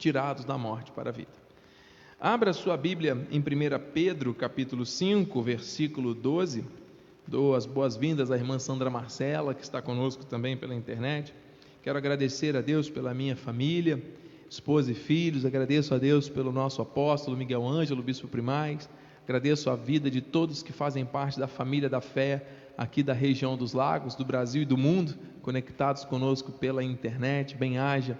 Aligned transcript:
tirados 0.00 0.46
da 0.46 0.56
morte 0.56 0.90
para 0.90 1.10
a 1.10 1.12
vida. 1.12 1.30
Abra 2.18 2.54
sua 2.54 2.74
Bíblia 2.74 3.26
em 3.30 3.38
1 3.38 3.44
Pedro, 3.92 4.32
capítulo 4.32 4.86
5, 4.86 5.42
versículo 5.42 6.14
12. 6.14 6.64
Dou 7.26 7.54
as 7.54 7.66
boas-vindas 7.66 8.30
à 8.30 8.36
irmã 8.36 8.58
Sandra 8.58 8.88
Marcela, 8.88 9.54
que 9.54 9.62
está 9.62 9.82
conosco 9.82 10.24
também 10.24 10.56
pela 10.56 10.74
internet. 10.74 11.34
Quero 11.82 11.98
agradecer 11.98 12.56
a 12.56 12.62
Deus 12.62 12.88
pela 12.88 13.12
minha 13.12 13.36
família, 13.36 14.02
esposa 14.48 14.90
e 14.90 14.94
filhos. 14.94 15.44
Agradeço 15.44 15.94
a 15.94 15.98
Deus 15.98 16.30
pelo 16.30 16.50
nosso 16.50 16.80
apóstolo 16.80 17.36
Miguel 17.36 17.66
Ângelo, 17.66 18.02
bispo 18.02 18.26
primaz. 18.26 18.88
Agradeço 19.24 19.68
a 19.68 19.76
vida 19.76 20.10
de 20.10 20.22
todos 20.22 20.62
que 20.62 20.72
fazem 20.72 21.04
parte 21.04 21.38
da 21.38 21.46
família 21.46 21.90
da 21.90 22.00
fé 22.00 22.46
aqui 22.76 23.02
da 23.02 23.12
região 23.12 23.54
dos 23.54 23.74
lagos, 23.74 24.14
do 24.14 24.24
Brasil 24.24 24.62
e 24.62 24.66
do 24.66 24.78
mundo, 24.78 25.14
conectados 25.42 26.06
conosco 26.06 26.50
pela 26.52 26.82
internet. 26.82 27.54
Bem-haja, 27.54 28.16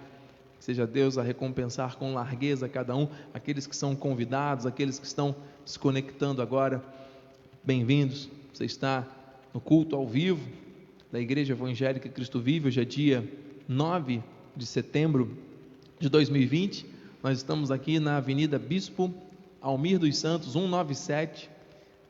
seja 0.61 0.85
Deus 0.85 1.17
a 1.17 1.23
recompensar 1.23 1.97
com 1.97 2.13
largueza 2.13 2.69
cada 2.69 2.95
um, 2.95 3.07
aqueles 3.33 3.65
que 3.65 3.75
são 3.75 3.95
convidados, 3.95 4.67
aqueles 4.67 4.99
que 4.99 5.07
estão 5.07 5.35
se 5.65 5.79
conectando 5.79 6.39
agora. 6.39 6.83
Bem-vindos, 7.63 8.29
você 8.53 8.65
está 8.65 9.07
no 9.51 9.59
culto 9.59 9.95
ao 9.95 10.07
vivo 10.07 10.47
da 11.11 11.19
Igreja 11.19 11.53
Evangélica 11.53 12.07
Cristo 12.07 12.39
Vive, 12.39 12.67
hoje 12.67 12.79
é 12.79 12.85
dia 12.85 13.27
9 13.67 14.21
de 14.55 14.65
setembro 14.67 15.35
de 15.99 16.07
2020. 16.07 16.85
Nós 17.23 17.39
estamos 17.39 17.71
aqui 17.71 17.99
na 17.99 18.17
Avenida 18.17 18.59
Bispo 18.59 19.11
Almir 19.59 19.97
dos 19.97 20.15
Santos, 20.15 20.53
197, 20.53 21.49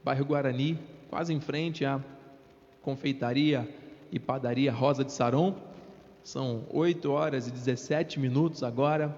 bairro 0.04 0.26
Guarani, 0.26 0.78
quase 1.10 1.34
em 1.34 1.40
frente 1.40 1.86
à 1.86 2.02
confeitaria 2.82 3.66
e 4.12 4.20
padaria 4.20 4.74
Rosa 4.74 5.06
de 5.06 5.14
Saron. 5.14 5.71
São 6.24 6.64
8 6.70 7.10
horas 7.10 7.48
e 7.48 7.52
17 7.52 8.20
minutos 8.20 8.62
agora 8.62 9.16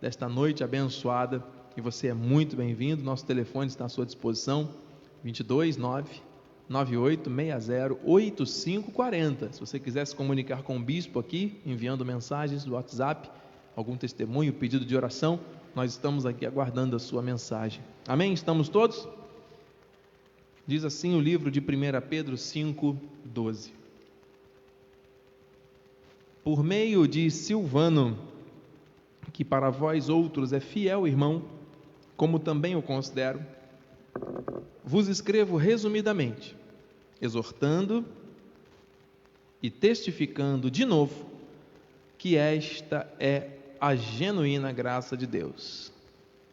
desta 0.00 0.28
noite 0.28 0.64
abençoada 0.64 1.44
e 1.76 1.80
você 1.80 2.08
é 2.08 2.14
muito 2.14 2.56
bem-vindo. 2.56 3.02
Nosso 3.02 3.26
telefone 3.26 3.68
está 3.68 3.84
à 3.84 3.88
sua 3.88 4.06
disposição: 4.06 4.70
22 5.22 5.76
9 5.76 6.22
9860 6.68 8.00
8540. 8.02 9.52
Se 9.52 9.60
você 9.60 9.78
quiser 9.78 10.06
se 10.06 10.16
comunicar 10.16 10.62
com 10.62 10.76
o 10.76 10.80
bispo 10.80 11.18
aqui, 11.18 11.60
enviando 11.66 12.04
mensagens 12.04 12.64
do 12.64 12.72
WhatsApp, 12.72 13.30
algum 13.76 13.96
testemunho, 13.96 14.52
pedido 14.52 14.86
de 14.86 14.96
oração, 14.96 15.38
nós 15.74 15.92
estamos 15.92 16.24
aqui 16.24 16.46
aguardando 16.46 16.96
a 16.96 16.98
sua 16.98 17.22
mensagem. 17.22 17.82
Amém? 18.06 18.32
Estamos 18.32 18.70
todos? 18.70 19.06
Diz 20.66 20.82
assim 20.84 21.14
o 21.14 21.20
livro 21.20 21.50
de 21.50 21.60
1 21.60 21.64
Pedro 22.08 22.36
5, 22.36 22.96
12. 23.24 23.77
Por 26.48 26.64
meio 26.64 27.06
de 27.06 27.30
Silvano, 27.30 28.18
que 29.34 29.44
para 29.44 29.68
vós 29.68 30.08
outros 30.08 30.50
é 30.50 30.58
fiel 30.60 31.06
irmão, 31.06 31.44
como 32.16 32.38
também 32.38 32.74
o 32.74 32.80
considero, 32.80 33.44
vos 34.82 35.08
escrevo 35.08 35.58
resumidamente, 35.58 36.56
exortando 37.20 38.02
e 39.62 39.68
testificando 39.68 40.70
de 40.70 40.86
novo 40.86 41.26
que 42.16 42.34
esta 42.34 43.06
é 43.20 43.50
a 43.78 43.94
genuína 43.94 44.72
graça 44.72 45.18
de 45.18 45.26
Deus. 45.26 45.92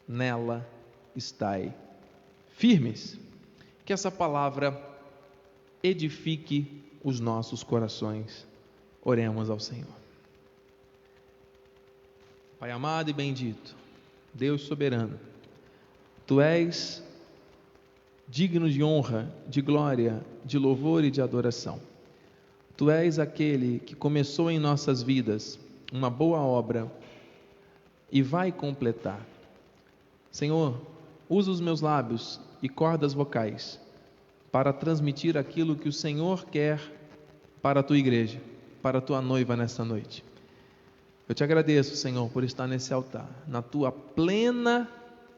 Nela 0.06 0.70
estai 1.16 1.74
firmes 2.50 3.18
que 3.86 3.94
essa 3.94 4.12
palavra 4.12 4.78
edifique 5.82 6.84
os 7.02 7.22
nossos 7.22 7.64
corações. 7.64 8.46
Oremos 9.06 9.50
ao 9.50 9.60
Senhor. 9.60 9.96
Pai 12.60 12.72
amado 12.72 13.10
e 13.10 13.14
bendito, 13.14 13.76
Deus 14.34 14.64
soberano, 14.64 15.18
Tu 16.26 16.42
és 16.42 17.04
digno 18.28 18.68
de 18.68 18.84
honra, 18.84 19.32
de 19.48 19.62
glória, 19.62 20.26
de 20.44 20.58
louvor 20.58 21.04
e 21.04 21.12
de 21.12 21.22
adoração. 21.22 21.80
Tu 22.76 22.90
és 22.90 23.20
aquele 23.20 23.80
que 23.80 23.96
começou 23.96 24.50
em 24.50 24.58
nossas 24.58 25.04
vidas 25.04 25.60
uma 25.94 26.10
boa 26.10 26.40
obra 26.40 26.92
e 28.12 28.24
vai 28.24 28.52
completar. 28.52 29.24
Senhor, 30.32 30.82
usa 31.30 31.52
os 31.52 31.62
meus 31.62 31.80
lábios 31.80 32.42
e 32.62 32.68
cordas 32.68 33.14
vocais 33.14 33.80
para 34.52 34.74
transmitir 34.74 35.38
aquilo 35.38 35.76
que 35.76 35.88
o 35.88 35.94
Senhor 35.94 36.46
quer 36.46 36.82
para 37.62 37.82
a 37.82 37.84
tua 37.84 37.98
igreja, 37.98 38.42
para 38.86 39.00
a 39.00 39.02
tua 39.02 39.20
noiva 39.20 39.58
nesta 39.58 39.84
noite. 39.84 40.24
Eu 41.28 41.34
te 41.34 41.44
agradeço, 41.44 41.96
Senhor, 41.96 42.30
por 42.30 42.44
estar 42.44 42.68
nesse 42.68 42.94
altar, 42.94 43.28
na 43.48 43.60
tua 43.60 43.92
plena 43.92 44.88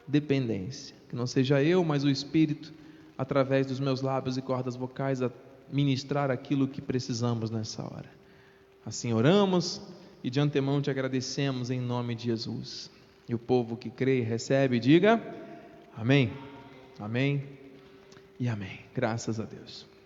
dependência. 0.05 0.93
Que 1.07 1.15
não 1.15 1.25
seja 1.25 1.63
eu, 1.63 1.81
mas 1.81 2.03
o 2.03 2.09
Espírito, 2.09 2.73
através 3.17 3.65
dos 3.65 3.79
meus 3.79 4.01
lábios 4.01 4.35
e 4.35 4.41
cordas 4.41 4.75
vocais, 4.75 5.21
a 5.21 5.31
ministrar 5.71 6.29
aquilo 6.29 6.67
que 6.67 6.81
precisamos 6.81 7.49
nessa 7.49 7.81
hora. 7.83 8.11
Assim 8.85 9.13
oramos 9.13 9.81
e 10.21 10.29
de 10.29 10.41
antemão 10.41 10.81
te 10.81 10.89
agradecemos 10.89 11.71
em 11.71 11.79
nome 11.79 12.15
de 12.15 12.25
Jesus. 12.25 12.91
E 13.29 13.33
o 13.33 13.39
povo 13.39 13.77
que 13.77 13.89
crê 13.89 14.19
e 14.19 14.23
recebe, 14.23 14.77
diga 14.77 15.23
amém. 15.95 16.33
Amém 16.99 17.45
e 18.37 18.49
amém. 18.49 18.81
Graças 18.93 19.39
a 19.39 19.45
Deus. 19.45 19.96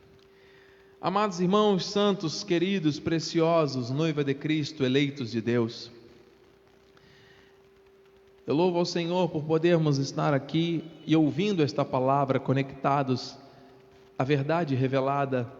Amados 1.03 1.39
irmãos, 1.39 1.83
santos, 1.87 2.43
queridos, 2.43 2.99
preciosos, 2.99 3.89
noiva 3.89 4.23
de 4.23 4.35
Cristo, 4.35 4.85
eleitos 4.85 5.31
de 5.31 5.41
Deus. 5.41 5.89
Eu 8.45 8.53
louvo 8.53 8.77
ao 8.77 8.85
Senhor 8.85 9.27
por 9.29 9.43
podermos 9.43 9.97
estar 9.97 10.31
aqui 10.31 10.83
e 11.07 11.15
ouvindo 11.15 11.63
esta 11.63 11.83
palavra, 11.83 12.39
conectados 12.39 13.35
à 14.15 14.23
verdade 14.23 14.75
revelada, 14.75 15.51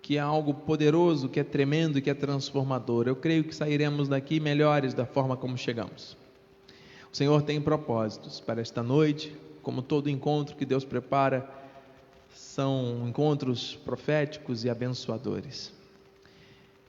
que 0.00 0.18
é 0.18 0.20
algo 0.20 0.54
poderoso, 0.54 1.28
que 1.28 1.40
é 1.40 1.44
tremendo 1.44 1.98
e 1.98 2.00
que 2.00 2.08
é 2.08 2.14
transformador. 2.14 3.08
Eu 3.08 3.16
creio 3.16 3.42
que 3.42 3.56
sairemos 3.56 4.06
daqui 4.06 4.38
melhores 4.38 4.94
da 4.94 5.04
forma 5.04 5.36
como 5.36 5.58
chegamos. 5.58 6.16
O 7.12 7.16
Senhor 7.16 7.42
tem 7.42 7.60
propósitos 7.60 8.38
para 8.38 8.60
esta 8.60 8.84
noite, 8.84 9.36
como 9.62 9.82
todo 9.82 10.08
encontro 10.08 10.54
que 10.54 10.64
Deus 10.64 10.84
prepara, 10.84 11.63
são 12.34 13.08
encontros 13.08 13.76
proféticos 13.76 14.64
e 14.64 14.70
abençoadores. 14.70 15.72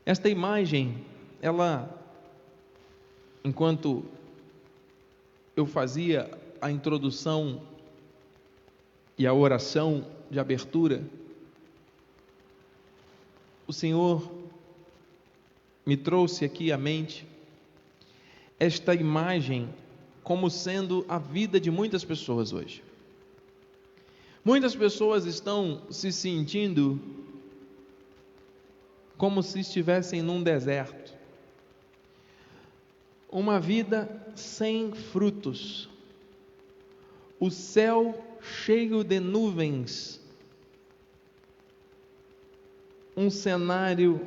Esta 0.05 0.27
imagem, 0.27 1.05
ela, 1.41 1.89
enquanto 3.43 4.03
eu 5.55 5.65
fazia 5.65 6.29
a 6.59 6.71
introdução 6.71 7.61
e 9.17 9.25
a 9.25 9.33
oração 9.33 10.05
de 10.29 10.39
abertura, 10.39 11.03
o 13.67 13.73
Senhor 13.73 14.31
me 15.85 15.95
trouxe 15.95 16.43
aqui 16.43 16.71
à 16.71 16.77
mente 16.77 17.25
esta 18.59 18.93
imagem 18.95 19.69
como 20.23 20.49
sendo 20.49 21.05
a 21.07 21.19
vida 21.19 21.59
de 21.59 21.69
muitas 21.69 22.03
pessoas 22.03 22.51
hoje. 22.51 22.84
Muitas 24.45 24.75
pessoas 24.75 25.25
estão 25.25 25.81
se 25.89 26.11
sentindo 26.11 27.01
como 29.17 29.41
se 29.41 29.61
estivessem 29.61 30.21
num 30.21 30.43
deserto. 30.43 31.17
Uma 33.27 33.59
vida 33.59 34.07
sem 34.35 34.93
frutos. 34.93 35.89
O 37.39 37.49
céu 37.49 38.23
cheio 38.39 39.03
de 39.03 39.19
nuvens. 39.19 40.21
Um 43.17 43.31
cenário 43.31 44.21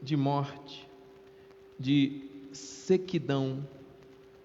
de 0.00 0.16
morte, 0.16 0.88
de 1.78 2.22
sequidão, 2.52 3.68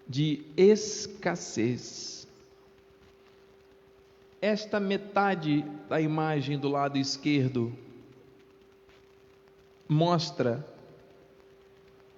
de 0.06 0.44
escassez. 0.58 2.21
Esta 4.42 4.80
metade 4.80 5.62
da 5.88 6.02
imagem 6.02 6.58
do 6.58 6.68
lado 6.68 6.98
esquerdo 6.98 7.72
mostra 9.88 10.66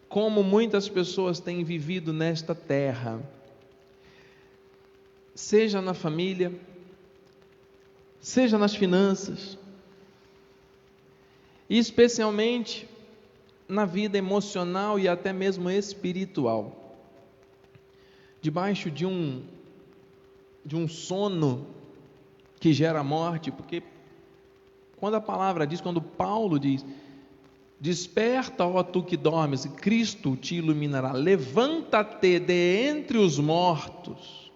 como 0.08 0.42
muitas 0.42 0.88
pessoas 0.88 1.42
têm 1.42 1.66
vivido 1.66 2.14
nesta 2.14 2.56
terra, 2.56 3.22
seja 5.36 5.82
na 5.82 5.94
família, 5.94 6.54
seja 8.22 8.58
nas 8.58 8.74
finanças, 8.74 9.58
e 11.68 11.78
especialmente 11.78 12.88
na 13.68 13.84
vida 13.84 14.18
emocional 14.18 14.98
e 14.98 15.10
até 15.10 15.34
mesmo 15.34 15.70
espiritual. 15.70 16.96
Debaixo 18.40 18.90
de 18.90 19.06
um 19.06 19.44
de 20.66 20.78
um 20.78 20.88
sono 20.88 21.68
que 22.64 22.72
gera 22.72 23.04
morte, 23.04 23.52
porque 23.52 23.84
quando 24.96 25.16
a 25.16 25.20
palavra 25.20 25.68
diz, 25.68 25.82
quando 25.82 26.02
Paulo 26.02 26.58
diz, 26.58 26.86
Desperta, 27.78 28.64
ó 28.64 28.82
tu 28.82 29.04
que 29.04 29.18
dormes, 29.18 29.66
Cristo 29.66 30.38
te 30.38 30.56
iluminará. 30.56 31.12
Levanta-te 31.12 32.40
de 32.40 32.88
entre 32.88 33.18
os 33.18 33.38
mortos. 33.38 34.50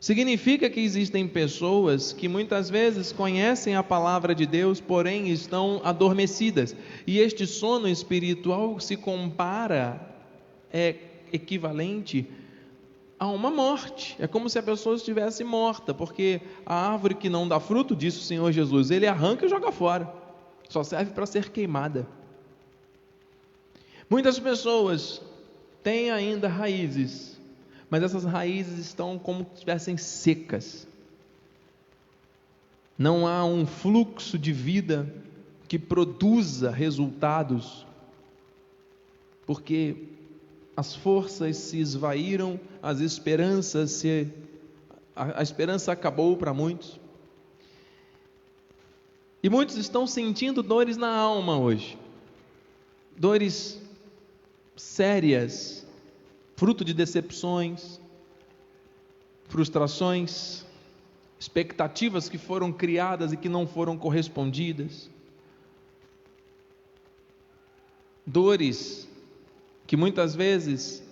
Significa 0.00 0.68
que 0.68 0.80
existem 0.80 1.28
pessoas 1.28 2.12
que 2.12 2.26
muitas 2.26 2.68
vezes 2.68 3.12
conhecem 3.12 3.76
a 3.76 3.84
palavra 3.84 4.34
de 4.34 4.44
Deus, 4.44 4.80
porém 4.80 5.28
estão 5.28 5.80
adormecidas. 5.84 6.74
E 7.06 7.20
este 7.20 7.46
sono 7.46 7.88
espiritual 7.88 8.80
se 8.80 8.96
compara, 8.96 10.12
é 10.72 10.96
equivalente 11.32 12.28
a 12.28 12.45
uma 13.24 13.50
morte. 13.50 14.14
É 14.18 14.26
como 14.26 14.50
se 14.50 14.58
a 14.58 14.62
pessoa 14.62 14.96
estivesse 14.96 15.42
morta, 15.42 15.94
porque 15.94 16.42
a 16.66 16.92
árvore 16.92 17.14
que 17.14 17.30
não 17.30 17.48
dá 17.48 17.58
fruto, 17.58 17.96
disse 17.96 18.18
o 18.18 18.22
Senhor 18.22 18.52
Jesus, 18.52 18.90
ele 18.90 19.06
arranca 19.06 19.46
e 19.46 19.48
joga 19.48 19.72
fora 19.72 20.26
só 20.68 20.82
serve 20.82 21.12
para 21.12 21.26
ser 21.26 21.50
queimada. 21.50 22.06
Muitas 24.08 24.38
pessoas 24.38 25.20
têm 25.82 26.10
ainda 26.10 26.48
raízes, 26.48 27.40
mas 27.90 28.02
essas 28.02 28.24
raízes 28.24 28.78
estão 28.78 29.18
como 29.18 29.44
se 29.44 29.54
estivessem 29.54 29.96
secas. 29.96 30.86
Não 32.98 33.26
há 33.26 33.44
um 33.44 33.66
fluxo 33.66 34.38
de 34.38 34.52
vida 34.52 35.12
que 35.68 35.78
produza 35.78 36.70
resultados, 36.70 37.86
porque 39.44 39.96
as 40.76 40.94
forças 40.94 41.56
se 41.56 41.78
esvaíram, 41.78 42.60
as 42.86 43.00
esperanças 43.00 43.90
se 43.90 44.28
a, 45.16 45.40
a 45.40 45.42
esperança 45.42 45.90
acabou 45.90 46.36
para 46.36 46.54
muitos. 46.54 47.00
E 49.42 49.50
muitos 49.50 49.76
estão 49.76 50.06
sentindo 50.06 50.62
dores 50.62 50.96
na 50.96 51.12
alma 51.12 51.58
hoje. 51.58 51.98
Dores 53.16 53.82
sérias, 54.76 55.84
fruto 56.54 56.84
de 56.84 56.94
decepções, 56.94 58.00
frustrações, 59.48 60.64
expectativas 61.40 62.28
que 62.28 62.38
foram 62.38 62.72
criadas 62.72 63.32
e 63.32 63.36
que 63.36 63.48
não 63.48 63.66
foram 63.66 63.98
correspondidas. 63.98 65.10
Dores 68.24 69.08
que 69.88 69.96
muitas 69.96 70.36
vezes 70.36 71.05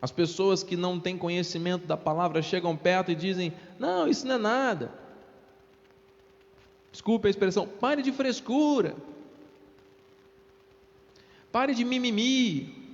as 0.00 0.10
pessoas 0.10 0.62
que 0.62 0.76
não 0.76 1.00
têm 1.00 1.16
conhecimento 1.16 1.86
da 1.86 1.96
palavra 1.96 2.42
chegam 2.42 2.76
perto 2.76 3.10
e 3.10 3.14
dizem: 3.14 3.52
Não, 3.78 4.06
isso 4.06 4.26
não 4.26 4.34
é 4.34 4.38
nada. 4.38 4.92
Desculpe 6.92 7.26
a 7.26 7.30
expressão, 7.30 7.66
pare 7.66 8.02
de 8.02 8.12
frescura. 8.12 8.94
Pare 11.50 11.74
de 11.74 11.84
mimimi. 11.84 12.84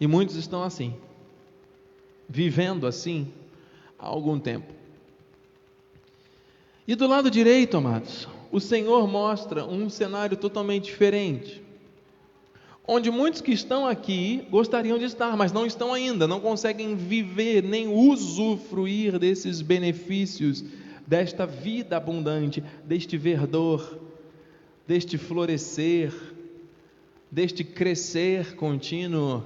E 0.00 0.06
muitos 0.06 0.34
estão 0.36 0.62
assim, 0.62 0.96
vivendo 2.28 2.86
assim 2.86 3.32
há 3.98 4.06
algum 4.06 4.38
tempo. 4.38 4.72
E 6.88 6.94
do 6.94 7.06
lado 7.06 7.30
direito, 7.30 7.76
amados, 7.76 8.26
o 8.50 8.58
Senhor 8.58 9.06
mostra 9.06 9.64
um 9.64 9.90
cenário 9.90 10.36
totalmente 10.36 10.86
diferente 10.86 11.62
onde 12.92 13.08
muitos 13.08 13.40
que 13.40 13.52
estão 13.52 13.86
aqui 13.86 14.44
gostariam 14.50 14.98
de 14.98 15.04
estar, 15.04 15.36
mas 15.36 15.52
não 15.52 15.64
estão 15.64 15.94
ainda, 15.94 16.26
não 16.26 16.40
conseguem 16.40 16.96
viver 16.96 17.62
nem 17.62 17.86
usufruir 17.86 19.16
desses 19.16 19.62
benefícios, 19.62 20.64
desta 21.06 21.46
vida 21.46 21.96
abundante, 21.96 22.60
deste 22.84 23.16
verdor, 23.16 23.96
deste 24.88 25.16
florescer, 25.16 26.12
deste 27.30 27.62
crescer 27.62 28.56
contínuo. 28.56 29.44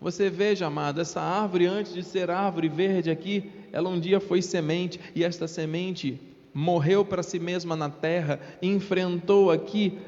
Você 0.00 0.30
veja, 0.30 0.66
amado, 0.66 1.00
essa 1.00 1.20
árvore, 1.20 1.66
antes 1.66 1.92
de 1.92 2.04
ser 2.04 2.30
árvore 2.30 2.68
verde 2.68 3.10
aqui, 3.10 3.50
ela 3.72 3.88
um 3.88 3.98
dia 3.98 4.20
foi 4.20 4.40
semente, 4.40 5.00
e 5.16 5.24
esta 5.24 5.48
semente 5.48 6.16
morreu 6.54 7.04
para 7.04 7.24
si 7.24 7.40
mesma 7.40 7.74
na 7.74 7.90
terra, 7.90 8.38
enfrentou 8.62 9.50
aqui 9.50 9.98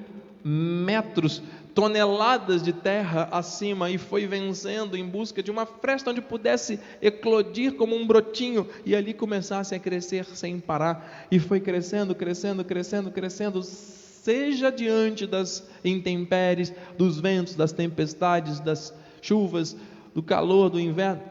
metros 0.44 1.42
toneladas 1.74 2.62
de 2.62 2.72
terra 2.72 3.28
acima 3.32 3.90
e 3.90 3.98
foi 3.98 4.26
vencendo 4.26 4.96
em 4.96 5.04
busca 5.04 5.42
de 5.42 5.50
uma 5.50 5.66
fresta 5.66 6.10
onde 6.10 6.20
pudesse 6.20 6.78
eclodir 7.02 7.74
como 7.74 7.96
um 7.96 8.06
brotinho 8.06 8.68
e 8.86 8.94
ali 8.94 9.12
começasse 9.12 9.74
a 9.74 9.78
crescer 9.78 10.24
sem 10.24 10.60
parar. 10.60 11.26
E 11.30 11.40
foi 11.40 11.58
crescendo, 11.58 12.14
crescendo, 12.14 12.64
crescendo, 12.64 13.10
crescendo, 13.10 13.62
seja 13.62 14.70
diante 14.70 15.26
das 15.26 15.68
intempéries, 15.84 16.72
dos 16.96 17.18
ventos, 17.18 17.56
das 17.56 17.72
tempestades, 17.72 18.60
das 18.60 18.94
chuvas, 19.20 19.76
do 20.14 20.22
calor 20.22 20.70
do 20.70 20.78
inverno. 20.78 21.22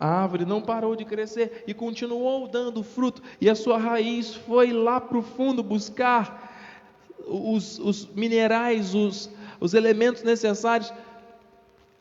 A 0.00 0.08
árvore 0.08 0.44
não 0.44 0.60
parou 0.60 0.96
de 0.96 1.04
crescer 1.04 1.64
e 1.66 1.72
continuou 1.72 2.48
dando 2.48 2.82
fruto, 2.82 3.22
e 3.40 3.48
a 3.48 3.54
sua 3.54 3.78
raiz 3.78 4.34
foi 4.34 4.72
lá 4.72 5.00
para 5.00 5.18
o 5.18 5.22
fundo 5.22 5.62
buscar 5.62 6.46
os, 7.26 7.78
os 7.78 8.06
minerais, 8.14 8.94
os, 8.94 9.30
os 9.60 9.74
elementos 9.74 10.22
necessários 10.22 10.92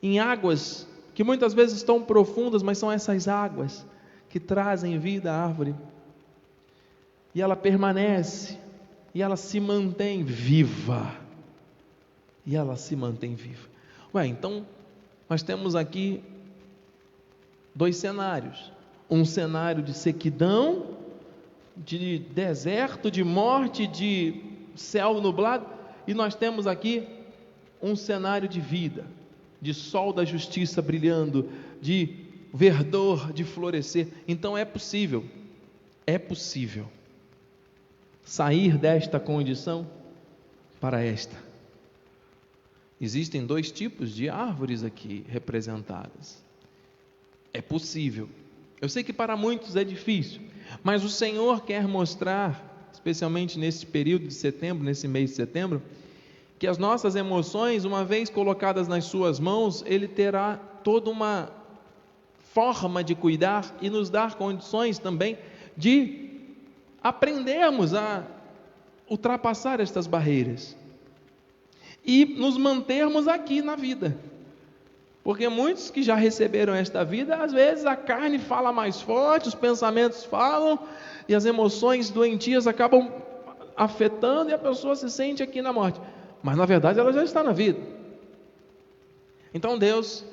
em 0.02 0.20
águas 0.20 0.88
que 1.14 1.24
muitas 1.24 1.54
vezes 1.54 1.78
estão 1.78 2.04
profundas, 2.04 2.62
mas 2.62 2.78
são 2.78 2.92
essas 2.92 3.28
águas 3.28 3.86
que 4.30 4.40
trazem 4.40 5.00
vida 5.00 5.32
à 5.32 5.44
árvore. 5.46 5.74
E 7.34 7.42
ela 7.42 7.56
permanece, 7.56 8.58
e 9.14 9.22
ela 9.22 9.38
se 9.38 9.60
mantém 9.60 10.24
viva. 10.24 11.16
E 12.46 12.56
ela 12.56 12.76
se 12.76 12.96
mantém 12.96 13.34
viva. 13.34 13.68
Ué, 14.14 14.28
então 14.28 14.66
nós 15.30 15.42
temos 15.42 15.74
aqui 15.76 16.22
dois 17.74 17.96
cenários: 17.96 18.72
um 19.10 19.24
cenário 19.24 19.82
de 19.82 19.94
sequidão, 19.94 20.98
de 21.78 22.20
deserto, 22.20 23.10
de 23.10 23.24
morte, 23.24 23.88
de 23.88 24.42
céu 24.76 25.22
nublado, 25.22 25.66
e 26.06 26.14
nós 26.14 26.36
temos 26.36 26.68
aqui 26.68 27.08
um 27.82 27.96
cenário 27.96 28.48
de 28.48 28.60
vida, 28.60 29.06
de 29.62 29.74
sol 29.74 30.14
da 30.14 30.26
justiça 30.26 30.82
brilhando, 30.82 31.50
de 31.82 32.26
verdor, 32.54 33.34
de 33.34 33.44
florescer. 33.44 34.08
Então 34.28 34.58
é 34.58 34.64
possível, 34.64 35.26
é 36.08 36.18
possível 36.18 36.88
sair 38.24 38.78
desta 38.78 39.20
condição 39.20 39.88
para 40.80 41.04
esta. 41.04 41.36
Existem 43.00 43.46
dois 43.46 43.72
tipos 43.72 44.16
de 44.16 44.30
árvores 44.30 44.84
aqui 44.84 45.26
representadas. 45.28 46.44
É 47.54 47.62
possível. 47.62 48.30
Eu 48.82 48.90
sei 48.90 49.04
que 49.04 49.14
para 49.14 49.36
muitos 49.36 49.76
é 49.76 49.84
difícil, 49.84 50.42
mas 50.84 51.04
o 51.04 51.10
Senhor 51.10 51.64
quer 51.64 51.88
mostrar, 51.88 52.90
especialmente 52.94 53.60
nesse 53.60 53.86
período 53.86 54.28
de 54.28 54.34
setembro, 54.34 54.84
nesse 54.84 55.08
mês 55.08 55.32
de 55.32 55.36
setembro, 55.36 55.82
que 56.58 56.68
as 56.68 56.78
nossas 56.78 57.16
emoções, 57.16 57.84
uma 57.84 58.04
vez 58.06 58.30
colocadas 58.30 58.88
nas 58.88 59.06
Suas 59.06 59.40
mãos, 59.40 59.84
Ele 59.86 60.08
terá 60.08 60.58
toda 60.84 61.10
uma 61.10 61.50
forma 62.54 63.04
de 63.04 63.14
cuidar 63.14 63.76
e 63.82 63.90
nos 63.90 64.10
dar 64.10 64.36
condições 64.36 64.98
também 64.98 65.38
de 65.76 66.30
aprendermos 67.04 67.94
a 67.94 68.24
ultrapassar 69.10 69.80
estas 69.80 70.08
barreiras 70.08 70.76
e 72.04 72.26
nos 72.26 72.58
mantermos 72.58 73.28
aqui 73.28 73.62
na 73.62 73.76
vida. 73.76 74.18
Porque 75.22 75.50
muitos 75.50 75.90
que 75.90 76.04
já 76.04 76.16
receberam 76.16 76.74
esta 76.74 77.04
vida, 77.04 77.36
às 77.36 77.52
vezes 77.52 77.86
a 77.86 77.96
carne 77.96 78.40
fala 78.40 78.72
mais 78.72 79.02
forte, 79.02 79.50
os 79.50 79.56
pensamentos 79.56 80.24
falam 80.24 80.80
e 81.28 81.36
as 81.36 81.46
emoções 81.46 82.10
doentias 82.10 82.68
acabam 82.68 83.12
afetando 83.76 84.52
e 84.52 84.54
a 84.54 84.58
pessoa 84.58 84.96
se 84.96 85.10
sente 85.10 85.44
aqui 85.44 85.62
na 85.62 85.74
morte 85.74 86.00
mas 86.46 86.56
na 86.56 86.66
verdade 86.68 87.00
ela 87.00 87.12
já 87.12 87.24
está 87.24 87.44
na 87.44 87.52
vida. 87.52 87.80
Então 89.52 89.80
Deus 89.80 90.24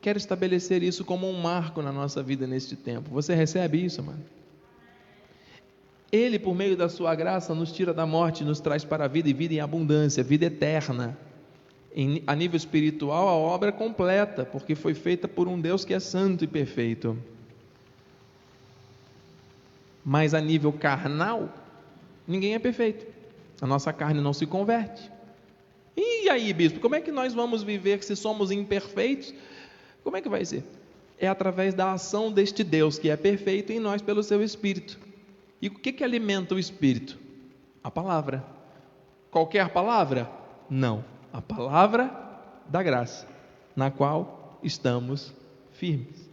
quer 0.00 0.16
estabelecer 0.16 0.82
isso 0.82 1.04
como 1.04 1.28
um 1.28 1.38
marco 1.38 1.82
na 1.82 1.92
nossa 1.92 2.22
vida 2.22 2.46
neste 2.46 2.74
tempo. 2.74 3.10
Você 3.10 3.34
recebe 3.34 3.84
isso, 3.84 4.02
mano? 4.02 4.24
Ele, 6.10 6.38
por 6.38 6.54
meio 6.54 6.78
da 6.78 6.88
sua 6.88 7.14
graça, 7.14 7.54
nos 7.54 7.70
tira 7.72 7.92
da 7.92 8.06
morte, 8.06 8.42
nos 8.42 8.58
traz 8.58 8.86
para 8.86 9.04
a 9.04 9.08
vida 9.08 9.28
e 9.28 9.34
vida 9.34 9.52
em 9.52 9.60
abundância, 9.60 10.24
vida 10.24 10.46
eterna. 10.46 11.18
Em, 11.94 12.22
a 12.26 12.34
nível 12.34 12.56
espiritual, 12.56 13.28
a 13.28 13.34
obra 13.34 13.68
é 13.68 13.72
completa, 13.72 14.46
porque 14.46 14.74
foi 14.74 14.94
feita 14.94 15.28
por 15.28 15.46
um 15.46 15.60
Deus 15.60 15.84
que 15.84 15.92
é 15.92 16.00
santo 16.00 16.42
e 16.42 16.46
perfeito. 16.46 17.18
Mas 20.02 20.32
a 20.32 20.40
nível 20.40 20.72
carnal, 20.72 21.50
ninguém 22.26 22.54
é 22.54 22.58
perfeito. 22.58 23.04
A 23.60 23.66
nossa 23.66 23.92
carne 23.92 24.22
não 24.22 24.32
se 24.32 24.46
converte. 24.46 25.19
E 25.96 26.28
aí, 26.28 26.52
bispo, 26.52 26.80
como 26.80 26.94
é 26.94 27.00
que 27.00 27.12
nós 27.12 27.34
vamos 27.34 27.62
viver 27.62 28.02
se 28.02 28.14
somos 28.16 28.50
imperfeitos? 28.50 29.34
Como 30.02 30.16
é 30.16 30.20
que 30.20 30.28
vai 30.28 30.44
ser? 30.44 30.64
É 31.18 31.28
através 31.28 31.74
da 31.74 31.92
ação 31.92 32.32
deste 32.32 32.64
Deus 32.64 32.98
que 32.98 33.10
é 33.10 33.16
perfeito 33.16 33.72
em 33.72 33.78
nós 33.78 34.00
pelo 34.00 34.22
seu 34.22 34.42
Espírito. 34.42 34.98
E 35.60 35.68
o 35.68 35.74
que, 35.74 35.92
que 35.92 36.04
alimenta 36.04 36.54
o 36.54 36.58
Espírito? 36.58 37.18
A 37.82 37.90
palavra. 37.90 38.44
Qualquer 39.30 39.68
palavra? 39.68 40.30
Não. 40.68 41.04
A 41.32 41.42
palavra 41.42 42.10
da 42.66 42.82
graça, 42.82 43.26
na 43.76 43.90
qual 43.90 44.58
estamos 44.62 45.32
firmes. 45.72 46.28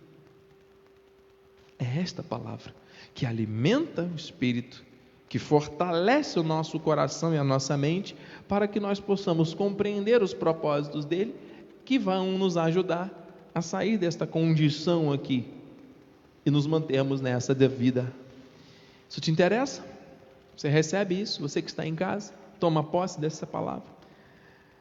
É 1.80 2.00
esta 2.00 2.24
palavra 2.24 2.74
que 3.14 3.26
alimenta 3.26 4.04
o 4.04 4.16
espírito, 4.16 4.84
que 5.30 5.38
fortalece 5.38 6.40
o 6.40 6.44
nosso 6.44 6.80
coração 6.80 7.34
e 7.34 7.38
a 7.38 7.44
nossa 7.44 7.76
mente, 7.76 8.16
para 8.48 8.68
que 8.68 8.80
nós 8.80 9.00
possamos 9.00 9.54
compreender 9.54 10.22
os 10.24 10.34
propósitos 10.34 11.06
dele, 11.06 11.36
que 11.84 12.00
vão 12.00 12.38
nos 12.38 12.58
ajudar 12.58 13.12
a 13.54 13.62
sair 13.62 13.98
desta 13.98 14.26
condição 14.26 15.12
aqui 15.12 15.48
e 16.46 16.52
nos 16.52 16.66
mantermos 16.66 17.20
nessa 17.20 17.54
devida. 17.54 18.14
Isso 19.10 19.20
te 19.20 19.32
interessa? 19.32 19.86
Você 20.56 20.70
recebe 20.70 21.20
isso? 21.20 21.42
Você 21.42 21.62
que 21.62 21.70
está 21.70 21.86
em 21.86 21.96
casa, 21.96 22.34
toma 22.60 22.84
posse 22.84 23.20
dessa 23.20 23.46
palavra. 23.46 23.88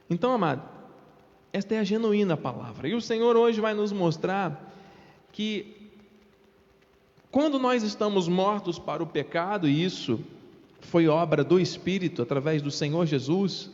Então, 0.09 0.33
amado, 0.33 0.62
esta 1.53 1.75
é 1.75 1.79
a 1.79 1.85
genuína 1.85 2.37
palavra. 2.37 2.88
E 2.88 2.95
o 2.95 3.00
Senhor 3.00 3.37
hoje 3.37 3.61
vai 3.61 3.75
nos 3.75 3.93
mostrar 3.93 4.73
que 5.33 5.91
quando 7.31 7.59
nós 7.59 7.83
estamos 7.83 8.29
mortos 8.29 8.79
para 8.79 9.03
o 9.03 9.07
pecado, 9.07 9.69
e 9.69 9.85
isso 9.85 10.21
foi 10.87 11.09
obra 11.09 11.45
do 11.45 11.61
Espírito 11.61 12.23
através 12.23 12.62
do 12.62 12.71
Senhor 12.71 13.05
Jesus, 13.07 13.71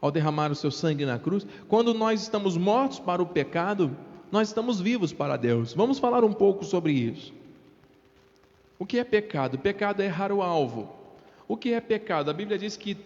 ao 0.00 0.10
derramar 0.10 0.50
o 0.50 0.54
seu 0.54 0.70
sangue 0.70 1.04
na 1.04 1.18
cruz, 1.18 1.46
quando 1.68 1.94
nós 1.94 2.22
estamos 2.22 2.56
mortos 2.56 2.98
para 2.98 3.22
o 3.22 3.26
pecado, 3.26 3.96
nós 4.30 4.48
estamos 4.48 4.80
vivos 4.80 5.12
para 5.12 5.36
Deus. 5.36 5.72
Vamos 5.74 5.98
falar 5.98 6.24
um 6.24 6.32
pouco 6.32 6.64
sobre 6.64 6.92
isso. 6.92 7.32
O 8.78 8.86
que 8.86 8.98
é 8.98 9.04
pecado? 9.04 9.58
Pecado 9.58 10.02
é 10.02 10.06
errar 10.06 10.32
o 10.32 10.42
alvo. 10.42 10.88
O 11.46 11.56
que 11.56 11.72
é 11.72 11.80
pecado? 11.80 12.30
A 12.30 12.34
Bíblia 12.34 12.58
diz 12.58 12.76
que 12.76 12.96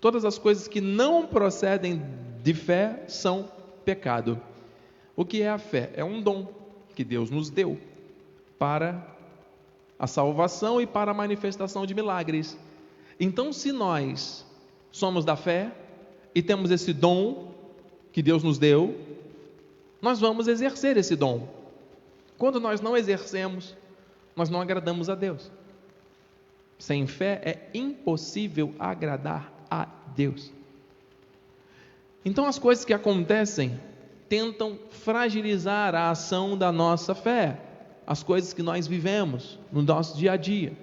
todas 0.00 0.24
as 0.24 0.38
coisas 0.38 0.66
que 0.66 0.80
não 0.80 1.26
procedem 1.26 2.02
de 2.42 2.54
fé 2.54 3.04
são 3.06 3.50
pecado. 3.84 4.40
O 5.14 5.24
que 5.24 5.42
é 5.42 5.48
a 5.48 5.58
fé? 5.58 5.90
É 5.94 6.04
um 6.04 6.20
dom 6.20 6.48
que 6.94 7.04
Deus 7.04 7.30
nos 7.30 7.50
deu 7.50 7.78
para 8.58 9.06
a 10.00 10.06
salvação 10.06 10.80
e 10.80 10.86
para 10.86 11.10
a 11.10 11.14
manifestação 11.14 11.84
de 11.84 11.94
milagres. 11.94 12.58
Então, 13.20 13.52
se 13.52 13.70
nós 13.70 14.46
somos 14.90 15.26
da 15.26 15.36
fé 15.36 15.70
e 16.34 16.42
temos 16.42 16.70
esse 16.70 16.94
dom 16.94 17.52
que 18.10 18.22
Deus 18.22 18.42
nos 18.42 18.56
deu, 18.58 18.98
nós 20.00 20.18
vamos 20.18 20.48
exercer 20.48 20.96
esse 20.96 21.14
dom. 21.14 21.46
Quando 22.38 22.58
nós 22.58 22.80
não 22.80 22.96
exercemos, 22.96 23.76
nós 24.34 24.48
não 24.48 24.62
agradamos 24.62 25.10
a 25.10 25.14
Deus. 25.14 25.50
Sem 26.78 27.06
fé 27.06 27.42
é 27.44 27.78
impossível 27.78 28.74
agradar 28.78 29.52
a 29.70 29.86
Deus. 30.16 30.50
Então 32.24 32.46
as 32.46 32.58
coisas 32.58 32.86
que 32.86 32.94
acontecem 32.94 33.78
tentam 34.30 34.78
fragilizar 34.88 35.94
a 35.94 36.08
ação 36.08 36.56
da 36.56 36.72
nossa 36.72 37.14
fé, 37.14 37.69
as 38.10 38.24
coisas 38.24 38.52
que 38.52 38.60
nós 38.60 38.88
vivemos 38.88 39.56
no 39.70 39.82
nosso 39.82 40.18
dia 40.18 40.32
a 40.32 40.36
dia. 40.36 40.76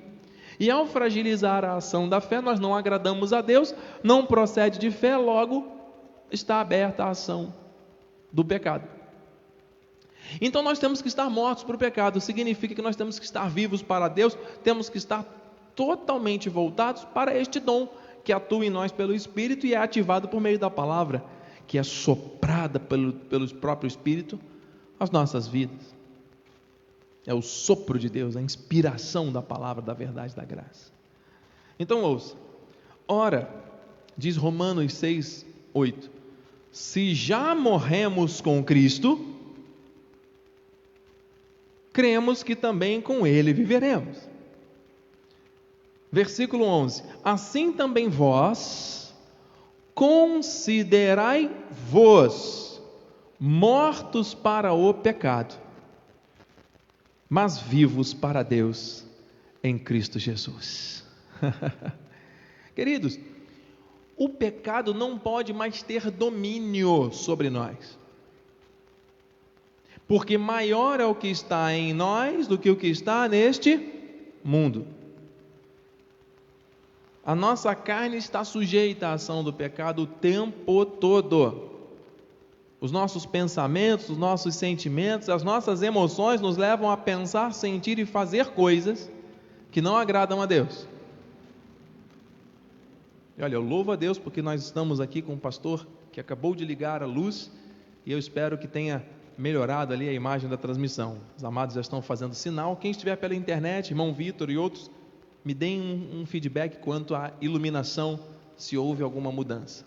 E 0.57 0.71
ao 0.71 0.87
fragilizar 0.87 1.65
a 1.65 1.75
ação 1.75 2.07
da 2.07 2.21
fé, 2.21 2.39
nós 2.39 2.57
não 2.57 2.73
agradamos 2.73 3.33
a 3.33 3.41
Deus, 3.41 3.75
não 4.01 4.25
procede 4.25 4.79
de 4.79 4.89
fé, 4.89 5.17
logo 5.17 5.67
está 6.31 6.61
aberta 6.61 7.03
a 7.03 7.09
ação 7.09 7.53
do 8.31 8.45
pecado. 8.45 8.87
Então 10.39 10.63
nós 10.63 10.79
temos 10.79 11.01
que 11.01 11.09
estar 11.09 11.29
mortos 11.29 11.65
para 11.65 11.75
o 11.75 11.77
pecado, 11.77 12.21
significa 12.21 12.73
que 12.73 12.81
nós 12.81 12.95
temos 12.95 13.19
que 13.19 13.25
estar 13.25 13.49
vivos 13.49 13.81
para 13.81 14.07
Deus, 14.07 14.37
temos 14.63 14.87
que 14.87 14.97
estar 14.97 15.25
totalmente 15.75 16.47
voltados 16.47 17.03
para 17.03 17.37
este 17.37 17.59
dom 17.59 17.89
que 18.23 18.31
atua 18.31 18.65
em 18.65 18.69
nós 18.69 18.89
pelo 18.89 19.13
Espírito 19.13 19.67
e 19.67 19.73
é 19.73 19.77
ativado 19.77 20.29
por 20.29 20.39
meio 20.39 20.57
da 20.57 20.69
palavra, 20.69 21.21
que 21.67 21.77
é 21.77 21.83
soprada 21.83 22.79
pelo, 22.79 23.11
pelo 23.11 23.53
próprio 23.55 23.89
Espírito 23.89 24.39
às 24.97 25.11
nossas 25.11 25.45
vidas. 25.45 25.96
É 27.27 27.33
o 27.33 27.41
sopro 27.41 27.99
de 27.99 28.09
Deus, 28.09 28.35
a 28.35 28.41
inspiração 28.41 29.31
da 29.31 29.41
palavra, 29.41 29.83
da 29.83 29.93
verdade, 29.93 30.33
da 30.33 30.45
graça. 30.45 30.91
Então 31.77 32.01
ouça. 32.01 32.35
Ora, 33.07 33.47
diz 34.17 34.35
Romanos 34.37 34.93
6, 34.93 35.45
8: 35.73 36.09
Se 36.71 37.13
já 37.13 37.53
morremos 37.53 38.41
com 38.41 38.63
Cristo, 38.63 39.35
cremos 41.91 42.43
que 42.43 42.55
também 42.55 43.01
com 43.01 43.27
ele 43.27 43.51
viveremos. 43.51 44.17
Versículo 46.11 46.63
11: 46.63 47.03
Assim 47.23 47.71
também 47.73 48.09
vós 48.09 49.13
considerai-vos 49.93 52.81
mortos 53.39 54.33
para 54.33 54.73
o 54.73 54.91
pecado, 54.93 55.55
mas 57.29 57.59
vivos 57.59 58.13
para 58.13 58.43
Deus 58.43 59.05
em 59.63 59.77
Cristo 59.77 60.19
Jesus. 60.19 61.05
Queridos, 62.75 63.19
o 64.15 64.29
pecado 64.29 64.93
não 64.93 65.17
pode 65.17 65.53
mais 65.53 65.81
ter 65.81 66.09
domínio 66.11 67.11
sobre 67.11 67.49
nós 67.49 67.97
porque 70.07 70.37
maior 70.37 71.01
é 71.01 71.05
o 71.05 71.13
que 71.13 71.27
está 71.27 71.73
em 71.73 71.93
nós 71.93 72.47
do 72.47 72.57
que 72.57 72.69
o 72.69 72.77
que 72.77 72.87
está 72.87 73.27
neste 73.27 73.77
mundo. 74.43 74.87
A 77.25 77.35
nossa 77.35 77.75
carne 77.75 78.15
está 78.15 78.45
sujeita 78.45 79.09
à 79.09 79.13
ação 79.13 79.43
do 79.43 79.51
pecado 79.51 80.03
o 80.03 80.07
tempo 80.07 80.85
todo. 80.85 81.76
Os 82.79 82.91
nossos 82.91 83.25
pensamentos, 83.25 84.09
os 84.09 84.17
nossos 84.17 84.55
sentimentos, 84.55 85.29
as 85.29 85.43
nossas 85.43 85.81
emoções 85.81 86.39
nos 86.39 86.57
levam 86.57 86.91
a 86.91 86.97
pensar, 86.97 87.53
sentir 87.53 87.97
e 87.97 88.05
fazer 88.05 88.47
coisas 88.47 89.09
que 89.71 89.81
não 89.81 89.97
agradam 89.97 90.41
a 90.41 90.45
Deus. 90.45 90.87
E 93.35 93.43
olha, 93.43 93.55
eu 93.55 93.61
louvo 93.61 93.91
a 93.91 93.95
Deus 93.95 94.19
porque 94.19 94.41
nós 94.41 94.63
estamos 94.63 94.99
aqui 94.99 95.21
com 95.21 95.33
um 95.33 95.39
pastor 95.39 95.87
que 96.11 96.19
acabou 96.19 96.55
de 96.55 96.65
ligar 96.65 97.01
a 97.01 97.05
luz 97.05 97.51
e 98.05 98.11
eu 98.11 98.19
espero 98.19 98.57
que 98.57 98.67
tenha 98.67 99.03
melhorado 99.37 99.93
ali 99.93 100.09
a 100.09 100.13
imagem 100.13 100.49
da 100.49 100.57
transmissão. 100.57 101.19
Os 101.35 101.43
amados 101.43 101.75
já 101.75 101.81
estão 101.81 102.01
fazendo 102.01 102.33
sinal. 102.33 102.75
Quem 102.75 102.91
estiver 102.91 103.15
pela 103.15 103.35
internet, 103.35 103.91
irmão 103.91 104.13
Vitor 104.13 104.49
e 104.49 104.57
outros, 104.57 104.89
me 105.45 105.53
deem 105.53 105.79
um, 105.79 106.21
um 106.21 106.25
feedback 106.25 106.77
quanto 106.79 107.13
à 107.15 107.31
iluminação, 107.39 108.19
se 108.55 108.77
houve 108.77 109.03
alguma 109.03 109.31
mudança. 109.31 109.85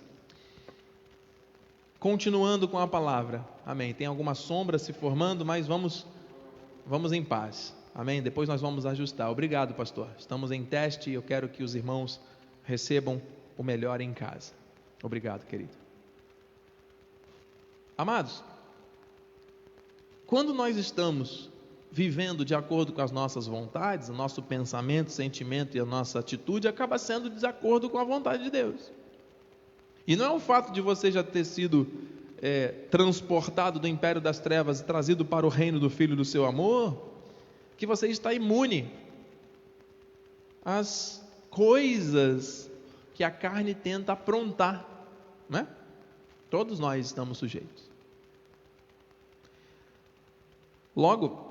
Continuando 2.00 2.66
com 2.66 2.78
a 2.78 2.88
palavra. 2.88 3.47
Amém. 3.64 3.92
Tem 3.92 4.07
alguma 4.07 4.35
sombra 4.35 4.78
se 4.78 4.90
formando, 4.90 5.45
mas 5.45 5.66
vamos 5.66 6.07
vamos 6.87 7.12
em 7.12 7.23
paz. 7.23 7.75
Amém. 7.95 8.23
Depois 8.23 8.49
nós 8.49 8.62
vamos 8.62 8.87
ajustar. 8.87 9.30
Obrigado, 9.30 9.75
pastor. 9.75 10.09
Estamos 10.19 10.50
em 10.50 10.64
teste 10.64 11.11
e 11.11 11.14
eu 11.14 11.23
quero 11.23 11.47
que 11.47 11.62
os 11.62 11.75
irmãos 11.75 12.19
recebam 12.64 13.21
o 13.54 13.62
melhor 13.62 14.00
em 14.00 14.14
casa. 14.14 14.52
Obrigado, 15.02 15.45
querido. 15.45 15.76
Amados, 17.99 18.42
quando 20.26 20.54
nós 20.54 20.78
estamos 20.78 21.50
vivendo 21.92 22.47
de 22.47 22.54
acordo 22.54 22.95
com 22.95 23.02
as 23.02 23.11
nossas 23.11 23.47
vontades, 23.47 24.09
o 24.09 24.14
nosso 24.14 24.42
pensamento, 24.42 25.11
sentimento 25.11 25.76
e 25.76 25.80
a 25.80 25.85
nossa 25.85 26.21
atitude 26.21 26.66
acaba 26.66 26.97
sendo 26.97 27.28
de 27.28 27.45
acordo 27.45 27.90
com 27.90 27.99
a 27.99 28.04
vontade 28.04 28.45
de 28.45 28.50
Deus. 28.50 28.90
E 30.07 30.16
não 30.16 30.25
é 30.25 30.30
o 30.30 30.40
fato 30.40 30.73
de 30.73 30.80
você 30.80 31.11
já 31.11 31.23
ter 31.23 31.45
sido 31.45 31.87
é, 32.40 32.69
transportado 32.90 33.78
do 33.78 33.87
império 33.87 34.21
das 34.21 34.38
trevas 34.38 34.80
e 34.80 34.85
trazido 34.85 35.25
para 35.25 35.47
o 35.47 35.49
reino 35.49 35.78
do 35.78 35.90
Filho 35.90 36.16
do 36.16 36.25
seu 36.25 36.47
amor, 36.47 37.11
que 37.76 37.87
você 37.87 38.09
está 38.09 38.33
imune 38.33 38.92
às 40.64 41.25
coisas 41.50 42.71
que 43.14 43.25
a 43.25 43.30
carne 43.30 43.75
tenta 43.75 44.12
aprontar, 44.12 44.88
né? 45.49 45.66
Todos 46.49 46.78
nós 46.78 47.07
estamos 47.07 47.38
sujeitos. 47.38 47.90
Logo, 50.97 51.50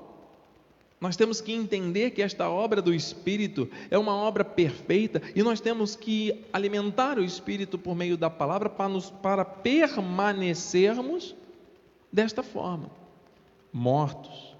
nós 1.00 1.16
temos 1.16 1.40
que 1.40 1.52
entender 1.52 2.10
que 2.10 2.20
esta 2.20 2.50
obra 2.50 2.82
do 2.82 2.92
Espírito 2.92 3.70
é 3.90 3.96
uma 3.96 4.14
obra 4.14 4.44
perfeita 4.44 5.22
e 5.34 5.42
nós 5.42 5.58
temos 5.58 5.96
que 5.96 6.44
alimentar 6.52 7.18
o 7.18 7.24
Espírito 7.24 7.78
por 7.78 7.96
meio 7.96 8.18
da 8.18 8.28
palavra 8.28 8.68
para, 8.68 8.88
nos, 8.88 9.10
para 9.10 9.42
permanecermos 9.42 11.34
desta 12.12 12.42
forma, 12.42 12.90
mortos 13.72 14.54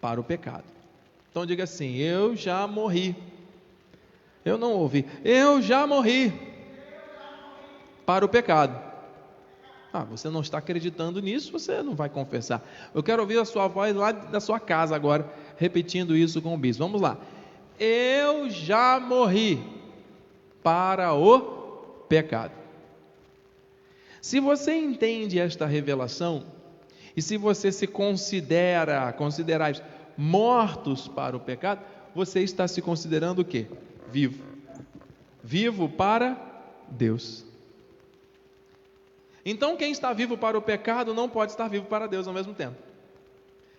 para 0.00 0.18
o 0.18 0.24
pecado. 0.24 0.64
Então 1.30 1.44
diga 1.44 1.64
assim: 1.64 1.96
Eu 1.96 2.34
já 2.34 2.66
morri. 2.66 3.14
Eu 4.42 4.56
não 4.56 4.72
ouvi. 4.72 5.04
Eu 5.22 5.60
já 5.60 5.86
morri 5.86 6.32
para 8.06 8.24
o 8.24 8.28
pecado. 8.28 8.86
Ah, 9.92 10.04
você 10.04 10.28
não 10.28 10.42
está 10.42 10.58
acreditando 10.58 11.22
nisso, 11.22 11.50
você 11.50 11.82
não 11.82 11.94
vai 11.94 12.08
confessar. 12.08 12.62
Eu 12.94 13.02
quero 13.02 13.22
ouvir 13.22 13.38
a 13.38 13.44
sua 13.44 13.66
voz 13.66 13.94
lá 13.94 14.12
da 14.12 14.40
sua 14.40 14.60
casa 14.60 14.94
agora, 14.94 15.26
repetindo 15.56 16.16
isso 16.16 16.40
com 16.42 16.54
o 16.54 16.58
bispo. 16.58 16.84
Vamos 16.84 17.00
lá. 17.00 17.18
Eu 17.78 18.48
já 18.48 18.98
morri 19.00 19.62
para 20.62 21.12
o 21.12 21.40
pecado. 22.08 22.52
Se 24.20 24.40
você 24.40 24.74
entende 24.74 25.38
esta 25.38 25.66
revelação, 25.66 26.44
e 27.16 27.22
se 27.22 27.36
você 27.38 27.72
se 27.72 27.86
considera, 27.86 29.10
considerar 29.12 29.74
mortos 30.16 31.08
para 31.08 31.36
o 31.36 31.40
pecado, 31.40 31.80
você 32.14 32.40
está 32.42 32.68
se 32.68 32.82
considerando 32.82 33.40
o 33.40 33.44
quê? 33.44 33.66
Vivo. 34.10 34.44
Vivo 35.42 35.88
para 35.88 36.36
Deus. 36.90 37.44
Então, 39.44 39.76
quem 39.76 39.92
está 39.92 40.12
vivo 40.12 40.36
para 40.36 40.58
o 40.58 40.62
pecado 40.62 41.14
não 41.14 41.28
pode 41.28 41.52
estar 41.52 41.68
vivo 41.68 41.86
para 41.86 42.06
Deus 42.06 42.26
ao 42.26 42.34
mesmo 42.34 42.52
tempo. 42.52 42.76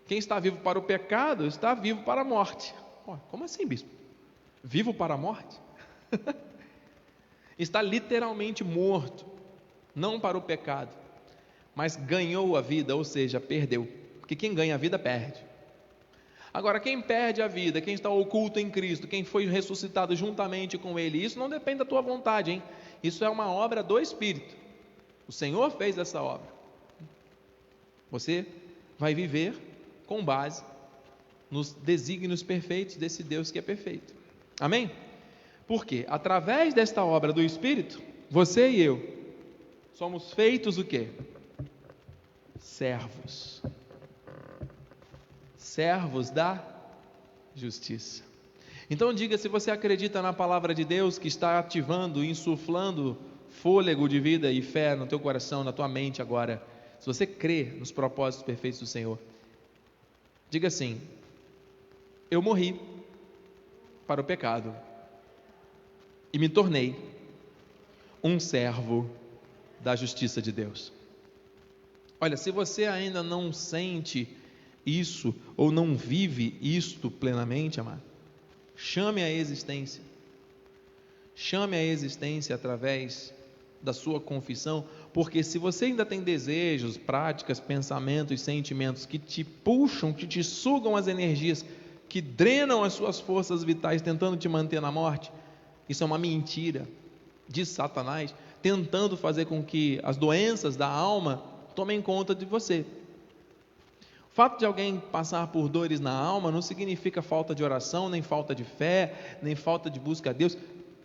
Quem 0.08 0.18
está 0.18 0.40
vivo 0.40 0.58
para 0.60 0.80
o 0.80 0.82
pecado 0.82 1.46
está 1.46 1.74
vivo 1.74 2.04
para 2.04 2.22
a 2.22 2.24
morte. 2.24 2.74
Como 3.30 3.44
assim, 3.44 3.66
bispo? 3.66 3.90
Vivo 4.64 4.94
para 4.94 5.14
a 5.14 5.18
morte? 5.18 5.60
está 7.60 7.82
literalmente 7.82 8.64
morto, 8.64 9.26
não 9.94 10.20
para 10.20 10.38
o 10.38 10.42
pecado, 10.42 10.96
mas 11.76 11.96
ganhou 11.96 12.56
a 12.56 12.62
vida, 12.62 12.96
ou 12.96 13.04
seja, 13.04 13.40
perdeu. 13.40 13.88
Porque 14.20 14.36
quem 14.36 14.54
ganha 14.54 14.76
a 14.76 14.78
vida 14.78 14.98
perde. 14.98 15.46
Agora, 16.54 16.80
quem 16.80 17.02
perde 17.02 17.42
a 17.42 17.48
vida, 17.48 17.82
quem 17.82 17.94
está 17.94 18.10
oculto 18.10 18.60
em 18.60 18.70
Cristo, 18.70 19.08
quem 19.08 19.24
foi 19.24 19.46
ressuscitado 19.46 20.16
juntamente 20.16 20.78
com 20.78 20.98
Ele, 20.98 21.24
isso 21.24 21.38
não 21.38 21.50
depende 21.50 21.80
da 21.80 21.86
tua 21.86 22.02
vontade, 22.02 22.52
hein? 22.52 22.64
Isso 23.04 23.24
é 23.24 23.30
uma 23.30 23.52
obra 23.52 23.84
do 23.84 24.00
Espírito. 24.00 24.56
O 25.28 25.32
Senhor 25.32 25.70
fez 25.72 25.98
essa 25.98 26.22
obra. 26.22 26.48
Você 28.10 28.46
vai 28.98 29.14
viver 29.14 29.67
com 30.08 30.24
base 30.26 30.64
nos 31.52 31.74
desígnios 31.74 32.42
perfeitos 32.42 32.96
desse 32.96 33.22
Deus 33.22 33.52
que 33.52 33.60
é 33.60 33.62
perfeito. 33.62 34.16
Amém? 34.60 34.92
Porque 35.68 36.06
através 36.10 36.74
desta 36.74 37.04
obra 37.04 37.32
do 37.32 37.44
Espírito, 37.44 38.02
você 38.30 38.70
e 38.70 38.82
eu 38.82 39.18
somos 39.94 40.34
feitos 40.34 40.78
o 40.78 40.84
quê? 40.84 41.10
Servos. 42.60 43.62
Servos 45.58 46.30
da 46.30 46.64
justiça. 47.56 48.24
Então 48.90 49.14
diga 49.14 49.38
se 49.38 49.50
você 49.50 49.70
acredita 49.70 50.22
na 50.22 50.32
palavra 50.32 50.74
de 50.74 50.86
Deus 50.86 51.20
que 51.20 51.28
está 51.28 51.60
ativando, 51.60 52.24
insuflando 52.24 53.18
fôlego 53.50 54.08
de 54.08 54.20
vida 54.20 54.52
e 54.52 54.62
fé 54.62 54.96
no 54.96 55.06
teu 55.06 55.20
coração, 55.20 55.64
na 55.64 55.74
tua 55.74 55.88
mente 55.88 56.22
agora, 56.22 56.64
se 57.00 57.06
você 57.06 57.26
crê 57.26 57.64
nos 57.78 57.92
propósitos 57.92 58.46
perfeitos 58.46 58.80
do 58.80 58.86
Senhor, 58.86 59.20
diga 60.50 60.68
assim: 60.68 61.02
Eu 62.30 62.42
morri 62.42 62.80
para 64.06 64.22
o 64.22 64.24
pecado 64.24 64.76
e 66.32 66.40
me 66.40 66.50
tornei 66.50 66.96
um 68.24 68.40
servo 68.40 69.10
da 69.80 69.96
justiça 69.96 70.42
de 70.42 70.52
Deus. 70.52 70.92
Olha, 72.20 72.36
se 72.36 72.50
você 72.52 72.86
ainda 72.86 73.22
não 73.22 73.54
sente 73.54 74.28
isso 74.86 75.36
ou 75.56 75.72
não 75.72 75.96
vive 75.96 76.58
isto 76.62 77.12
plenamente, 77.12 77.80
amado, 77.80 78.02
chame 78.76 79.22
a 79.22 79.32
existência. 79.32 80.02
Chame 81.36 81.76
a 81.76 81.84
existência 81.84 82.56
através 82.56 83.34
da 83.82 83.94
sua 83.94 84.20
confissão, 84.20 84.86
porque 85.14 85.44
se 85.44 85.58
você 85.58 85.86
ainda 85.86 86.06
tem 86.06 86.22
desejos, 86.22 86.98
práticas, 86.98 87.60
pensamentos, 87.60 88.42
sentimentos 88.42 89.06
que 89.06 89.18
te 89.20 89.44
puxam, 89.44 90.12
que 90.14 90.28
te 90.28 90.44
sugam 90.44 90.96
as 90.96 91.08
energias, 91.08 91.64
que 92.10 92.22
drenam 92.22 92.84
as 92.84 92.94
suas 92.94 93.20
forças 93.20 93.64
vitais, 93.64 94.02
tentando 94.02 94.38
te 94.38 94.50
manter 94.50 94.82
na 94.82 94.92
morte, 94.92 95.32
isso 95.88 96.04
é 96.04 96.06
uma 96.06 96.18
mentira 96.18 96.88
de 97.48 97.66
Satanás, 97.66 98.34
tentando 98.62 99.16
fazer 99.16 99.46
com 99.46 99.64
que 99.64 100.00
as 100.04 100.18
doenças 100.18 100.76
da 100.76 100.88
alma 100.88 101.44
tomem 101.76 102.02
conta 102.02 102.34
de 102.34 102.46
você. 102.46 102.86
O 104.30 104.36
fato 104.38 104.60
de 104.60 104.66
alguém 104.66 105.02
passar 105.12 105.48
por 105.48 105.68
dores 105.68 106.00
na 106.00 106.12
alma 106.12 106.52
não 106.52 106.62
significa 106.62 107.22
falta 107.22 107.56
de 107.56 107.64
oração, 107.64 108.10
nem 108.10 108.22
falta 108.22 108.54
de 108.54 108.64
fé, 108.64 109.38
nem 109.42 109.56
falta 109.56 109.90
de 109.90 110.00
busca 110.00 110.30
a 110.30 110.34
Deus. 110.34 110.58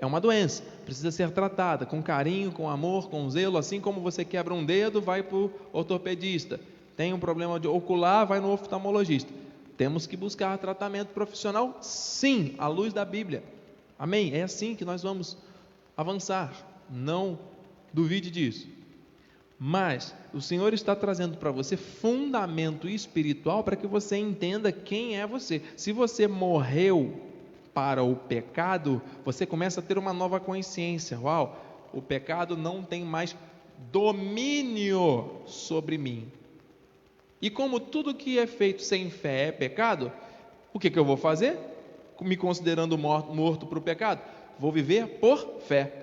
É 0.02 0.04
uma 0.06 0.20
doença, 0.20 0.64
precisa 0.84 1.12
ser 1.12 1.30
tratada 1.30 1.86
com 1.86 2.02
carinho, 2.02 2.50
com 2.50 2.68
amor, 2.68 3.08
com 3.08 3.30
zelo, 3.30 3.56
assim 3.56 3.80
como 3.80 4.00
você 4.00 4.24
quebra 4.24 4.52
um 4.52 4.64
dedo, 4.64 5.00
vai 5.00 5.22
para 5.22 5.36
o 5.36 5.52
ortopedista. 5.72 6.58
Tem 6.96 7.12
um 7.12 7.20
problema 7.20 7.60
de 7.60 7.68
ocular, 7.68 8.26
vai 8.26 8.40
no 8.40 8.50
oftalmologista. 8.50 9.32
Temos 9.76 10.04
que 10.04 10.16
buscar 10.16 10.58
tratamento 10.58 11.10
profissional, 11.10 11.78
sim, 11.80 12.56
à 12.58 12.66
luz 12.66 12.92
da 12.92 13.04
Bíblia. 13.04 13.44
Amém? 13.96 14.34
É 14.34 14.42
assim 14.42 14.74
que 14.74 14.84
nós 14.84 15.04
vamos 15.04 15.38
avançar. 15.96 16.52
Não 16.90 17.38
duvide 17.92 18.28
disso. 18.28 18.66
Mas 19.56 20.12
o 20.34 20.40
Senhor 20.40 20.74
está 20.74 20.96
trazendo 20.96 21.36
para 21.36 21.52
você 21.52 21.76
fundamento 21.76 22.88
espiritual 22.88 23.62
para 23.62 23.76
que 23.76 23.86
você 23.86 24.16
entenda 24.16 24.72
quem 24.72 25.16
é 25.20 25.24
você. 25.28 25.62
Se 25.76 25.92
você 25.92 26.26
morreu 26.26 27.31
para 27.74 28.02
o 28.02 28.14
pecado, 28.14 29.00
você 29.24 29.46
começa 29.46 29.80
a 29.80 29.82
ter 29.82 29.98
uma 29.98 30.12
nova 30.12 30.38
consciência. 30.38 31.18
Uau, 31.18 31.56
o 31.92 32.02
pecado 32.02 32.56
não 32.56 32.82
tem 32.82 33.02
mais 33.02 33.36
domínio 33.90 35.42
sobre 35.46 35.98
mim. 35.98 36.30
E 37.40 37.50
como 37.50 37.80
tudo 37.80 38.14
que 38.14 38.38
é 38.38 38.46
feito 38.46 38.82
sem 38.82 39.10
fé 39.10 39.48
é 39.48 39.52
pecado, 39.52 40.12
o 40.72 40.78
que, 40.78 40.90
que 40.90 40.98
eu 40.98 41.04
vou 41.04 41.16
fazer? 41.16 41.58
Me 42.20 42.36
considerando 42.36 42.96
morto, 42.96 43.34
morto 43.34 43.66
para 43.66 43.78
o 43.78 43.82
pecado? 43.82 44.20
Vou 44.58 44.70
viver 44.70 45.18
por 45.18 45.60
fé. 45.66 46.02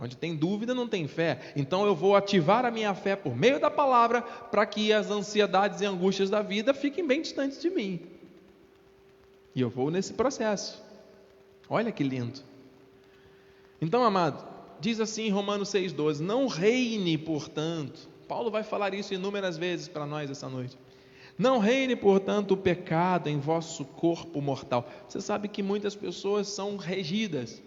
Onde 0.00 0.16
tem 0.16 0.34
dúvida, 0.34 0.72
não 0.72 0.88
tem 0.88 1.06
fé. 1.06 1.52
Então 1.54 1.84
eu 1.84 1.94
vou 1.94 2.16
ativar 2.16 2.64
a 2.64 2.70
minha 2.70 2.94
fé 2.94 3.16
por 3.16 3.36
meio 3.36 3.60
da 3.60 3.70
palavra 3.70 4.22
para 4.22 4.64
que 4.64 4.92
as 4.92 5.10
ansiedades 5.10 5.80
e 5.80 5.84
angústias 5.84 6.30
da 6.30 6.40
vida 6.40 6.72
fiquem 6.72 7.06
bem 7.06 7.20
distantes 7.20 7.60
de 7.60 7.68
mim. 7.68 8.00
E 9.54 9.60
eu 9.60 9.70
vou 9.70 9.90
nesse 9.90 10.12
processo. 10.14 10.82
Olha 11.68 11.92
que 11.92 12.02
lindo. 12.02 12.40
Então, 13.80 14.02
amado, 14.02 14.44
diz 14.80 15.00
assim 15.00 15.24
em 15.24 15.30
Romanos 15.30 15.68
6,12: 15.68 16.20
Não 16.20 16.46
reine, 16.46 17.16
portanto. 17.16 18.08
Paulo 18.26 18.50
vai 18.50 18.62
falar 18.62 18.94
isso 18.94 19.12
inúmeras 19.14 19.56
vezes 19.56 19.86
para 19.86 20.06
nós 20.06 20.30
essa 20.30 20.48
noite. 20.48 20.78
Não 21.36 21.58
reine, 21.58 21.96
portanto, 21.96 22.52
o 22.52 22.56
pecado 22.56 23.28
em 23.28 23.38
vosso 23.38 23.84
corpo 23.84 24.40
mortal. 24.40 24.88
Você 25.08 25.20
sabe 25.20 25.48
que 25.48 25.62
muitas 25.62 25.94
pessoas 25.94 26.48
são 26.48 26.76
regidas 26.76 27.62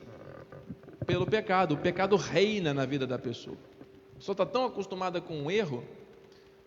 pelo 1.06 1.26
pecado. 1.26 1.76
O 1.76 1.78
pecado 1.78 2.16
reina 2.16 2.74
na 2.74 2.86
vida 2.86 3.06
da 3.06 3.20
pessoa. 3.20 3.58
A 4.14 4.18
pessoa 4.18 4.34
está 4.34 4.46
tão 4.46 4.66
acostumada 4.66 5.22
com 5.22 5.46
o 5.46 5.52
erro 5.52 5.84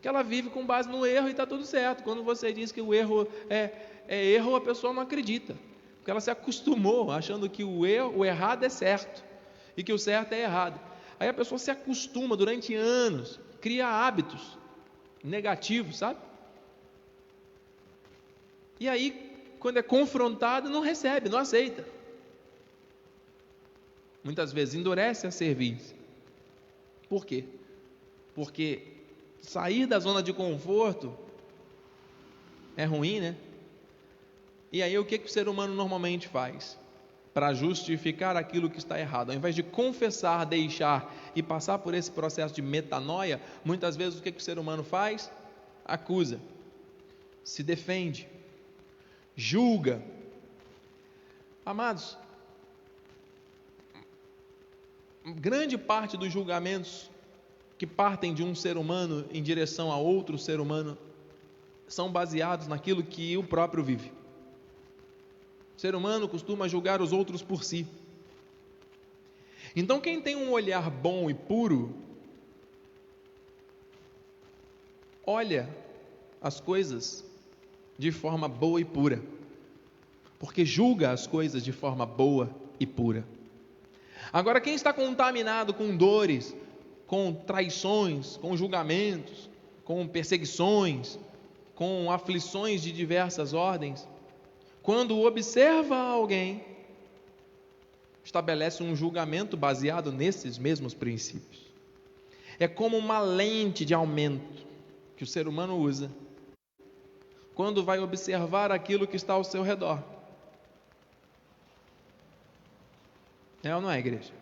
que 0.00 0.09
ela 0.09 0.22
vive 0.22 0.48
com 0.48 0.64
base 0.64 0.88
no 0.88 1.04
erro 1.04 1.28
e 1.28 1.33
está 1.33 1.46
tudo 1.46 1.64
certo. 1.64 2.02
Quando 2.02 2.22
você 2.22 2.52
diz 2.52 2.72
que 2.72 2.80
o 2.80 2.94
erro 2.94 3.28
é, 3.48 3.70
é 4.10 4.24
erro, 4.24 4.56
a 4.56 4.60
pessoa 4.60 4.92
não 4.92 5.02
acredita, 5.02 5.56
porque 5.98 6.10
ela 6.10 6.20
se 6.20 6.32
acostumou 6.32 7.12
achando 7.12 7.48
que 7.48 7.62
o, 7.62 7.86
erro, 7.86 8.18
o 8.18 8.24
errado 8.24 8.64
é 8.64 8.68
certo 8.68 9.24
e 9.76 9.84
que 9.84 9.92
o 9.92 9.98
certo 9.98 10.32
é 10.32 10.42
errado. 10.42 10.80
Aí 11.20 11.28
a 11.28 11.32
pessoa 11.32 11.60
se 11.60 11.70
acostuma 11.70 12.36
durante 12.36 12.74
anos, 12.74 13.38
cria 13.60 13.86
hábitos 13.86 14.58
negativos, 15.22 15.98
sabe? 15.98 16.18
E 18.80 18.88
aí, 18.88 19.54
quando 19.60 19.76
é 19.76 19.82
confrontado, 19.82 20.68
não 20.68 20.80
recebe, 20.80 21.28
não 21.28 21.38
aceita. 21.38 21.86
Muitas 24.24 24.52
vezes 24.52 24.74
endurece 24.74 25.24
a 25.28 25.30
serviço. 25.30 25.94
Por 27.08 27.24
quê? 27.24 27.44
Porque 28.34 28.82
sair 29.40 29.86
da 29.86 30.00
zona 30.00 30.20
de 30.20 30.32
conforto 30.32 31.16
é 32.76 32.84
ruim, 32.84 33.20
né? 33.20 33.36
E 34.72 34.83
aí 34.83 34.96
o 34.98 35.04
que, 35.04 35.18
que 35.18 35.26
o 35.26 35.30
ser 35.30 35.48
humano 35.48 35.74
normalmente 35.74 36.28
faz? 36.28 36.78
Para 37.35 37.52
justificar 37.54 38.37
aquilo 38.37 38.70
que 38.70 38.78
está 38.78 38.98
errado, 38.98 39.30
ao 39.30 39.37
invés 39.37 39.54
de 39.54 39.62
confessar, 39.62 40.44
deixar 40.44 41.14
e 41.35 41.42
passar 41.42 41.78
por 41.78 41.94
esse 41.94 42.11
processo 42.11 42.54
de 42.54 42.62
metanoia, 42.62 43.40
muitas 43.64 43.96
vezes 43.96 44.18
o 44.18 44.22
que, 44.22 44.33
que 44.33 44.40
o 44.40 44.42
ser 44.42 44.59
humano 44.59 44.85
faz? 44.85 45.30
Acusa, 45.85 46.40
se 47.42 47.62
defende, 47.62 48.28
julga. 49.37 50.02
Amados, 51.64 52.16
grande 55.24 55.76
parte 55.76 56.16
dos 56.16 56.33
julgamentos 56.33 57.11
que 57.78 57.87
partem 57.87 58.35
de 58.35 58.42
um 58.42 58.54
ser 58.54 58.76
humano 58.76 59.24
em 59.33 59.42
direção 59.42 59.90
a 59.90 59.96
outro 59.96 60.38
ser 60.38 60.61
humano 60.61 60.98
são 61.88 62.11
baseados 62.11 62.66
naquilo 62.68 63.02
que 63.02 63.37
o 63.37 63.42
próprio 63.42 63.83
vive. 63.83 64.19
O 65.80 65.86
ser 65.88 65.94
humano 65.94 66.28
costuma 66.28 66.68
julgar 66.68 67.00
os 67.00 67.10
outros 67.10 67.40
por 67.40 67.64
si. 67.64 67.86
Então, 69.74 69.98
quem 69.98 70.20
tem 70.20 70.36
um 70.36 70.50
olhar 70.50 70.90
bom 70.90 71.30
e 71.30 71.32
puro, 71.32 71.94
olha 75.26 75.74
as 76.38 76.60
coisas 76.60 77.24
de 77.96 78.12
forma 78.12 78.46
boa 78.46 78.78
e 78.78 78.84
pura, 78.84 79.22
porque 80.38 80.66
julga 80.66 81.12
as 81.12 81.26
coisas 81.26 81.64
de 81.64 81.72
forma 81.72 82.04
boa 82.04 82.54
e 82.78 82.86
pura. 82.86 83.24
Agora, 84.30 84.60
quem 84.60 84.74
está 84.74 84.92
contaminado 84.92 85.72
com 85.72 85.96
dores, 85.96 86.54
com 87.06 87.32
traições, 87.32 88.36
com 88.36 88.54
julgamentos, 88.54 89.48
com 89.82 90.06
perseguições, 90.06 91.18
com 91.74 92.12
aflições 92.12 92.82
de 92.82 92.92
diversas 92.92 93.54
ordens, 93.54 94.06
quando 94.82 95.18
observa 95.20 95.96
alguém, 95.96 96.64
estabelece 98.24 98.82
um 98.82 98.94
julgamento 98.94 99.56
baseado 99.56 100.12
nesses 100.12 100.58
mesmos 100.58 100.94
princípios. 100.94 101.70
É 102.58 102.68
como 102.68 102.96
uma 102.96 103.20
lente 103.20 103.84
de 103.84 103.94
aumento 103.94 104.66
que 105.16 105.24
o 105.24 105.26
ser 105.26 105.48
humano 105.48 105.76
usa 105.76 106.10
quando 107.54 107.84
vai 107.84 107.98
observar 107.98 108.72
aquilo 108.72 109.06
que 109.06 109.16
está 109.16 109.34
ao 109.34 109.44
seu 109.44 109.62
redor. 109.62 110.02
É 113.62 113.74
ou 113.74 113.82
não 113.82 113.90
é, 113.90 113.98
igreja? 113.98 114.32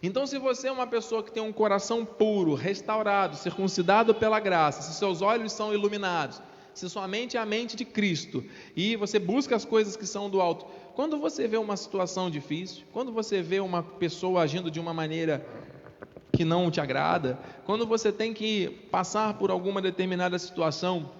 Então, 0.00 0.26
se 0.26 0.38
você 0.38 0.68
é 0.68 0.72
uma 0.72 0.86
pessoa 0.86 1.22
que 1.22 1.32
tem 1.32 1.42
um 1.42 1.52
coração 1.52 2.04
puro, 2.04 2.54
restaurado, 2.54 3.36
circuncidado 3.36 4.14
pela 4.14 4.38
graça, 4.38 4.82
se 4.82 4.98
seus 4.98 5.22
olhos 5.22 5.52
são 5.52 5.72
iluminados, 5.72 6.42
se 6.74 6.90
sua 6.90 7.06
mente 7.06 7.36
é 7.36 7.40
a 7.40 7.46
mente 7.46 7.76
de 7.76 7.84
Cristo 7.84 8.44
e 8.76 8.96
você 8.96 9.18
busca 9.18 9.54
as 9.54 9.64
coisas 9.64 9.96
que 9.96 10.06
são 10.06 10.28
do 10.28 10.40
alto, 10.40 10.66
quando 10.94 11.18
você 11.18 11.48
vê 11.48 11.56
uma 11.56 11.76
situação 11.76 12.30
difícil, 12.30 12.84
quando 12.92 13.12
você 13.12 13.40
vê 13.40 13.60
uma 13.60 13.82
pessoa 13.82 14.42
agindo 14.42 14.70
de 14.70 14.80
uma 14.80 14.92
maneira 14.92 15.46
que 16.32 16.44
não 16.44 16.70
te 16.70 16.80
agrada, 16.80 17.38
quando 17.64 17.86
você 17.86 18.10
tem 18.10 18.34
que 18.34 18.68
passar 18.90 19.34
por 19.34 19.50
alguma 19.50 19.80
determinada 19.80 20.38
situação 20.38 21.10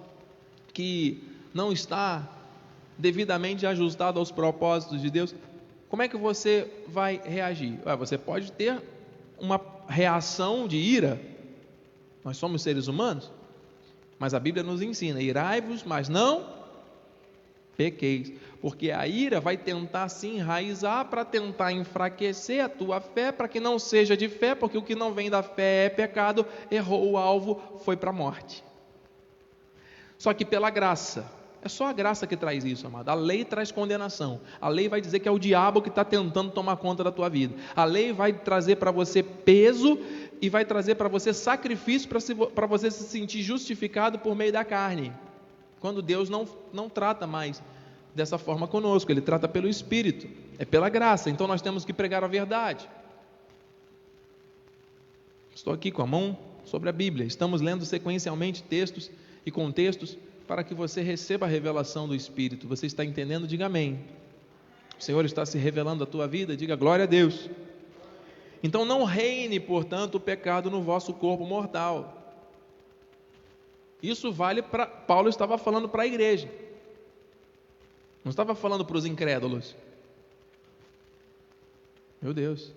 que 0.73 1.23
não 1.53 1.71
está 1.71 2.29
devidamente 2.97 3.65
ajustado 3.65 4.19
aos 4.19 4.31
propósitos 4.31 5.01
de 5.01 5.09
Deus, 5.09 5.33
como 5.89 6.03
é 6.03 6.07
que 6.07 6.17
você 6.17 6.69
vai 6.87 7.21
reagir? 7.23 7.79
Você 7.97 8.17
pode 8.17 8.51
ter 8.51 8.81
uma 9.39 9.61
reação 9.87 10.67
de 10.67 10.77
ira. 10.77 11.21
Nós 12.23 12.37
somos 12.37 12.61
seres 12.61 12.87
humanos, 12.87 13.31
mas 14.17 14.33
a 14.33 14.39
Bíblia 14.39 14.63
nos 14.63 14.81
ensina: 14.81 15.21
irai-vos, 15.21 15.83
mas 15.83 16.09
não 16.09 16.65
pequeis, 17.75 18.31
porque 18.61 18.91
a 18.91 19.05
ira 19.05 19.39
vai 19.39 19.57
tentar 19.57 20.09
se 20.09 20.27
enraizar 20.27 21.05
para 21.05 21.25
tentar 21.25 21.71
enfraquecer 21.71 22.63
a 22.63 22.69
tua 22.69 23.01
fé, 23.01 23.31
para 23.31 23.47
que 23.47 23.59
não 23.59 23.77
seja 23.77 24.15
de 24.15 24.29
fé, 24.29 24.55
porque 24.55 24.77
o 24.77 24.81
que 24.81 24.95
não 24.95 25.13
vem 25.13 25.29
da 25.29 25.43
fé 25.43 25.85
é 25.85 25.89
pecado, 25.89 26.45
errou 26.71 27.11
o 27.11 27.17
alvo, 27.17 27.61
foi 27.83 27.97
para 27.97 28.09
a 28.09 28.13
morte. 28.13 28.63
Só 30.17 30.33
que 30.33 30.45
pela 30.45 30.69
graça, 30.69 31.29
é 31.65 31.69
só 31.69 31.87
a 31.87 31.93
graça 31.93 32.27
que 32.27 32.37
traz 32.37 32.63
isso, 32.63 32.85
amado. 32.85 33.09
A 33.09 33.15
lei 33.15 33.43
traz 33.43 33.71
condenação. 33.71 34.39
A 34.61 34.69
lei 34.69 34.87
vai 34.87 35.01
dizer 35.01 35.19
que 35.19 35.27
é 35.27 35.31
o 35.31 35.39
diabo 35.39 35.81
que 35.81 35.89
está 35.89 36.05
tentando 36.05 36.51
tomar 36.51 36.77
conta 36.77 37.03
da 37.03 37.11
tua 37.11 37.27
vida. 37.27 37.55
A 37.75 37.83
lei 37.83 38.13
vai 38.13 38.33
trazer 38.33 38.75
para 38.75 38.91
você 38.91 39.23
peso 39.23 39.97
e 40.39 40.47
vai 40.47 40.63
trazer 40.63 40.93
para 40.93 41.09
você 41.09 41.33
sacrifício 41.33 42.07
para 42.53 42.67
você 42.67 42.91
se 42.91 43.05
sentir 43.05 43.41
justificado 43.41 44.19
por 44.19 44.35
meio 44.35 44.53
da 44.53 44.63
carne. 44.63 45.11
Quando 45.79 46.03
Deus 46.03 46.29
não, 46.29 46.47
não 46.71 46.87
trata 46.87 47.25
mais 47.25 47.63
dessa 48.13 48.37
forma 48.37 48.67
conosco, 48.67 49.11
Ele 49.11 49.21
trata 49.21 49.47
pelo 49.47 49.67
Espírito, 49.67 50.27
é 50.59 50.65
pela 50.65 50.87
graça. 50.87 51.31
Então 51.31 51.47
nós 51.47 51.63
temos 51.63 51.83
que 51.83 51.93
pregar 51.93 52.23
a 52.23 52.27
verdade. 52.27 52.87
Estou 55.55 55.73
aqui 55.73 55.89
com 55.89 56.03
a 56.03 56.07
mão 56.07 56.37
sobre 56.63 56.89
a 56.89 56.93
Bíblia. 56.93 57.25
Estamos 57.25 57.59
lendo 57.59 57.83
sequencialmente 57.85 58.61
textos 58.61 59.09
e 59.43 59.49
contextos 59.49 60.15
para 60.47 60.63
que 60.63 60.73
você 60.73 61.01
receba 61.01 61.45
a 61.45 61.49
revelação 61.49 62.07
do 62.07 62.15
Espírito. 62.15 62.67
Você 62.67 62.85
está 62.85 63.03
entendendo? 63.03 63.47
Diga 63.47 63.65
amém. 63.65 63.99
O 64.97 65.03
Senhor 65.03 65.25
está 65.25 65.45
se 65.45 65.57
revelando 65.57 66.03
a 66.03 66.07
tua 66.07 66.27
vida, 66.27 66.55
diga 66.55 66.75
glória 66.75 67.03
a 67.03 67.07
Deus. 67.07 67.49
Então 68.63 68.85
não 68.85 69.03
reine, 69.03 69.59
portanto, 69.59 70.15
o 70.15 70.19
pecado 70.19 70.71
no 70.71 70.81
vosso 70.81 71.13
corpo 71.13 71.45
mortal. 71.45 72.21
Isso 74.01 74.31
vale 74.31 74.61
para. 74.61 74.85
Paulo 74.85 75.29
estava 75.29 75.57
falando 75.57 75.89
para 75.89 76.03
a 76.03 76.07
igreja, 76.07 76.49
não 78.23 78.29
estava 78.29 78.55
falando 78.55 78.85
para 78.85 78.97
os 78.97 79.05
incrédulos. 79.05 79.75
Meu 82.21 82.33
Deus 82.33 82.73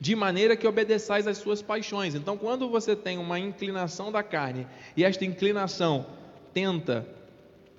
de 0.00 0.14
maneira 0.14 0.56
que 0.56 0.66
obedeçais 0.66 1.26
às 1.26 1.38
suas 1.38 1.60
paixões. 1.60 2.14
Então, 2.14 2.36
quando 2.36 2.68
você 2.68 2.94
tem 2.94 3.18
uma 3.18 3.38
inclinação 3.38 4.12
da 4.12 4.22
carne 4.22 4.66
e 4.96 5.04
esta 5.04 5.24
inclinação 5.24 6.06
tenta 6.54 7.06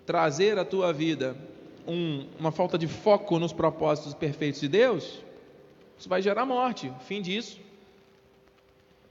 trazer 0.05 0.57
à 0.57 0.65
tua 0.65 0.91
vida 0.91 1.35
um, 1.87 2.27
uma 2.37 2.51
falta 2.51 2.77
de 2.77 2.87
foco 2.87 3.39
nos 3.39 3.53
propósitos 3.53 4.13
perfeitos 4.13 4.59
de 4.59 4.67
Deus, 4.67 5.19
isso 5.97 6.09
vai 6.09 6.21
gerar 6.21 6.45
morte. 6.45 6.87
O 6.87 6.99
fim 6.99 7.21
disso 7.21 7.59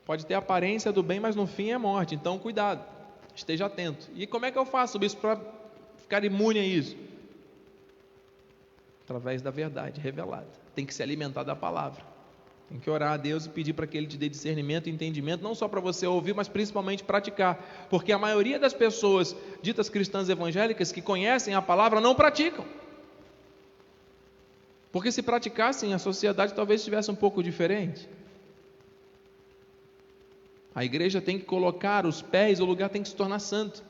pode 0.04 0.26
ter 0.26 0.34
aparência 0.34 0.92
do 0.92 1.02
bem, 1.02 1.20
mas 1.20 1.34
no 1.34 1.46
fim 1.46 1.70
é 1.70 1.78
morte. 1.78 2.14
Então, 2.14 2.38
cuidado, 2.38 2.84
esteja 3.34 3.66
atento. 3.66 4.08
E 4.14 4.26
como 4.26 4.44
é 4.46 4.50
que 4.50 4.58
eu 4.58 4.66
faço 4.66 5.02
isso 5.02 5.16
para 5.16 5.40
ficar 5.96 6.24
imune 6.24 6.58
a 6.58 6.64
isso? 6.64 6.96
Através 9.04 9.40
da 9.40 9.50
verdade 9.50 10.00
revelada. 10.00 10.48
Tem 10.74 10.84
que 10.84 10.94
se 10.94 11.02
alimentar 11.02 11.42
da 11.42 11.56
palavra. 11.56 12.17
Tem 12.68 12.78
que 12.78 12.90
orar 12.90 13.12
a 13.12 13.16
Deus 13.16 13.46
e 13.46 13.48
pedir 13.48 13.72
para 13.72 13.86
que 13.86 13.96
Ele 13.96 14.06
te 14.06 14.18
dê 14.18 14.28
discernimento 14.28 14.88
e 14.88 14.90
entendimento, 14.90 15.42
não 15.42 15.54
só 15.54 15.66
para 15.66 15.80
você 15.80 16.06
ouvir, 16.06 16.34
mas 16.34 16.48
principalmente 16.48 17.02
praticar. 17.02 17.86
Porque 17.88 18.12
a 18.12 18.18
maioria 18.18 18.58
das 18.58 18.74
pessoas 18.74 19.34
ditas 19.62 19.88
cristãs 19.88 20.28
evangélicas 20.28 20.92
que 20.92 21.00
conhecem 21.00 21.54
a 21.54 21.62
palavra 21.62 22.00
não 22.00 22.14
praticam. 22.14 22.64
Porque 24.92 25.10
se 25.10 25.22
praticassem, 25.22 25.94
a 25.94 25.98
sociedade 25.98 26.54
talvez 26.54 26.80
estivesse 26.82 27.10
um 27.10 27.14
pouco 27.14 27.42
diferente. 27.42 28.06
A 30.74 30.84
igreja 30.84 31.20
tem 31.20 31.38
que 31.38 31.44
colocar 31.44 32.04
os 32.04 32.20
pés, 32.20 32.60
o 32.60 32.64
lugar 32.64 32.90
tem 32.90 33.02
que 33.02 33.08
se 33.08 33.16
tornar 33.16 33.38
santo. 33.38 33.82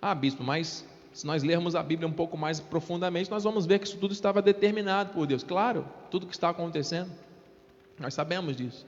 Ah, 0.00 0.14
bispo, 0.14 0.42
mas 0.42 0.84
se 1.14 1.24
nós 1.24 1.44
lermos 1.44 1.76
a 1.76 1.82
Bíblia 1.82 2.08
um 2.08 2.12
pouco 2.12 2.36
mais 2.36 2.58
profundamente, 2.58 3.30
nós 3.30 3.44
vamos 3.44 3.64
ver 3.66 3.78
que 3.78 3.86
isso 3.86 3.96
tudo 3.96 4.12
estava 4.12 4.42
determinado 4.42 5.14
por 5.14 5.28
Deus. 5.28 5.44
Claro, 5.44 5.86
tudo 6.10 6.26
que 6.26 6.34
está 6.34 6.50
acontecendo, 6.50 7.08
nós 8.00 8.12
sabemos 8.14 8.56
disso. 8.56 8.84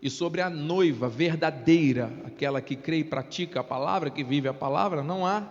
E 0.00 0.08
sobre 0.08 0.40
a 0.40 0.48
noiva 0.48 1.10
verdadeira, 1.10 2.10
aquela 2.24 2.62
que 2.62 2.74
crê 2.74 3.00
e 3.00 3.04
pratica 3.04 3.60
a 3.60 3.64
palavra, 3.64 4.08
que 4.08 4.24
vive 4.24 4.48
a 4.48 4.54
palavra, 4.54 5.02
não 5.02 5.26
há 5.26 5.46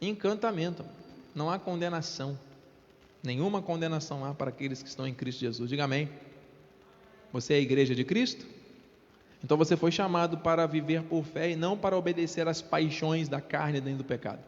encantamento, 0.00 0.84
não 1.32 1.48
há 1.48 1.60
condenação. 1.60 2.36
Nenhuma 3.22 3.62
condenação 3.62 4.24
há 4.24 4.34
para 4.34 4.50
aqueles 4.50 4.82
que 4.82 4.88
estão 4.88 5.06
em 5.06 5.14
Cristo 5.14 5.38
Jesus. 5.38 5.70
Diga 5.70 5.84
amém. 5.84 6.10
Você 7.32 7.54
é 7.54 7.56
a 7.58 7.60
igreja 7.60 7.94
de 7.94 8.02
Cristo? 8.02 8.44
Então 9.44 9.56
você 9.56 9.76
foi 9.76 9.92
chamado 9.92 10.38
para 10.38 10.66
viver 10.66 11.04
por 11.04 11.24
fé 11.24 11.52
e 11.52 11.56
não 11.56 11.78
para 11.78 11.96
obedecer 11.96 12.48
às 12.48 12.60
paixões 12.60 13.28
da 13.28 13.40
carne 13.40 13.80
dentro 13.80 13.98
do 13.98 14.04
pecado. 14.04 14.40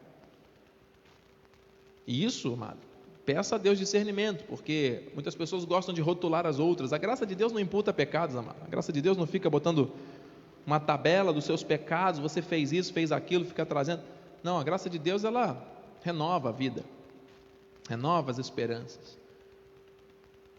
E 2.07 2.23
isso, 2.23 2.53
amado, 2.53 2.79
peça 3.25 3.55
a 3.55 3.57
Deus 3.57 3.77
discernimento, 3.77 4.45
porque 4.45 5.03
muitas 5.13 5.35
pessoas 5.35 5.65
gostam 5.65 5.93
de 5.93 5.99
rotular 5.99 6.45
as 6.45 6.57
outras. 6.57 6.93
A 6.93 6.97
graça 6.97 7.25
de 7.25 7.35
Deus 7.35 7.51
não 7.51 7.59
imputa 7.59 7.91
pecados, 7.91 8.37
amado. 8.37 8.55
A 8.65 8.67
graça 8.67 8.93
de 8.93 9.01
Deus 9.01 9.17
não 9.17 9.27
fica 9.27 9.49
botando 9.49 9.91
uma 10.65 10.79
tabela 10.79 11.33
dos 11.33 11.43
seus 11.43 11.63
pecados, 11.63 12.19
você 12.19 12.41
fez 12.41 12.71
isso, 12.71 12.93
fez 12.93 13.11
aquilo, 13.11 13.43
fica 13.43 13.65
trazendo. 13.65 14.01
Não, 14.41 14.57
a 14.57 14.63
graça 14.63 14.89
de 14.89 14.97
Deus 14.97 15.25
ela 15.25 15.61
renova 16.01 16.49
a 16.49 16.51
vida, 16.53 16.85
renova 17.89 18.31
as 18.31 18.37
esperanças. 18.37 19.17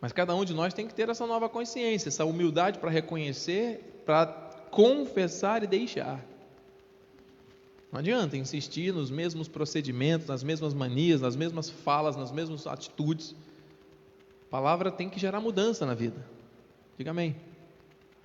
Mas 0.00 0.12
cada 0.12 0.34
um 0.34 0.44
de 0.44 0.54
nós 0.54 0.74
tem 0.74 0.86
que 0.86 0.94
ter 0.94 1.08
essa 1.08 1.26
nova 1.26 1.48
consciência, 1.48 2.08
essa 2.08 2.24
humildade 2.24 2.78
para 2.78 2.90
reconhecer, 2.90 4.02
para 4.04 4.26
confessar 4.70 5.62
e 5.62 5.66
deixar. 5.66 6.24
Não 7.90 8.00
adianta 8.00 8.36
insistir 8.36 8.92
nos 8.92 9.10
mesmos 9.10 9.48
procedimentos, 9.48 10.28
nas 10.28 10.42
mesmas 10.42 10.74
manias, 10.74 11.20
nas 11.20 11.34
mesmas 11.34 11.70
falas, 11.70 12.16
nas 12.16 12.30
mesmas 12.30 12.66
atitudes. 12.66 13.34
A 14.46 14.50
palavra 14.50 14.90
tem 14.90 15.08
que 15.08 15.18
gerar 15.18 15.40
mudança 15.40 15.86
na 15.86 15.94
vida. 15.94 16.24
Diga 16.98 17.12
amém. 17.12 17.34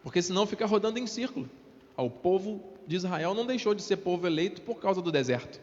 Porque 0.02 0.22
senão 0.22 0.46
fica 0.46 0.66
rodando 0.66 1.00
em 1.00 1.08
círculo. 1.08 1.50
O 1.96 2.10
povo 2.10 2.62
de 2.86 2.98
Israel 2.98 3.34
não 3.34 3.46
deixou 3.46 3.74
de 3.74 3.82
ser 3.82 3.98
povo 3.98 4.28
eleito 4.28 4.62
por 4.62 4.76
causa 4.76 5.02
do 5.02 5.12
deserto. 5.12 5.62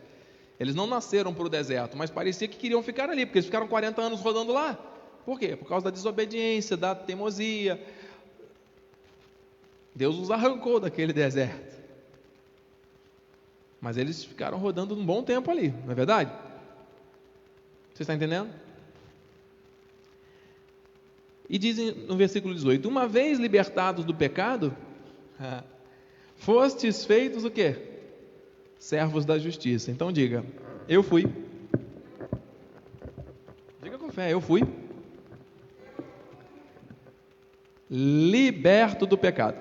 Eles 0.58 0.74
não 0.74 0.86
nasceram 0.86 1.34
para 1.34 1.44
o 1.44 1.48
deserto, 1.48 1.96
mas 1.96 2.10
parecia 2.10 2.48
que 2.48 2.56
queriam 2.56 2.82
ficar 2.82 3.08
ali, 3.10 3.26
porque 3.26 3.38
eles 3.38 3.46
ficaram 3.46 3.66
40 3.66 4.00
anos 4.00 4.20
rodando 4.20 4.52
lá. 4.52 4.78
Por 5.24 5.38
quê? 5.38 5.56
Por 5.56 5.68
causa 5.68 5.84
da 5.84 5.90
desobediência, 5.90 6.76
da 6.76 6.94
teimosia. 6.94 7.82
Deus 9.94 10.16
os 10.18 10.30
arrancou 10.30 10.78
daquele 10.78 11.12
deserto. 11.12 11.79
Mas 13.80 13.96
eles 13.96 14.24
ficaram 14.24 14.58
rodando 14.58 14.94
um 14.94 15.04
bom 15.04 15.22
tempo 15.22 15.50
ali, 15.50 15.74
não 15.84 15.92
é 15.92 15.94
verdade? 15.94 16.30
Você 17.94 18.02
está 18.02 18.14
entendendo? 18.14 18.50
E 21.48 21.58
dizem 21.58 21.92
no 21.92 22.16
versículo 22.16 22.54
18: 22.54 22.88
Uma 22.88 23.08
vez 23.08 23.38
libertados 23.38 24.04
do 24.04 24.14
pecado, 24.14 24.76
fostes 26.36 27.04
feitos 27.04 27.44
o 27.44 27.50
quê? 27.50 27.76
Servos 28.78 29.24
da 29.24 29.38
justiça. 29.38 29.90
Então 29.90 30.12
diga, 30.12 30.44
eu 30.88 31.02
fui. 31.02 31.22
Diga, 33.82 33.98
Tenho 33.98 34.12
fé, 34.12 34.32
eu 34.32 34.40
fui 34.40 34.62
liberto 37.90 39.04
do 39.04 39.18
pecado. 39.18 39.58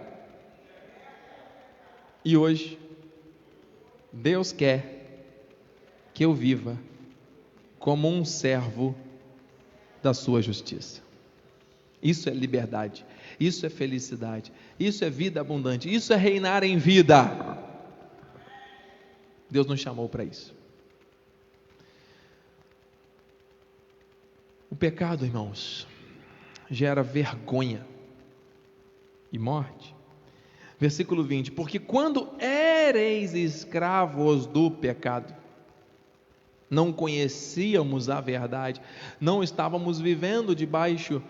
E 2.24 2.38
hoje, 2.38 2.78
Deus 4.12 4.52
quer 4.52 5.00
que 6.14 6.26
eu 6.26 6.34
viva 6.34 6.78
como 7.78 8.08
um 8.10 8.26
servo 8.26 8.96
da 10.02 10.14
sua 10.14 10.42
justiça. 10.42 11.02
Isso 12.02 12.30
é 12.30 12.34
liberdade, 12.34 13.06
isso 13.40 13.66
é 13.66 13.70
felicidade, 13.70 14.52
isso 14.80 15.04
é 15.04 15.10
vida 15.10 15.42
abundante, 15.42 15.94
isso 15.94 16.14
é 16.14 16.16
reinar 16.16 16.64
em 16.64 16.78
vida. 16.78 17.58
Deus 19.50 19.68
nos 19.68 19.80
chamou 19.80 20.08
para 20.08 20.24
isso. 20.24 20.56
O 24.70 24.76
pecado, 24.76 25.26
irmãos, 25.26 25.88
gera 26.70 27.02
vergonha 27.02 27.86
e 29.32 29.40
morte. 29.40 29.96
Versículo 30.80 31.24
20: 31.24 31.52
Porque 31.52 31.80
quando 31.80 32.30
éreis 32.90 33.34
escravos 33.34 34.46
do 34.46 34.72
pecado, 34.72 35.34
não 36.70 36.92
conhecíamos 36.92 38.10
a 38.10 38.20
verdade, 38.20 38.82
não 39.20 39.44
estávamos 39.44 40.00
vivendo 40.00 40.56
debaixo 40.56 41.22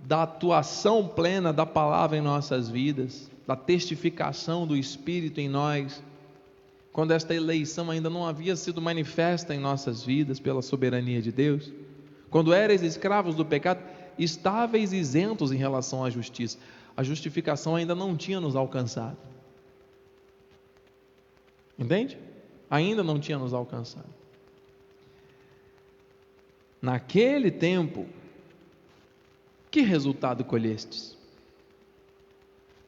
da 0.00 0.22
atuação 0.22 1.06
plena 1.06 1.52
da 1.52 1.66
palavra 1.66 2.16
em 2.16 2.20
nossas 2.20 2.68
vidas, 2.68 3.30
da 3.46 3.56
testificação 3.56 4.66
do 4.66 4.76
Espírito 4.76 5.40
em 5.40 5.48
nós, 5.48 6.02
quando 6.92 7.12
esta 7.12 7.34
eleição 7.34 7.90
ainda 7.90 8.10
não 8.10 8.26
havia 8.26 8.54
sido 8.54 8.80
manifesta 8.80 9.54
em 9.54 9.58
nossas 9.58 10.04
vidas 10.04 10.38
pela 10.38 10.62
soberania 10.62 11.20
de 11.20 11.32
Deus, 11.32 11.72
quando 12.30 12.52
éreis 12.52 12.82
escravos 12.82 13.34
do 13.34 13.44
pecado, 13.44 13.82
estáveis 14.18 14.92
isentos 14.92 15.52
em 15.52 15.56
relação 15.56 16.04
à 16.04 16.10
justiça 16.10 16.58
a 16.96 17.02
justificação 17.02 17.76
ainda 17.76 17.94
não 17.94 18.16
tinha 18.16 18.40
nos 18.40 18.54
alcançado. 18.54 19.16
Entende? 21.78 22.18
Ainda 22.70 23.02
não 23.02 23.18
tinha 23.18 23.38
nos 23.38 23.52
alcançado. 23.52 24.08
Naquele 26.80 27.50
tempo, 27.50 28.06
que 29.70 29.82
resultado 29.82 30.44
colhestes? 30.44 31.16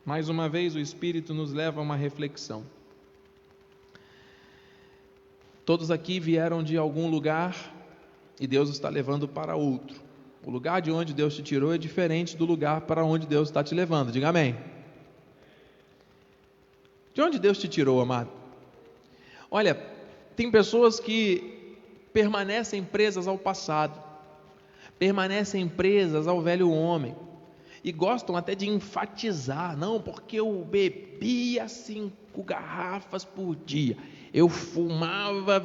Mais 0.05 0.29
uma 0.29 0.49
vez, 0.49 0.75
o 0.75 0.79
Espírito 0.81 1.33
nos 1.33 1.53
leva 1.53 1.81
a 1.81 1.83
uma 1.83 1.97
reflexão. 1.97 2.65
Todos 5.65 5.91
aqui 5.91 6.21
vieram 6.21 6.63
de 6.63 6.77
algum 6.77 7.09
lugar 7.09 7.73
e 8.39 8.47
Deus 8.47 8.69
está 8.69 8.89
levando 8.89 9.27
para 9.27 9.57
outro. 9.57 9.99
O 10.45 10.51
lugar 10.51 10.83
de 10.83 10.91
onde 10.91 11.15
Deus 11.15 11.35
te 11.35 11.43
tirou 11.43 11.73
é 11.73 11.79
diferente 11.79 12.37
do 12.37 12.45
lugar 12.45 12.83
para 12.83 13.03
onde 13.03 13.27
Deus 13.27 13.49
está 13.49 13.65
te 13.65 13.75
levando. 13.75 14.13
Diga 14.13 14.29
amém. 14.29 14.55
De 17.15 17.23
onde 17.23 17.39
Deus 17.39 17.57
te 17.57 17.67
tirou, 17.67 18.01
amado? 18.01 18.44
Olha, 19.55 19.81
tem 20.35 20.51
pessoas 20.51 20.99
que 20.99 21.77
permanecem 22.13 22.83
presas 22.83 23.29
ao 23.29 23.39
passado, 23.39 24.03
permanecem 24.99 25.69
presas 25.69 26.27
ao 26.27 26.43
velho 26.43 26.69
homem 26.73 27.15
e 27.85 27.93
gostam 27.93 28.37
até 28.37 28.57
de 28.57 28.69
enfatizar, 28.69 29.77
não, 29.77 30.01
porque 30.01 30.41
eu 30.41 30.67
bebia 30.69 31.69
cinco 31.69 32.43
garrafas 32.43 33.25
por 33.25 33.55
dia, 33.55 33.97
eu 34.33 34.49
fumava 34.49 35.61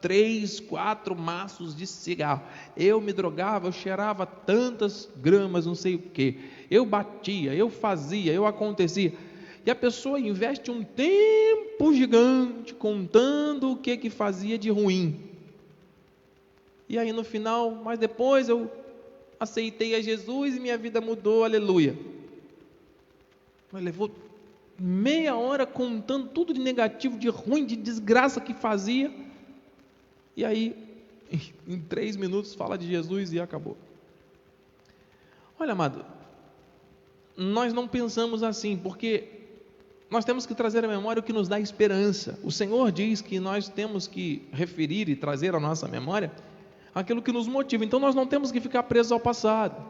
três, 0.00 0.60
quatro 0.60 1.16
maços 1.16 1.74
de 1.74 1.88
cigarro. 1.88 2.42
Eu 2.76 3.00
me 3.00 3.12
drogava, 3.12 3.66
eu 3.66 3.72
cheirava 3.72 4.24
tantas 4.24 5.10
gramas, 5.16 5.66
não 5.66 5.74
sei 5.74 5.96
o 5.96 5.98
que. 5.98 6.38
Eu 6.70 6.86
batia, 6.86 7.52
eu 7.52 7.68
fazia, 7.68 8.32
eu 8.32 8.46
acontecia. 8.46 9.12
E 9.66 9.70
a 9.70 9.74
pessoa 9.74 10.20
investe 10.20 10.70
um 10.70 10.84
tempo 10.84 11.94
gigante 11.94 12.74
contando 12.74 13.72
o 13.72 13.76
que 13.76 13.96
que 13.96 14.10
fazia 14.10 14.58
de 14.58 14.70
ruim. 14.70 15.18
E 16.88 16.98
aí 16.98 17.12
no 17.12 17.24
final, 17.24 17.70
mas 17.70 17.98
depois 17.98 18.48
eu 18.48 18.70
aceitei 19.40 19.94
a 19.94 20.02
Jesus 20.02 20.56
e 20.56 20.60
minha 20.60 20.76
vida 20.76 21.00
mudou, 21.00 21.44
aleluia. 21.44 21.96
Mas 23.72 23.82
levou 23.82 24.10
meia 24.78 25.34
hora 25.34 25.64
contando 25.64 26.28
tudo 26.28 26.52
de 26.52 26.60
negativo, 26.60 27.18
de 27.18 27.28
ruim, 27.28 27.64
de 27.64 27.74
desgraça 27.74 28.40
que 28.40 28.52
fazia. 28.52 29.10
E 30.36 30.44
aí, 30.44 30.76
em 31.66 31.80
três 31.80 32.16
minutos, 32.16 32.54
fala 32.54 32.76
de 32.76 32.86
Jesus 32.86 33.32
e 33.32 33.40
acabou. 33.40 33.78
Olha, 35.58 35.72
amado, 35.72 36.04
nós 37.34 37.72
não 37.72 37.88
pensamos 37.88 38.42
assim, 38.42 38.76
porque 38.76 39.43
nós 40.14 40.24
temos 40.24 40.46
que 40.46 40.54
trazer 40.54 40.84
à 40.84 40.88
memória 40.88 41.18
o 41.18 41.22
que 41.24 41.32
nos 41.32 41.48
dá 41.48 41.58
esperança. 41.58 42.38
O 42.44 42.52
Senhor 42.52 42.92
diz 42.92 43.20
que 43.20 43.40
nós 43.40 43.68
temos 43.68 44.06
que 44.06 44.46
referir 44.52 45.08
e 45.08 45.16
trazer 45.16 45.56
à 45.56 45.58
nossa 45.58 45.88
memória 45.88 46.30
aquilo 46.94 47.20
que 47.20 47.32
nos 47.32 47.48
motiva. 47.48 47.84
Então 47.84 47.98
nós 47.98 48.14
não 48.14 48.24
temos 48.24 48.52
que 48.52 48.60
ficar 48.60 48.84
presos 48.84 49.10
ao 49.10 49.18
passado. 49.18 49.84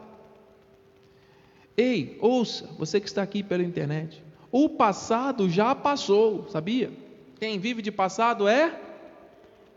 Ei, 1.76 2.16
ouça, 2.22 2.70
você 2.78 2.98
que 3.00 3.06
está 3.06 3.22
aqui 3.22 3.42
pela 3.42 3.62
internet. 3.62 4.24
O 4.50 4.66
passado 4.66 5.46
já 5.50 5.74
passou, 5.74 6.48
sabia? 6.48 6.90
Quem 7.38 7.58
vive 7.58 7.82
de 7.82 7.92
passado 7.92 8.48
é 8.48 8.80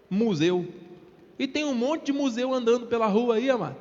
museu. 0.10 0.66
E 1.38 1.46
tem 1.46 1.66
um 1.66 1.76
monte 1.76 2.06
de 2.06 2.14
museu 2.14 2.54
andando 2.54 2.88
pela 2.88 3.08
rua 3.08 3.36
aí, 3.36 3.50
amado. 3.50 3.76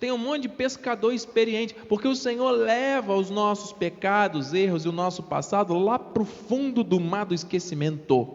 Tem 0.00 0.10
um 0.10 0.16
monte 0.16 0.42
de 0.42 0.48
pescador 0.48 1.12
experiente, 1.12 1.74
porque 1.86 2.08
o 2.08 2.16
Senhor 2.16 2.50
leva 2.52 3.14
os 3.14 3.28
nossos 3.28 3.70
pecados, 3.70 4.54
erros 4.54 4.86
e 4.86 4.88
o 4.88 4.92
nosso 4.92 5.22
passado 5.22 5.74
lá 5.78 5.98
para 5.98 6.22
o 6.22 6.26
fundo 6.26 6.82
do 6.82 6.98
mar 6.98 7.26
do 7.26 7.34
esquecimento. 7.34 8.26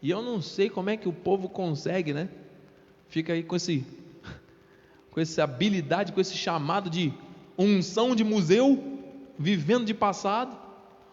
E 0.00 0.08
eu 0.08 0.22
não 0.22 0.40
sei 0.40 0.70
como 0.70 0.90
é 0.90 0.96
que 0.96 1.08
o 1.08 1.12
povo 1.12 1.48
consegue, 1.48 2.14
né? 2.14 2.28
Fica 3.08 3.32
aí 3.32 3.42
com 3.42 3.56
esse, 3.56 3.84
com 5.10 5.20
essa 5.20 5.42
habilidade, 5.42 6.12
com 6.12 6.20
esse 6.20 6.36
chamado 6.36 6.88
de 6.88 7.12
unção 7.58 8.14
de 8.14 8.22
museu, 8.22 8.80
vivendo 9.36 9.86
de 9.86 9.92
passado, 9.92 10.56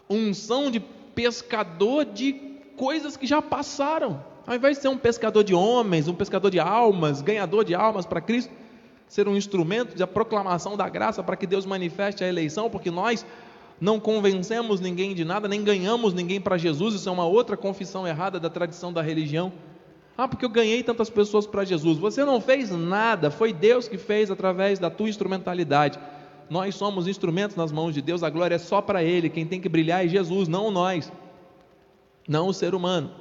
unção 0.08 0.70
de 0.70 0.80
pescador 0.80 2.06
de 2.06 2.34
coisas 2.78 3.18
que 3.18 3.26
já 3.26 3.42
passaram. 3.42 4.24
Ao 4.46 4.54
invés 4.56 4.78
de 4.78 4.84
ser 4.84 4.90
um 4.90 4.98
pescador 5.00 5.44
de 5.44 5.56
homens, 5.56 6.08
um 6.08 6.14
pescador 6.14 6.52
de 6.52 6.60
almas, 6.60 7.24
ganhador 7.24 7.66
de 7.66 7.74
almas 7.74 8.06
para 8.06 8.22
Cristo, 8.22 8.54
ser 9.08 9.28
um 9.28 9.36
instrumento 9.36 9.96
de 9.96 10.06
proclamação 10.08 10.76
da 10.76 10.89
graça 10.89 11.24
para 11.24 11.36
que 11.36 11.48
Deus 11.48 11.65
manifeste 11.65 12.24
a 12.24 12.28
eleição, 12.28 12.70
porque 12.70 12.89
nós 12.89 13.26
não 13.80 14.00
convencemos 14.00 14.80
ninguém 14.80 15.13
de 15.13 15.26
nada, 15.26 15.48
nem 15.48 15.63
ganhamos 15.63 16.13
ninguém 16.13 16.39
para 16.39 16.58
Jesus, 16.58 16.96
isso 16.96 17.10
é 17.10 17.12
uma 17.12 17.26
outra 17.26 17.58
confissão 17.58 18.08
errada 18.08 18.39
da 18.39 18.50
tradição 18.50 18.91
da 18.91 19.02
religião. 19.02 19.52
Ah, 20.18 20.28
porque 20.28 20.46
eu 20.46 20.50
ganhei 20.50 20.82
tantas 20.82 21.10
pessoas 21.10 21.46
para 21.46 21.65
Jesus. 21.65 21.98
Você 21.98 22.24
não 22.24 22.39
fez 22.39 22.72
nada, 22.72 23.30
foi 23.30 23.52
Deus 23.52 23.88
que 23.88 23.98
fez 23.98 24.32
através 24.32 24.80
da 24.80 24.89
tua 24.89 25.10
instrumentalidade. 25.10 26.00
Nós 26.50 26.76
somos 26.76 27.06
instrumentos 27.08 27.58
nas 27.58 27.72
mãos 27.72 27.94
de 27.94 28.02
Deus, 28.02 28.24
a 28.24 28.30
glória 28.30 28.56
é 28.56 28.60
só 28.60 28.82
para 28.82 29.04
Ele, 29.04 29.30
quem 29.30 29.46
tem 29.46 29.60
que 29.60 29.68
brilhar 29.68 30.06
é 30.06 30.08
Jesus, 30.08 30.48
não 30.48 30.72
nós 30.72 31.12
não 32.28 32.48
o 32.48 32.54
ser 32.54 32.74
humano. 32.74 33.12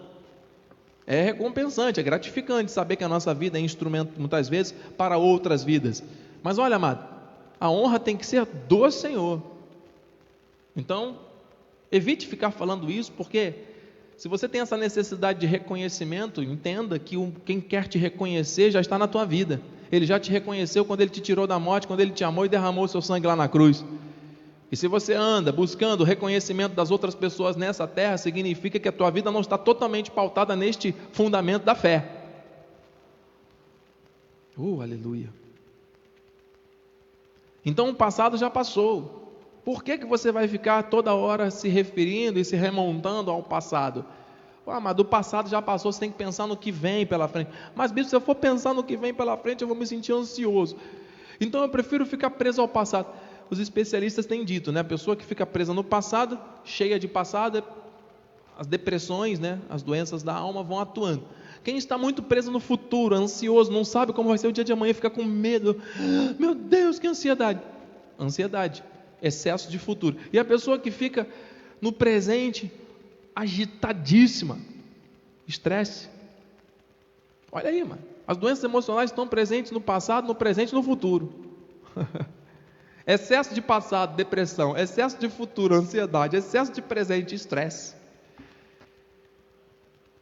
É 1.06 1.22
recompensante, 1.22 2.00
é 2.00 2.02
gratificante 2.02 2.72
saber 2.72 2.96
que 2.96 3.04
a 3.04 3.08
nossa 3.08 3.34
vida 3.34 3.58
é 3.58 3.60
instrumento, 3.60 4.18
muitas 4.18 4.48
vezes, 4.48 4.74
para 4.96 5.18
outras 5.18 5.62
vidas. 5.62 6.02
Mas 6.42 6.58
olha, 6.58 6.76
amado, 6.76 7.06
a 7.60 7.70
honra 7.70 7.98
tem 7.98 8.16
que 8.16 8.26
ser 8.26 8.46
do 8.46 8.90
Senhor. 8.90 9.42
Então, 10.76 11.18
evite 11.92 12.26
ficar 12.26 12.50
falando 12.50 12.90
isso, 12.90 13.12
porque 13.12 13.54
se 14.16 14.28
você 14.28 14.48
tem 14.48 14.60
essa 14.60 14.76
necessidade 14.76 15.40
de 15.40 15.46
reconhecimento, 15.46 16.42
entenda 16.42 16.98
que 16.98 17.16
quem 17.44 17.60
quer 17.60 17.86
te 17.86 17.98
reconhecer 17.98 18.70
já 18.70 18.80
está 18.80 18.98
na 18.98 19.06
tua 19.06 19.26
vida. 19.26 19.60
Ele 19.92 20.06
já 20.06 20.18
te 20.18 20.30
reconheceu 20.30 20.84
quando 20.84 21.02
ele 21.02 21.10
te 21.10 21.20
tirou 21.20 21.46
da 21.46 21.58
morte, 21.58 21.86
quando 21.86 22.00
ele 22.00 22.12
te 22.12 22.24
amou 22.24 22.46
e 22.46 22.48
derramou 22.48 22.88
seu 22.88 23.02
sangue 23.02 23.26
lá 23.26 23.36
na 23.36 23.48
cruz. 23.48 23.84
E 24.72 24.76
se 24.76 24.88
você 24.88 25.14
anda 25.14 25.52
buscando 25.52 26.00
o 26.00 26.04
reconhecimento 26.04 26.74
das 26.74 26.90
outras 26.90 27.14
pessoas 27.14 27.56
nessa 27.56 27.86
terra, 27.86 28.16
significa 28.16 28.78
que 28.78 28.88
a 28.88 28.92
tua 28.92 29.10
vida 29.10 29.30
não 29.30 29.40
está 29.40 29.58
totalmente 29.58 30.10
pautada 30.10 30.56
neste 30.56 30.94
fundamento 31.12 31.64
da 31.64 31.74
fé. 31.74 32.22
Uh, 34.56 34.80
aleluia. 34.80 35.28
Então 37.64 37.90
o 37.90 37.94
passado 37.94 38.36
já 38.36 38.50
passou. 38.50 39.22
Por 39.64 39.82
que, 39.82 39.98
que 39.98 40.06
você 40.06 40.30
vai 40.30 40.46
ficar 40.46 40.84
toda 40.84 41.14
hora 41.14 41.50
se 41.50 41.68
referindo 41.68 42.38
e 42.38 42.44
se 42.44 42.54
remontando 42.54 43.30
ao 43.30 43.42
passado? 43.42 44.04
Ah, 44.66 44.80
mas 44.80 44.94
do 44.94 45.04
passado 45.04 45.48
já 45.48 45.60
passou, 45.60 45.92
você 45.92 46.00
tem 46.00 46.10
que 46.10 46.16
pensar 46.16 46.46
no 46.46 46.56
que 46.56 46.72
vem 46.72 47.06
pela 47.06 47.28
frente. 47.28 47.50
Mas, 47.74 47.92
bispo, 47.92 48.10
se 48.10 48.16
eu 48.16 48.20
for 48.20 48.34
pensar 48.34 48.72
no 48.72 48.82
que 48.82 48.96
vem 48.96 49.12
pela 49.12 49.36
frente, 49.36 49.62
eu 49.62 49.68
vou 49.68 49.76
me 49.76 49.86
sentir 49.86 50.12
ansioso. 50.12 50.76
Então 51.40 51.62
eu 51.62 51.68
prefiro 51.68 52.06
ficar 52.06 52.30
preso 52.30 52.60
ao 52.60 52.68
passado 52.68 53.08
os 53.50 53.58
especialistas 53.58 54.26
têm 54.26 54.44
dito, 54.44 54.72
né? 54.72 54.80
A 54.80 54.84
pessoa 54.84 55.16
que 55.16 55.24
fica 55.24 55.44
presa 55.44 55.72
no 55.74 55.84
passado, 55.84 56.38
cheia 56.64 56.98
de 56.98 57.06
passado, 57.06 57.62
as 58.58 58.66
depressões, 58.66 59.38
né? 59.38 59.60
As 59.68 59.82
doenças 59.82 60.22
da 60.22 60.34
alma 60.34 60.62
vão 60.62 60.78
atuando. 60.78 61.24
Quem 61.62 61.76
está 61.76 61.96
muito 61.96 62.22
preso 62.22 62.50
no 62.50 62.60
futuro, 62.60 63.14
ansioso, 63.14 63.72
não 63.72 63.84
sabe 63.84 64.12
como 64.12 64.28
vai 64.28 64.38
ser 64.38 64.48
o 64.48 64.52
dia 64.52 64.64
de 64.64 64.72
amanhã, 64.72 64.92
fica 64.92 65.10
com 65.10 65.24
medo. 65.24 65.80
Meu 66.38 66.54
Deus, 66.54 66.98
que 66.98 67.06
ansiedade! 67.06 67.60
Ansiedade, 68.18 68.84
excesso 69.22 69.70
de 69.70 69.78
futuro. 69.78 70.16
E 70.32 70.38
a 70.38 70.44
pessoa 70.44 70.78
que 70.78 70.90
fica 70.90 71.26
no 71.80 71.92
presente, 71.92 72.70
agitadíssima, 73.34 74.58
estresse. 75.46 76.08
Olha 77.50 77.70
aí, 77.70 77.82
mano. 77.82 78.02
As 78.26 78.36
doenças 78.36 78.64
emocionais 78.64 79.10
estão 79.10 79.28
presentes 79.28 79.70
no 79.70 79.80
passado, 79.80 80.26
no 80.26 80.34
presente 80.34 80.70
e 80.70 80.74
no 80.74 80.82
futuro. 80.82 81.32
excesso 83.06 83.54
de 83.54 83.60
passado, 83.60 84.16
depressão. 84.16 84.76
Excesso 84.76 85.18
de 85.18 85.28
futuro, 85.28 85.74
ansiedade. 85.74 86.36
Excesso 86.36 86.72
de 86.72 86.82
presente, 86.82 87.34
estresse. 87.34 87.94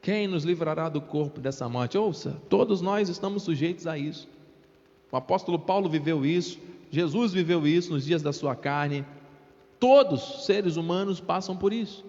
Quem 0.01 0.27
nos 0.27 0.45
livrará 0.45 0.89
do 0.89 1.01
corpo 1.01 1.41
dessa 1.41 1.69
morte? 1.69 1.97
Ouça, 1.97 2.37
todos 2.49 2.81
nós 2.81 3.09
estamos 3.09 3.45
sujeitos 3.45 3.87
a 3.87 3.97
isso. 3.97 4.29
O 5.13 5.17
apóstolo 5.17 5.59
Paulo 5.59 5.89
viveu 5.89 6.27
isso, 6.27 6.59
Jesus 6.91 7.33
viveu 7.33 7.67
isso 7.67 7.93
nos 7.93 8.05
dias 8.05 8.21
da 8.21 8.33
sua 8.33 8.57
carne. 8.57 9.05
Todos 9.79 10.37
os 10.37 10.47
seres 10.47 10.77
humanos 10.77 11.21
passam 11.21 11.57
por 11.57 11.73
isso. 11.73 12.05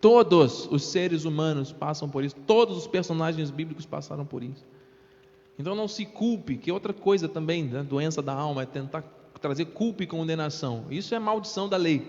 Todos 0.00 0.66
os 0.70 0.84
seres 0.84 1.24
humanos 1.24 1.72
passam 1.72 2.08
por 2.10 2.24
isso. 2.24 2.36
Todos 2.46 2.76
os 2.76 2.86
personagens 2.86 3.50
bíblicos 3.50 3.86
passaram 3.86 4.26
por 4.26 4.42
isso. 4.42 4.64
Então 5.58 5.74
não 5.74 5.86
se 5.86 6.04
culpe, 6.04 6.56
que 6.56 6.72
outra 6.72 6.92
coisa 6.92 7.28
também, 7.28 7.68
da 7.68 7.78
né, 7.78 7.84
doença 7.84 8.22
da 8.22 8.32
alma, 8.32 8.62
é 8.62 8.66
tentar 8.66 9.02
trazer 9.40 9.66
culpa 9.66 10.02
e 10.02 10.06
condenação. 10.06 10.86
Isso 10.90 11.14
é 11.14 11.18
maldição 11.18 11.68
da 11.68 11.76
lei, 11.76 12.06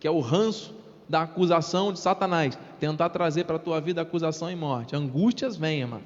que 0.00 0.06
é 0.06 0.10
o 0.10 0.20
ranço 0.20 0.74
da 1.08 1.22
acusação 1.22 1.92
de 1.92 2.00
Satanás, 2.00 2.58
tentar 2.80 3.10
trazer 3.10 3.44
para 3.44 3.56
a 3.56 3.58
tua 3.58 3.80
vida 3.80 4.00
acusação 4.00 4.50
e 4.50 4.56
morte. 4.56 4.96
Angústias 4.96 5.56
venham, 5.56 5.88
mano. 5.88 6.04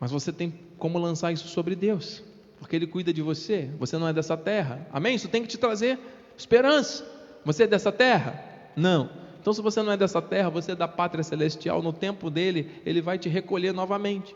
Mas 0.00 0.10
você 0.10 0.32
tem 0.32 0.52
como 0.78 0.98
lançar 0.98 1.32
isso 1.32 1.48
sobre 1.48 1.74
Deus, 1.74 2.22
porque 2.58 2.76
Ele 2.76 2.86
cuida 2.86 3.12
de 3.12 3.22
você. 3.22 3.70
Você 3.78 3.98
não 3.98 4.08
é 4.08 4.12
dessa 4.12 4.36
terra, 4.36 4.86
amém? 4.92 5.14
Isso 5.14 5.28
tem 5.28 5.42
que 5.42 5.48
te 5.48 5.58
trazer 5.58 5.98
esperança. 6.36 7.04
Você 7.44 7.64
é 7.64 7.66
dessa 7.66 7.90
terra? 7.90 8.42
Não. 8.76 9.10
Então, 9.40 9.52
se 9.52 9.62
você 9.62 9.82
não 9.82 9.92
é 9.92 9.96
dessa 9.96 10.20
terra, 10.20 10.50
você 10.50 10.72
é 10.72 10.74
da 10.74 10.86
pátria 10.86 11.24
celestial. 11.24 11.82
No 11.82 11.92
tempo 11.92 12.30
dele, 12.30 12.70
Ele 12.84 13.00
vai 13.00 13.18
te 13.18 13.28
recolher 13.28 13.72
novamente. 13.72 14.34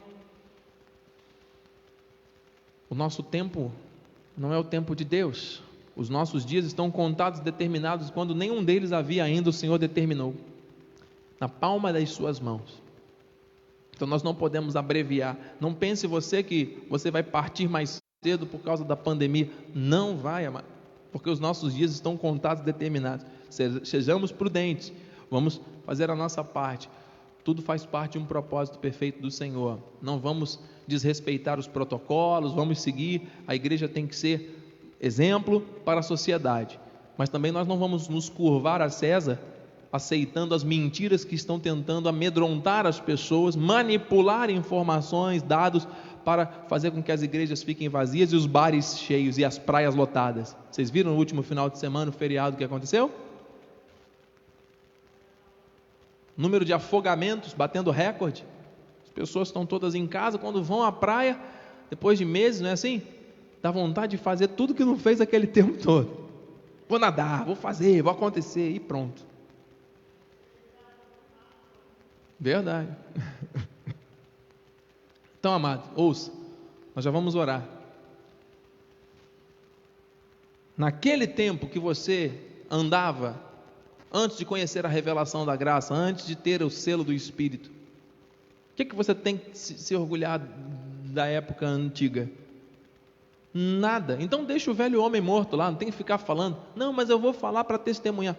O 2.92 2.94
nosso 2.94 3.22
tempo 3.22 3.72
não 4.37 4.52
é 4.52 4.59
o 4.59 4.62
tempo 4.62 4.94
de 4.94 5.02
Deus. 5.02 5.62
Os 5.96 6.11
nossos 6.11 6.44
dias 6.44 6.66
estão 6.66 6.90
contados, 6.90 7.40
determinados, 7.40 8.11
quando 8.11 8.35
nenhum 8.35 8.62
deles 8.62 8.92
havia 8.92 9.24
ainda, 9.24 9.48
o 9.48 9.52
Senhor 9.52 9.78
determinou, 9.78 10.35
na 11.40 11.48
palma 11.48 11.90
das 11.90 12.11
suas 12.11 12.38
mãos. 12.38 12.83
Então 13.96 14.07
nós 14.07 14.22
não 14.22 14.35
podemos 14.35 14.76
abreviar. 14.76 15.38
Não 15.59 15.72
pense 15.72 16.07
você 16.07 16.42
que 16.42 16.87
você 16.90 17.11
vai 17.11 17.22
partir 17.22 17.66
mais 17.66 17.98
cedo 18.22 18.46
por 18.46 18.61
causa 18.61 18.85
da 18.85 18.94
pandemia. 18.94 19.48
Não 19.74 20.18
vai, 20.18 20.46
porque 21.11 21.31
os 21.31 21.40
nossos 21.40 21.74
dias 21.74 21.92
estão 21.92 22.14
contados, 22.14 22.62
determinados. 22.62 23.24
Sejamos 23.85 24.31
prudentes, 24.31 24.92
vamos 25.31 25.62
fazer 25.87 26.11
a 26.11 26.14
nossa 26.14 26.44
parte. 26.44 26.90
Tudo 27.44 27.62
faz 27.62 27.85
parte 27.85 28.12
de 28.12 28.18
um 28.18 28.24
propósito 28.24 28.78
perfeito 28.78 29.20
do 29.20 29.31
Senhor. 29.31 29.78
Não 30.00 30.18
vamos 30.18 30.61
desrespeitar 30.87 31.59
os 31.59 31.66
protocolos, 31.66 32.52
vamos 32.52 32.81
seguir. 32.81 33.28
A 33.46 33.55
igreja 33.55 33.88
tem 33.88 34.07
que 34.07 34.14
ser 34.14 34.59
exemplo 35.00 35.61
para 35.85 36.00
a 36.00 36.02
sociedade. 36.02 36.78
Mas 37.18 37.28
também 37.28 37.52
nós 37.52 37.66
não 37.66 37.78
vamos 37.78 38.09
nos 38.09 38.28
curvar 38.28 38.81
a 38.81 38.88
César 38.88 39.40
aceitando 39.92 40.55
as 40.55 40.64
mentiras 40.64 41.22
que 41.22 41.35
estão 41.35 41.61
tentando 41.61 42.09
amedrontar 42.09 42.87
as 42.87 42.98
pessoas, 42.98 43.55
manipular 43.55 44.48
informações, 44.48 45.42
dados 45.42 45.87
para 46.24 46.46
fazer 46.66 46.90
com 46.92 47.02
que 47.02 47.12
as 47.12 47.22
igrejas 47.22 47.62
fiquem 47.62 47.90
vazias 47.90 48.33
e 48.33 48.37
os 48.37 48.46
bares 48.46 48.98
cheios 48.98 49.37
e 49.37 49.44
as 49.44 49.59
praias 49.59 49.94
lotadas. 49.94 50.57
Vocês 50.70 50.88
viram 50.88 51.11
no 51.11 51.18
último 51.18 51.42
final 51.42 51.68
de 51.68 51.78
semana 51.78 52.11
o 52.11 52.14
feriado 52.14 52.57
que 52.57 52.64
aconteceu? 52.64 53.11
Número 56.36 56.64
de 56.64 56.72
afogamentos 56.72 57.52
batendo 57.52 57.90
recorde. 57.90 58.44
As 59.04 59.10
pessoas 59.10 59.48
estão 59.48 59.66
todas 59.66 59.94
em 59.94 60.06
casa 60.06 60.38
quando 60.38 60.62
vão 60.62 60.82
à 60.82 60.90
praia, 60.90 61.38
depois 61.90 62.18
de 62.18 62.24
meses, 62.24 62.60
não 62.60 62.70
é 62.70 62.72
assim? 62.72 63.02
dá 63.62 63.70
vontade 63.70 64.16
de 64.16 64.22
fazer 64.22 64.48
tudo 64.48 64.74
que 64.74 64.84
não 64.84 64.98
fez 64.98 65.20
aquele 65.20 65.46
tempo 65.48 65.80
todo. 65.80 66.28
Vou 66.88 66.98
nadar, 66.98 67.44
vou 67.44 67.54
fazer, 67.54 68.02
vou 68.02 68.12
acontecer 68.12 68.70
e 68.70 68.80
pronto. 68.80 69.24
Verdade. 72.38 72.88
Então, 75.38 75.54
amado, 75.54 75.90
ouça, 75.96 76.30
nós 76.94 77.04
já 77.04 77.10
vamos 77.10 77.34
orar. 77.34 77.66
Naquele 80.76 81.26
tempo 81.26 81.66
que 81.66 81.80
você 81.80 82.32
andava, 82.70 83.42
antes 84.12 84.37
de 84.37 84.44
conhecer 84.44 84.85
a 84.85 84.88
revelação 84.88 85.46
da 85.46 85.57
graça, 85.57 85.94
antes 85.94 86.27
de 86.27 86.37
ter 86.37 86.62
o 86.62 86.70
selo 86.70 87.03
do 87.03 87.12
Espírito, 87.12 87.70
o 88.72 88.75
que, 88.77 88.85
que 88.85 88.94
você 88.94 89.14
tem 89.14 89.37
que 89.37 89.57
se 89.57 89.94
orgulhar 89.94 90.40
da 91.05 91.27
época 91.27 91.66
antiga? 91.66 92.29
Nada. 93.55 94.16
Então 94.18 94.44
deixa 94.44 94.70
o 94.70 94.75
velho 94.75 95.03
homem 95.03 95.20
morto 95.20 95.57
lá, 95.57 95.70
não 95.70 95.77
tem 95.77 95.90
que 95.90 95.96
ficar 95.96 96.18
falando. 96.18 96.57
Não, 96.75 96.92
mas 96.92 97.11
eu 97.11 97.18
vou 97.18 97.33
falar 97.33 97.64
para 97.64 97.79
testemunhar. 97.79 98.37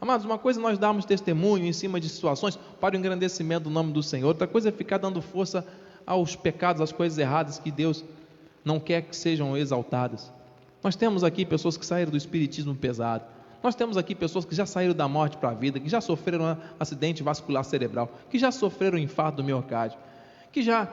Amados, 0.00 0.26
uma 0.26 0.38
coisa 0.38 0.60
é 0.60 0.62
nós 0.62 0.78
darmos 0.78 1.04
testemunho 1.04 1.64
em 1.64 1.72
cima 1.72 2.00
de 2.00 2.08
situações 2.08 2.58
para 2.80 2.94
o 2.94 2.98
engrandecimento 2.98 3.64
do 3.64 3.70
nome 3.70 3.92
do 3.92 4.02
Senhor, 4.02 4.28
outra 4.28 4.46
coisa 4.46 4.68
é 4.68 4.72
ficar 4.72 4.98
dando 4.98 5.22
força 5.22 5.66
aos 6.06 6.36
pecados, 6.36 6.82
às 6.82 6.92
coisas 6.92 7.18
erradas 7.18 7.58
que 7.58 7.70
Deus 7.70 8.04
não 8.64 8.78
quer 8.78 9.02
que 9.02 9.16
sejam 9.16 9.56
exaltadas. 9.56 10.30
Nós 10.82 10.96
temos 10.96 11.24
aqui 11.24 11.46
pessoas 11.46 11.76
que 11.76 11.86
saíram 11.86 12.10
do 12.10 12.16
espiritismo 12.16 12.74
pesado. 12.74 13.24
Nós 13.62 13.74
temos 13.74 13.96
aqui 13.96 14.14
pessoas 14.14 14.44
que 14.44 14.54
já 14.54 14.66
saíram 14.66 14.94
da 14.94 15.08
morte 15.08 15.36
para 15.36 15.50
a 15.50 15.54
vida, 15.54 15.80
que 15.80 15.88
já 15.88 16.00
sofreram 16.00 16.44
um 16.44 16.56
acidente 16.78 17.22
vascular 17.22 17.64
cerebral, 17.64 18.10
que 18.30 18.38
já 18.38 18.50
sofreram 18.50 18.96
um 18.96 19.00
infarto 19.00 19.38
do 19.38 19.44
miocárdio, 19.44 19.98
que 20.52 20.62
já 20.62 20.92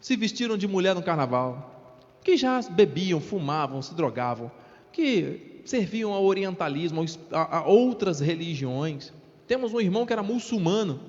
se 0.00 0.16
vestiram 0.16 0.56
de 0.56 0.66
mulher 0.66 0.94
no 0.94 1.02
carnaval, 1.02 1.98
que 2.22 2.36
já 2.36 2.60
bebiam, 2.62 3.20
fumavam, 3.20 3.80
se 3.80 3.94
drogavam, 3.94 4.50
que 4.92 5.62
serviam 5.64 6.12
ao 6.12 6.24
orientalismo, 6.24 7.04
a, 7.32 7.62
outras 7.66 8.20
religiões. 8.20 9.12
Temos 9.46 9.72
um 9.72 9.80
irmão 9.80 10.04
que 10.06 10.12
era 10.12 10.22
muçulmano, 10.22 11.00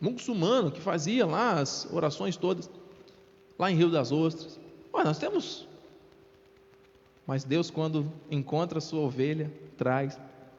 muçulmano, 0.00 0.70
que 0.70 0.80
fazia 0.80 1.26
lá 1.26 1.52
as 1.52 1.88
orações 1.92 2.36
todas, 2.36 2.70
lá 3.58 3.70
em 3.70 3.76
Rio 3.76 3.90
das 3.90 4.12
Ostras. 4.12 4.60
Olha, 4.92 5.04
nós 5.04 5.18
temos. 5.18 5.66
Mas 7.26 7.44
Deus, 7.44 7.70
quando 7.70 8.10
encontra 8.30 8.78
a 8.78 8.80
sua 8.80 9.00
ovelha, 9.00 9.50
traz 9.76 10.18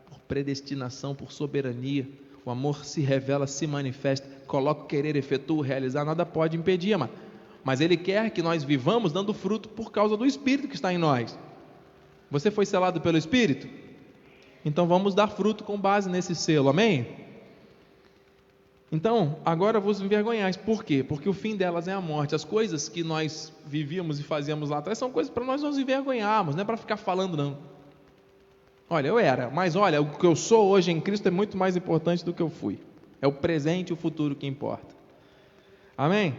por 0.10 0.20
predestinação, 0.20 1.16
por 1.16 1.32
soberania, 1.32 2.08
o 2.46 2.50
amor 2.50 2.86
se 2.86 3.02
revela, 3.02 3.48
se 3.48 3.66
manifesta, 3.68 4.28
coloca 4.46 4.84
o 4.84 4.86
querer, 4.86 5.16
efetua, 5.16 5.66
realizar, 5.66 6.06
nada 6.06 6.26
pode 6.26 6.58
impedir, 6.58 6.98
mas 6.98 7.10
mas 7.68 7.82
Ele 7.82 7.98
quer 7.98 8.32
que 8.32 8.42
nós 8.42 8.64
vivamos 8.64 9.12
dando 9.12 9.34
fruto 9.34 9.68
por 9.68 9.92
causa 9.92 10.16
do 10.16 10.26
Espírito 10.26 10.70
que 10.70 10.76
está 10.76 10.94
em 10.94 10.98
nós. 10.98 11.38
Você 12.32 12.50
foi 12.50 12.66
selado 12.66 13.02
pelo 13.02 13.18
Espírito? 13.18 13.68
Então 14.64 14.88
vamos 14.88 15.14
dar 15.14 15.28
fruto 15.28 15.66
com 15.66 15.78
base 15.78 16.10
nesse 16.10 16.34
selo, 16.34 16.70
amém? 16.70 17.27
Então, 18.92 19.38
agora 19.44 19.80
vos 19.80 20.00
envergonhais. 20.00 20.56
Por 20.56 20.84
quê? 20.84 21.04
Porque 21.04 21.28
o 21.28 21.34
fim 21.34 21.56
delas 21.56 21.88
é 21.88 21.94
a 21.94 22.00
morte. 22.00 22.34
As 22.34 22.46
coisas 22.46 22.88
que 22.88 23.04
nós 23.04 23.52
vivíamos 23.66 24.20
e 24.20 24.24
fazíamos 24.24 24.70
lá 24.70 24.78
atrás 24.78 24.98
são 24.98 25.12
coisas 25.12 25.32
para 25.32 25.44
nós 25.44 25.62
nos 25.62 25.78
envergonharmos, 25.78 26.56
não 26.56 26.62
é 26.62 26.66
para 26.66 26.78
ficar 26.78 26.98
falando, 26.98 27.36
não. 27.36 27.58
Olha, 28.90 29.10
eu 29.10 29.20
era, 29.20 29.50
mas 29.50 29.76
olha, 29.76 30.02
o 30.02 30.18
que 30.18 30.26
eu 30.26 30.36
sou 30.36 30.68
hoje 30.70 30.92
em 30.92 31.02
Cristo 31.02 31.28
é 31.28 31.32
muito 31.32 31.58
mais 31.58 31.76
importante 31.76 32.24
do 32.24 32.34
que 32.34 32.42
eu 32.42 32.50
fui. 32.50 32.80
É 33.22 33.28
o 33.28 33.34
presente 33.34 33.90
e 33.90 33.94
o 33.94 33.98
futuro 33.98 34.34
que 34.34 34.48
importa. 34.48 34.96
Amém? 35.98 36.36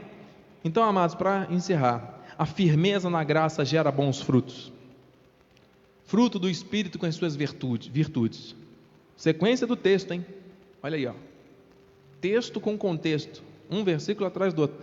Então, 0.65 0.83
amados, 0.83 1.15
para 1.15 1.47
encerrar, 1.51 2.23
a 2.39 2.47
firmeza 2.47 3.11
na 3.11 3.23
graça 3.23 3.65
gera 3.65 3.91
bons 3.91 4.23
frutos. 4.23 4.73
Fruto 6.05 6.39
do 6.39 6.49
Espírito 6.49 6.99
com 6.99 7.05
as 7.05 7.15
suas 7.15 7.37
virtudes. 7.37 7.89
virtudes. 7.89 8.57
Sequência 9.15 9.67
do 9.67 9.77
texto, 9.77 10.13
hein? 10.13 10.25
Olha 10.83 10.97
aí, 10.97 11.07
ó. 11.07 11.13
Texto 12.21 12.61
com 12.61 12.77
contexto. 12.77 13.43
Um 13.71 13.85
versículo 13.85 14.27
atrás 14.27 14.53
do 14.55 14.63
outro. 14.63 14.79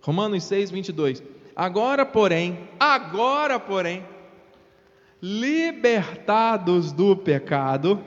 Romanos 0.00 0.44
6, 0.44 0.70
22. 0.70 1.20
Agora, 1.54 2.06
porém, 2.06 2.58
agora, 2.78 3.58
porém, 3.60 4.04
libertados 5.20 6.92
do 6.92 7.16
pecado, 7.16 8.00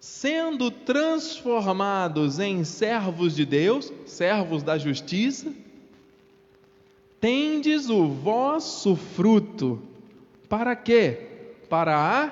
sendo 0.00 0.70
transformados 0.70 2.38
em 2.38 2.62
servos 2.64 3.36
de 3.36 3.44
Deus, 3.44 3.92
servos 4.06 4.62
da 4.62 4.78
justiça, 4.78 5.52
tendes 7.20 7.90
o 7.90 8.08
vosso 8.08 8.96
fruto. 8.96 9.82
Para 10.48 10.74
quê? 10.74 11.26
Para 11.68 11.96
a 11.96 12.30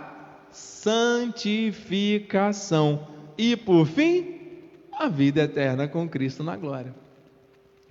santificação, 0.51 3.07
e 3.37 3.55
por 3.57 3.87
fim, 3.87 4.36
a 4.97 5.09
vida 5.09 5.43
eterna 5.43 5.87
com 5.87 6.09
Cristo 6.09 6.43
na 6.43 6.57
glória. 6.57 6.95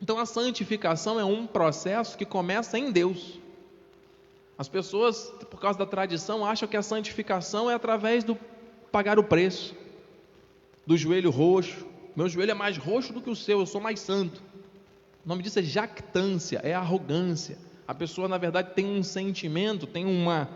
Então 0.02 0.18
a 0.18 0.26
santificação 0.26 1.20
é 1.20 1.24
um 1.24 1.46
processo 1.46 2.18
que 2.18 2.26
começa 2.26 2.78
em 2.78 2.92
Deus. 2.92 3.40
As 4.58 4.68
pessoas, 4.68 5.32
por 5.50 5.60
causa 5.60 5.78
da 5.78 5.86
tradição, 5.86 6.46
acham 6.46 6.68
que 6.68 6.78
a 6.78 6.82
santificação 6.82 7.70
é 7.70 7.76
através 7.76 8.24
do 8.24 8.38
pagar 8.92 9.20
o 9.20 9.24
preço, 9.24 9.76
do 10.86 10.98
joelho 10.98 11.30
roxo. 11.30 11.86
Meu 12.16 12.30
joelho 12.30 12.52
é 12.52 12.56
mais 12.56 12.78
roxo 12.78 13.14
do 13.14 13.22
que 13.22 13.30
o 13.30 13.36
seu, 13.36 13.60
eu 13.60 13.66
sou 13.66 13.82
mais 13.82 14.00
santo. 14.00 14.42
O 15.26 15.30
nome 15.30 15.44
disso 15.44 15.60
é 15.60 15.64
jactância, 15.64 16.60
é 16.64 16.74
arrogância. 16.74 17.58
A 17.88 17.94
pessoa, 17.94 18.28
na 18.28 18.38
verdade, 18.38 18.74
tem 18.74 18.86
um 18.86 19.04
sentimento, 19.04 19.86
tem 19.86 20.06
uma 20.06 20.50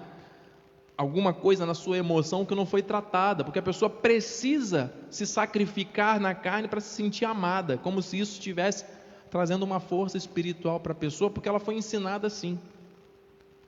alguma 0.99 1.31
coisa 1.31 1.65
na 1.65 1.73
sua 1.73 1.97
emoção 1.97 2.43
que 2.43 2.53
não 2.53 2.65
foi 2.65 2.81
tratada, 2.81 3.41
porque 3.41 3.57
a 3.57 3.63
pessoa 3.63 3.89
precisa 3.89 4.93
se 5.09 5.25
sacrificar 5.25 6.19
na 6.19 6.35
carne 6.35 6.67
para 6.67 6.81
se 6.81 6.93
sentir 6.93 7.23
amada, 7.23 7.77
como 7.77 8.01
se 8.01 8.19
isso 8.19 8.33
estivesse 8.33 8.83
trazendo 9.31 9.63
uma 9.63 9.79
força 9.79 10.17
espiritual 10.17 10.77
para 10.77 10.91
a 10.91 10.95
pessoa, 10.95 11.29
porque 11.29 11.47
ela 11.47 11.57
foi 11.57 11.75
ensinada 11.75 12.27
assim. 12.27 12.59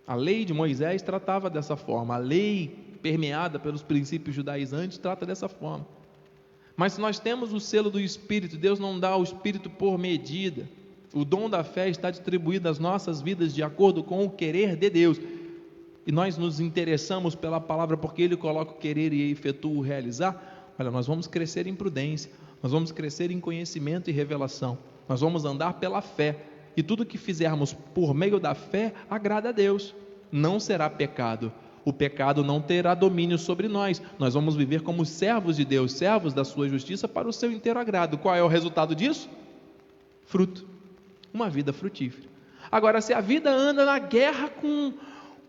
A 0.05 0.13
lei 0.13 0.43
de 0.43 0.53
Moisés 0.53 1.01
tratava 1.01 1.49
dessa 1.49 1.77
forma, 1.77 2.15
a 2.15 2.17
lei 2.17 2.97
permeada 3.01 3.57
pelos 3.57 3.82
princípios 3.82 4.36
judaizantes 4.36 4.97
trata 4.97 5.25
dessa 5.25 5.47
forma. 5.47 5.88
Mas 6.75 6.93
se 6.93 6.99
nós 6.99 7.17
temos 7.17 7.53
o 7.53 7.61
selo 7.61 7.89
do 7.89 8.01
Espírito, 8.01 8.57
Deus 8.57 8.77
não 8.77 8.99
dá 8.99 9.15
o 9.15 9.23
Espírito 9.23 9.69
por 9.69 9.97
medida. 9.97 10.67
O 11.13 11.23
dom 11.23 11.49
da 11.49 11.63
fé 11.63 11.88
está 11.88 12.11
distribuído 12.11 12.67
às 12.67 12.77
nossas 12.77 13.21
vidas 13.21 13.55
de 13.55 13.63
acordo 13.63 14.03
com 14.03 14.25
o 14.25 14.29
querer 14.29 14.75
de 14.75 14.89
Deus 14.89 15.17
e 16.06 16.12
nós 16.12 16.38
nos 16.38 16.60
interessamos 16.60 17.36
pela 17.36 17.60
palavra 17.60 17.95
porque 17.95 18.22
Ele 18.24 18.36
coloca 18.36 18.72
o 18.72 18.78
querer 18.78 19.14
e 19.14 19.32
efetua 19.32 19.72
o 19.72 19.82
realizar, 19.82 20.74
olha, 20.80 20.89
nós 20.89 21.08
vamos 21.08 21.28
crescer 21.28 21.68
em 21.68 21.76
prudência, 21.76 22.32
nós 22.62 22.72
vamos 22.72 22.91
crescer 22.91 23.32
em 23.32 23.39
conhecimento 23.39 24.10
e 24.10 24.14
revelação, 24.14 24.78
nós 25.08 25.22
vamos 25.22 25.45
andar 25.45 25.74
pela 25.74 26.02
fé, 26.02 26.45
e 26.76 26.82
tudo 26.82 27.06
que 27.06 27.18
fizermos 27.18 27.74
por 27.74 28.14
meio 28.14 28.39
da 28.39 28.56
fé 28.56 28.93
agrada 29.10 29.49
a 29.49 29.52
Deus, 29.52 29.93
não 30.32 30.60
será 30.60 30.89
pecado. 30.89 31.52
O 31.84 31.91
pecado 31.91 32.43
não 32.43 32.62
terá 32.62 32.93
domínio 32.93 33.38
sobre 33.38 33.68
nós. 33.68 34.02
Nós 34.20 34.36
vamos 34.36 34.56
viver 34.56 34.82
como 34.82 35.06
servos 35.06 35.58
de 35.58 35.66
Deus, 35.66 35.93
servos 35.93 36.34
da 36.34 36.45
sua 36.45 36.70
justiça 36.70 37.08
para 37.08 37.28
o 37.28 37.34
seu 37.34 37.52
inteiro 37.52 37.80
agrado. 37.80 38.18
Qual 38.18 38.36
é 38.36 38.41
o 38.41 38.47
resultado 38.47 38.95
disso? 38.95 39.28
Fruto. 40.26 40.66
Uma 41.34 41.49
vida 41.49 41.74
frutífera. 41.74 42.30
Agora, 42.72 43.02
se 43.02 43.14
a 43.14 43.20
vida 43.20 43.52
anda 43.52 43.84
na 43.84 43.97
guerra 43.99 44.47
com 44.47 44.93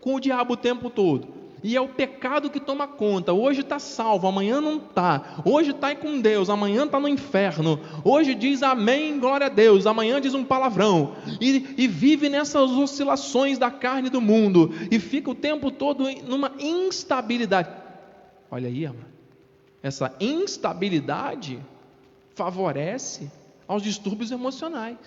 com 0.03 0.15
o 0.15 0.19
diabo 0.19 0.55
o 0.55 0.57
tempo 0.57 0.89
todo. 0.89 1.29
E 1.63 1.77
é 1.77 1.81
o 1.81 1.87
pecado 1.87 2.49
que 2.49 2.59
toma 2.59 2.85
conta. 2.85 3.31
Hoje 3.31 3.61
está 3.61 3.79
salvo, 3.79 4.27
amanhã 4.27 4.59
não 4.59 4.75
está. 4.75 5.41
Hoje 5.45 5.71
está 5.71 5.95
com 5.95 6.19
Deus, 6.19 6.49
amanhã 6.49 6.83
está 6.83 6.99
no 6.99 7.07
inferno. 7.07 7.79
Hoje 8.03 8.35
diz 8.35 8.61
amém, 8.61 9.17
glória 9.17 9.45
a 9.45 9.49
Deus. 9.49 9.87
Amanhã 9.87 10.19
diz 10.19 10.33
um 10.33 10.43
palavrão. 10.43 11.15
E, 11.39 11.73
e 11.77 11.87
vive 11.87 12.27
nessas 12.27 12.69
oscilações 12.71 13.57
da 13.57 13.71
carne 13.71 14.09
do 14.09 14.19
mundo. 14.19 14.73
E 14.91 14.99
fica 14.99 15.31
o 15.31 15.35
tempo 15.35 15.71
todo 15.71 16.03
numa 16.27 16.51
instabilidade. 16.59 17.69
Olha 18.51 18.67
aí, 18.67 18.85
amado. 18.85 19.05
Essa 19.81 20.13
instabilidade 20.19 21.61
favorece 22.35 23.31
aos 23.65 23.81
distúrbios 23.81 24.31
emocionais. 24.31 24.97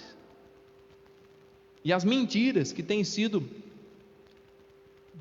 E 1.85 1.93
as 1.93 2.03
mentiras 2.03 2.73
que 2.73 2.83
têm 2.83 3.05
sido 3.05 3.47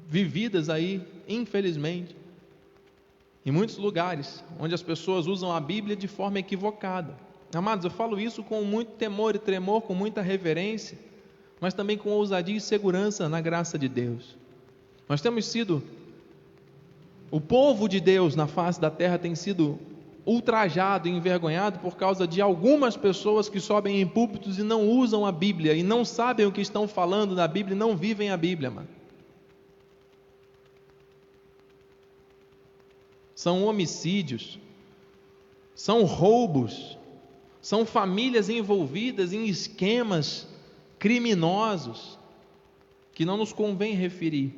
vividas 0.07 0.69
aí, 0.69 1.01
infelizmente, 1.27 2.15
em 3.45 3.51
muitos 3.51 3.77
lugares, 3.77 4.43
onde 4.59 4.73
as 4.73 4.81
pessoas 4.81 5.27
usam 5.27 5.51
a 5.51 5.59
Bíblia 5.59 5.95
de 5.95 6.07
forma 6.07 6.39
equivocada. 6.39 7.15
Amados, 7.53 7.85
eu 7.85 7.91
falo 7.91 8.19
isso 8.19 8.43
com 8.43 8.63
muito 8.63 8.93
temor 8.93 9.35
e 9.35 9.39
tremor, 9.39 9.81
com 9.81 9.93
muita 9.93 10.21
reverência, 10.21 10.97
mas 11.59 11.73
também 11.73 11.97
com 11.97 12.09
ousadia 12.09 12.57
e 12.57 12.61
segurança 12.61 13.29
na 13.29 13.39
graça 13.39 13.77
de 13.77 13.87
Deus. 13.87 14.35
Nós 15.07 15.21
temos 15.21 15.45
sido, 15.45 15.83
o 17.29 17.39
povo 17.39 17.87
de 17.87 17.99
Deus 17.99 18.35
na 18.35 18.47
face 18.47 18.81
da 18.81 18.89
terra 18.89 19.17
tem 19.17 19.35
sido 19.35 19.79
ultrajado 20.25 21.07
e 21.07 21.11
envergonhado 21.11 21.79
por 21.79 21.95
causa 21.95 22.27
de 22.27 22.41
algumas 22.41 22.97
pessoas 22.97 23.47
que 23.47 23.59
sobem 23.59 24.01
em 24.01 24.07
púlpitos 24.07 24.57
e 24.57 24.63
não 24.63 24.89
usam 24.89 25.23
a 25.23 25.31
Bíblia, 25.31 25.75
e 25.75 25.83
não 25.83 26.03
sabem 26.03 26.47
o 26.47 26.51
que 26.51 26.61
estão 26.61 26.87
falando 26.87 27.35
na 27.35 27.47
Bíblia 27.47 27.75
e 27.75 27.79
não 27.79 27.95
vivem 27.95 28.31
a 28.31 28.37
Bíblia, 28.37 28.71
mano. 28.71 28.87
São 33.45 33.63
homicídios, 33.63 34.59
são 35.75 36.03
roubos, 36.03 36.97
são 37.61 37.85
famílias 37.85 38.49
envolvidas 38.49 39.33
em 39.33 39.45
esquemas 39.45 40.47
criminosos 40.97 42.17
que 43.13 43.23
não 43.23 43.37
nos 43.37 43.53
convém 43.53 43.93
referir, 43.93 44.51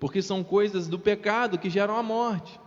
porque 0.00 0.20
são 0.20 0.42
coisas 0.42 0.88
do 0.88 0.98
pecado 0.98 1.56
que 1.56 1.70
geram 1.70 1.96
a 1.96 2.02
morte. 2.02 2.58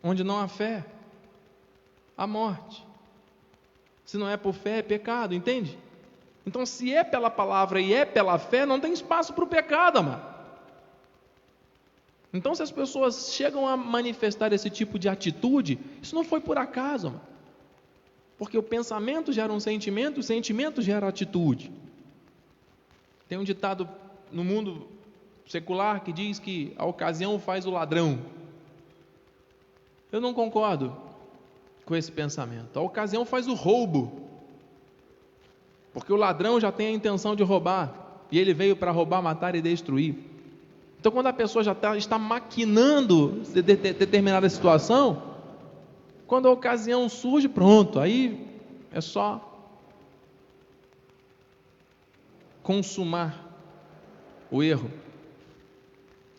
Onde 0.00 0.22
não 0.22 0.38
há 0.38 0.46
fé, 0.46 0.86
há 2.16 2.24
morte. 2.24 2.86
Se 4.04 4.16
não 4.16 4.28
é 4.28 4.36
por 4.36 4.54
fé, 4.54 4.78
é 4.78 4.82
pecado, 4.82 5.34
entende? 5.34 5.76
Então, 6.46 6.64
se 6.64 6.94
é 6.94 7.02
pela 7.02 7.30
palavra 7.30 7.80
e 7.80 7.92
é 7.92 8.04
pela 8.04 8.38
fé, 8.38 8.64
não 8.64 8.78
tem 8.78 8.92
espaço 8.92 9.34
para 9.34 9.42
o 9.42 9.48
pecado, 9.48 9.98
amado. 9.98 10.35
Então, 12.32 12.54
se 12.54 12.62
as 12.62 12.70
pessoas 12.70 13.32
chegam 13.32 13.66
a 13.66 13.76
manifestar 13.76 14.52
esse 14.52 14.68
tipo 14.68 14.98
de 14.98 15.08
atitude, 15.08 15.78
isso 16.02 16.14
não 16.14 16.24
foi 16.24 16.40
por 16.40 16.58
acaso, 16.58 17.08
mano. 17.08 17.20
porque 18.38 18.58
o 18.58 18.62
pensamento 18.62 19.32
gera 19.32 19.52
um 19.52 19.60
sentimento, 19.60 20.20
o 20.20 20.22
sentimento 20.22 20.82
gera 20.82 21.08
atitude. 21.08 21.72
Tem 23.28 23.38
um 23.38 23.44
ditado 23.44 23.88
no 24.30 24.44
mundo 24.44 24.86
secular 25.46 26.02
que 26.04 26.12
diz 26.12 26.38
que 26.38 26.74
a 26.76 26.84
ocasião 26.84 27.38
faz 27.38 27.64
o 27.66 27.70
ladrão. 27.70 28.18
Eu 30.12 30.20
não 30.20 30.34
concordo 30.34 30.94
com 31.84 31.94
esse 31.96 32.12
pensamento. 32.12 32.78
A 32.78 32.82
ocasião 32.82 33.24
faz 33.24 33.46
o 33.48 33.54
roubo. 33.54 34.20
Porque 35.94 36.12
o 36.12 36.16
ladrão 36.16 36.60
já 36.60 36.70
tem 36.70 36.88
a 36.88 36.90
intenção 36.90 37.34
de 37.34 37.42
roubar, 37.42 37.94
e 38.30 38.38
ele 38.38 38.52
veio 38.52 38.76
para 38.76 38.90
roubar, 38.90 39.22
matar 39.22 39.54
e 39.54 39.62
destruir. 39.62 40.14
Então, 41.06 41.14
quando 41.14 41.28
a 41.28 41.32
pessoa 41.32 41.62
já 41.62 41.72
tá, 41.72 41.96
está 41.96 42.18
maquinando 42.18 43.40
de, 43.42 43.62
de, 43.62 43.76
de, 43.76 43.92
determinada 43.92 44.48
situação, 44.48 45.36
quando 46.26 46.48
a 46.48 46.50
ocasião 46.50 47.08
surge, 47.08 47.48
pronto, 47.48 48.00
aí 48.00 48.44
é 48.90 49.00
só 49.00 49.40
consumar 52.60 53.56
o 54.50 54.64
erro. 54.64 54.90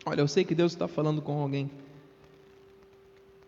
Olha, 0.04 0.20
eu 0.20 0.28
sei 0.28 0.44
que 0.44 0.54
Deus 0.54 0.72
está 0.72 0.86
falando 0.86 1.22
com 1.22 1.40
alguém, 1.40 1.70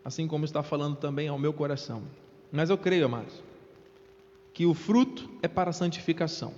assim 0.02 0.26
como 0.26 0.46
está 0.46 0.62
falando 0.62 0.96
também 0.96 1.28
ao 1.28 1.38
meu 1.38 1.52
coração, 1.52 2.02
mas 2.50 2.70
eu 2.70 2.78
creio, 2.78 3.04
amados, 3.04 3.44
que 4.54 4.64
o 4.64 4.72
fruto 4.72 5.28
é 5.42 5.48
para 5.48 5.70
santificação 5.70 6.54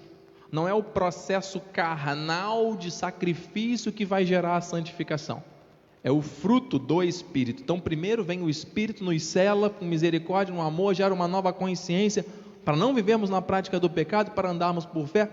não 0.53 0.69
é 0.69 0.75
o 0.75 0.83
processo 0.83 1.59
carnal 1.73 2.77
de 2.77 2.91
sacrifício 2.91 3.91
que 3.91 4.05
vai 4.05 4.27
gerar 4.27 4.57
a 4.57 4.61
santificação. 4.61 5.43
É 6.05 6.11
o 6.11 6.21
fruto 6.21 6.79
do 6.79 7.03
Espírito. 7.03 7.63
Então, 7.63 7.81
primeiro 7.81 8.23
vem 8.23 8.43
o 8.43 8.51
Espírito, 8.51 9.03
nos 9.03 9.23
cela 9.23 9.71
com 9.71 9.87
misericórdia, 9.87 10.55
no 10.55 10.61
amor, 10.61 10.95
gera 10.95 11.15
uma 11.15 11.27
nova 11.27 11.55
consciência 11.55 12.27
para 12.67 12.77
não 12.77 12.93
vivermos 12.93 13.31
na 13.31 13.41
prática 13.41 13.81
do 13.81 13.89
pecado, 13.89 14.33
para 14.33 14.51
andarmos 14.51 14.85
por 14.85 15.09
fé. 15.09 15.31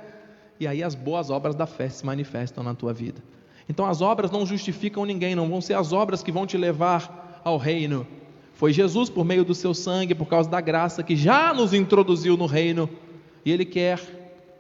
E 0.57 0.65
aí 0.65 0.82
as 0.82 0.95
boas 0.95 1.30
obras 1.30 1.53
da 1.53 1.65
fé 1.65 1.89
se 1.89 2.05
manifestam 2.05 2.63
na 2.63 2.74
tua 2.74 2.93
vida. 2.93 3.22
Então, 3.67 3.86
as 3.86 4.01
obras 4.01 4.32
não 4.32 4.45
justificam 4.45 5.03
ninguém, 5.03 5.36
não 5.36 5.49
vão 5.49 5.59
ser 5.59 5.74
as 5.74 5.91
obras 5.91 6.24
que 6.24 6.32
vão 6.32 6.47
te 6.47 6.57
levar 6.57 7.41
ao 7.43 7.57
reino. 7.57 8.07
Foi 8.53 8.72
Jesus, 8.72 9.09
por 9.09 9.26
meio 9.26 9.43
do 9.43 9.53
seu 9.53 9.74
sangue, 9.74 10.15
por 10.15 10.28
causa 10.28 10.49
da 10.49 10.61
graça, 10.61 11.03
que 11.03 11.15
já 11.15 11.53
nos 11.53 11.74
introduziu 11.74 12.38
no 12.38 12.45
reino. 12.45 12.89
E 13.43 13.51
Ele 13.51 13.65
quer 13.65 14.18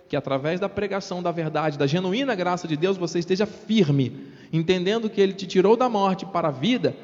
que 0.09 0.15
através 0.15 0.59
da 0.59 0.67
pregação 0.67 1.21
da 1.21 1.31
verdade, 1.31 1.77
da 1.77 1.85
genuína 1.85 2.33
graça 2.33 2.67
de 2.67 2.75
Deus, 2.75 2.97
você 2.97 3.19
esteja 3.19 3.45
firme, 3.45 4.27
entendendo 4.51 5.07
que 5.07 5.21
Ele 5.21 5.33
te 5.33 5.45
tirou 5.45 5.77
da 5.77 5.87
morte 5.87 6.25
para 6.25 6.47
a 6.47 6.51
vida, 6.51 6.95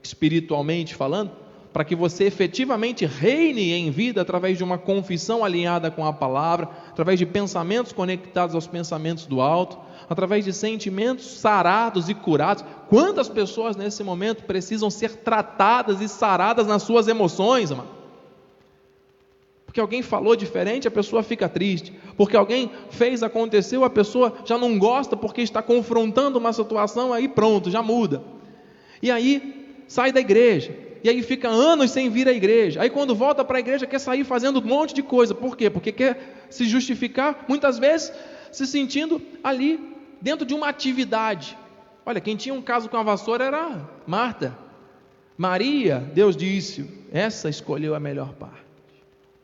espiritualmente 0.00 0.94
falando, 0.94 1.32
para 1.72 1.84
que 1.84 1.96
você 1.96 2.24
efetivamente 2.24 3.04
reine 3.04 3.72
em 3.72 3.90
vida 3.90 4.22
através 4.22 4.56
de 4.56 4.62
uma 4.62 4.78
confissão 4.78 5.44
alinhada 5.44 5.90
com 5.90 6.06
a 6.06 6.12
palavra, 6.12 6.70
através 6.88 7.18
de 7.18 7.26
pensamentos 7.26 7.92
conectados 7.92 8.54
aos 8.54 8.68
pensamentos 8.68 9.26
do 9.26 9.40
alto, 9.40 9.76
através 10.08 10.44
de 10.44 10.52
sentimentos 10.52 11.26
sarados 11.26 12.08
e 12.08 12.14
curados. 12.14 12.64
Quantas 12.88 13.28
pessoas 13.28 13.74
nesse 13.74 14.04
momento 14.04 14.44
precisam 14.44 14.88
ser 14.88 15.16
tratadas 15.16 16.00
e 16.00 16.08
saradas 16.08 16.68
nas 16.68 16.84
suas 16.84 17.08
emoções, 17.08 17.72
mano? 17.72 17.95
Porque 19.76 19.82
alguém 19.82 20.00
falou 20.00 20.34
diferente, 20.34 20.88
a 20.88 20.90
pessoa 20.90 21.22
fica 21.22 21.50
triste. 21.50 21.92
Porque 22.16 22.34
alguém 22.34 22.70
fez, 22.88 23.22
aconteceu, 23.22 23.84
a 23.84 23.90
pessoa 23.90 24.34
já 24.42 24.56
não 24.56 24.78
gosta 24.78 25.14
porque 25.18 25.42
está 25.42 25.60
confrontando 25.60 26.38
uma 26.38 26.50
situação, 26.50 27.12
aí 27.12 27.28
pronto, 27.28 27.70
já 27.70 27.82
muda. 27.82 28.22
E 29.02 29.10
aí, 29.10 29.82
sai 29.86 30.12
da 30.12 30.18
igreja. 30.18 30.74
E 31.04 31.10
aí 31.10 31.22
fica 31.22 31.50
anos 31.50 31.90
sem 31.90 32.08
vir 32.08 32.26
à 32.26 32.32
igreja. 32.32 32.80
Aí 32.80 32.88
quando 32.88 33.14
volta 33.14 33.44
para 33.44 33.58
a 33.58 33.60
igreja 33.60 33.86
quer 33.86 33.98
sair 33.98 34.24
fazendo 34.24 34.60
um 34.60 34.64
monte 34.64 34.94
de 34.94 35.02
coisa. 35.02 35.34
Por 35.34 35.54
quê? 35.54 35.68
Porque 35.68 35.92
quer 35.92 36.46
se 36.48 36.64
justificar, 36.64 37.44
muitas 37.46 37.78
vezes 37.78 38.10
se 38.50 38.66
sentindo 38.66 39.20
ali 39.44 39.78
dentro 40.22 40.46
de 40.46 40.54
uma 40.54 40.70
atividade. 40.70 41.54
Olha, 42.06 42.18
quem 42.18 42.34
tinha 42.34 42.54
um 42.54 42.62
caso 42.62 42.88
com 42.88 42.96
a 42.96 43.02
vassoura 43.02 43.44
era 43.44 43.90
Marta. 44.06 44.56
Maria, 45.36 45.98
Deus 46.14 46.34
disse, 46.34 46.88
essa 47.12 47.50
escolheu 47.50 47.94
a 47.94 48.00
melhor 48.00 48.32
parte. 48.32 48.65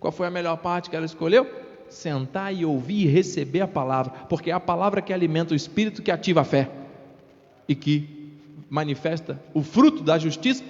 Qual 0.02 0.10
foi 0.10 0.26
a 0.26 0.30
melhor 0.30 0.56
parte 0.56 0.90
que 0.90 0.96
ela 0.96 1.06
escolheu? 1.06 1.48
Sentar 1.88 2.52
e 2.52 2.64
ouvir 2.64 3.06
e 3.06 3.06
receber 3.06 3.60
a 3.60 3.68
palavra, 3.68 4.12
porque 4.28 4.50
é 4.50 4.52
a 4.52 4.58
palavra 4.58 5.00
que 5.00 5.12
alimenta 5.12 5.54
o 5.54 5.56
espírito 5.56 6.02
que 6.02 6.10
ativa 6.10 6.40
a 6.40 6.44
fé 6.44 6.68
e 7.68 7.74
que 7.76 8.32
manifesta 8.68 9.40
o 9.54 9.62
fruto 9.62 10.02
da 10.02 10.18
justiça 10.18 10.64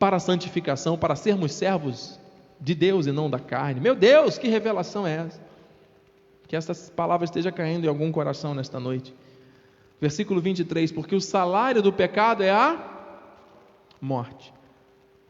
para 0.00 0.16
a 0.16 0.20
santificação, 0.20 0.98
para 0.98 1.14
sermos 1.14 1.52
servos 1.52 2.18
de 2.60 2.74
Deus 2.74 3.06
e 3.06 3.12
não 3.12 3.30
da 3.30 3.38
carne. 3.38 3.80
Meu 3.80 3.94
Deus, 3.94 4.36
que 4.36 4.48
revelação 4.48 5.06
é 5.06 5.14
essa? 5.14 5.40
Que 6.48 6.56
essa 6.56 6.74
palavra 6.90 7.24
esteja 7.24 7.52
caindo 7.52 7.84
em 7.84 7.88
algum 7.88 8.10
coração 8.10 8.52
nesta 8.52 8.80
noite. 8.80 9.14
Versículo 10.00 10.40
23: 10.40 10.90
Porque 10.90 11.14
o 11.14 11.20
salário 11.20 11.80
do 11.80 11.92
pecado 11.92 12.42
é 12.42 12.50
a 12.50 12.78
morte, 14.00 14.52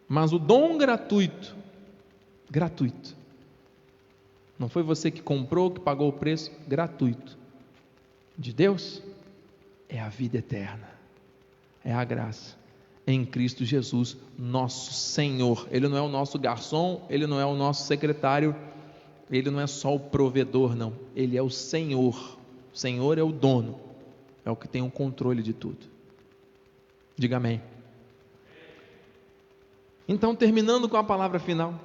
mas 0.08 0.32
o 0.32 0.38
dom 0.38 0.78
gratuito, 0.78 1.54
gratuito, 2.50 3.14
não 4.58 4.68
foi 4.68 4.82
você 4.82 5.10
que 5.10 5.22
comprou, 5.22 5.70
que 5.70 5.80
pagou 5.80 6.08
o 6.08 6.12
preço, 6.12 6.50
gratuito, 6.66 7.36
de 8.38 8.52
Deus, 8.52 9.02
é 9.88 10.00
a 10.00 10.08
vida 10.08 10.38
eterna, 10.38 10.88
é 11.84 11.92
a 11.92 12.04
graça 12.04 12.56
em 13.06 13.24
Cristo 13.24 13.64
Jesus, 13.64 14.16
nosso 14.36 14.92
Senhor. 14.92 15.68
Ele 15.70 15.86
não 15.86 15.96
é 15.96 16.00
o 16.00 16.08
nosso 16.08 16.38
garçom, 16.38 17.06
ele 17.08 17.26
não 17.26 17.38
é 17.38 17.46
o 17.46 17.54
nosso 17.54 17.86
secretário, 17.86 18.54
ele 19.30 19.50
não 19.50 19.60
é 19.60 19.66
só 19.66 19.94
o 19.94 20.00
provedor, 20.00 20.74
não. 20.74 20.92
Ele 21.14 21.36
é 21.36 21.42
o 21.42 21.48
Senhor. 21.48 22.36
O 22.74 22.76
Senhor 22.76 23.16
é 23.16 23.22
o 23.22 23.30
dono, 23.30 23.78
é 24.44 24.50
o 24.50 24.56
que 24.56 24.66
tem 24.66 24.82
o 24.82 24.90
controle 24.90 25.42
de 25.42 25.52
tudo. 25.52 25.78
Diga 27.16 27.36
amém. 27.36 27.62
Então, 30.08 30.34
terminando 30.34 30.88
com 30.88 30.96
a 30.96 31.04
palavra 31.04 31.38
final. 31.38 31.80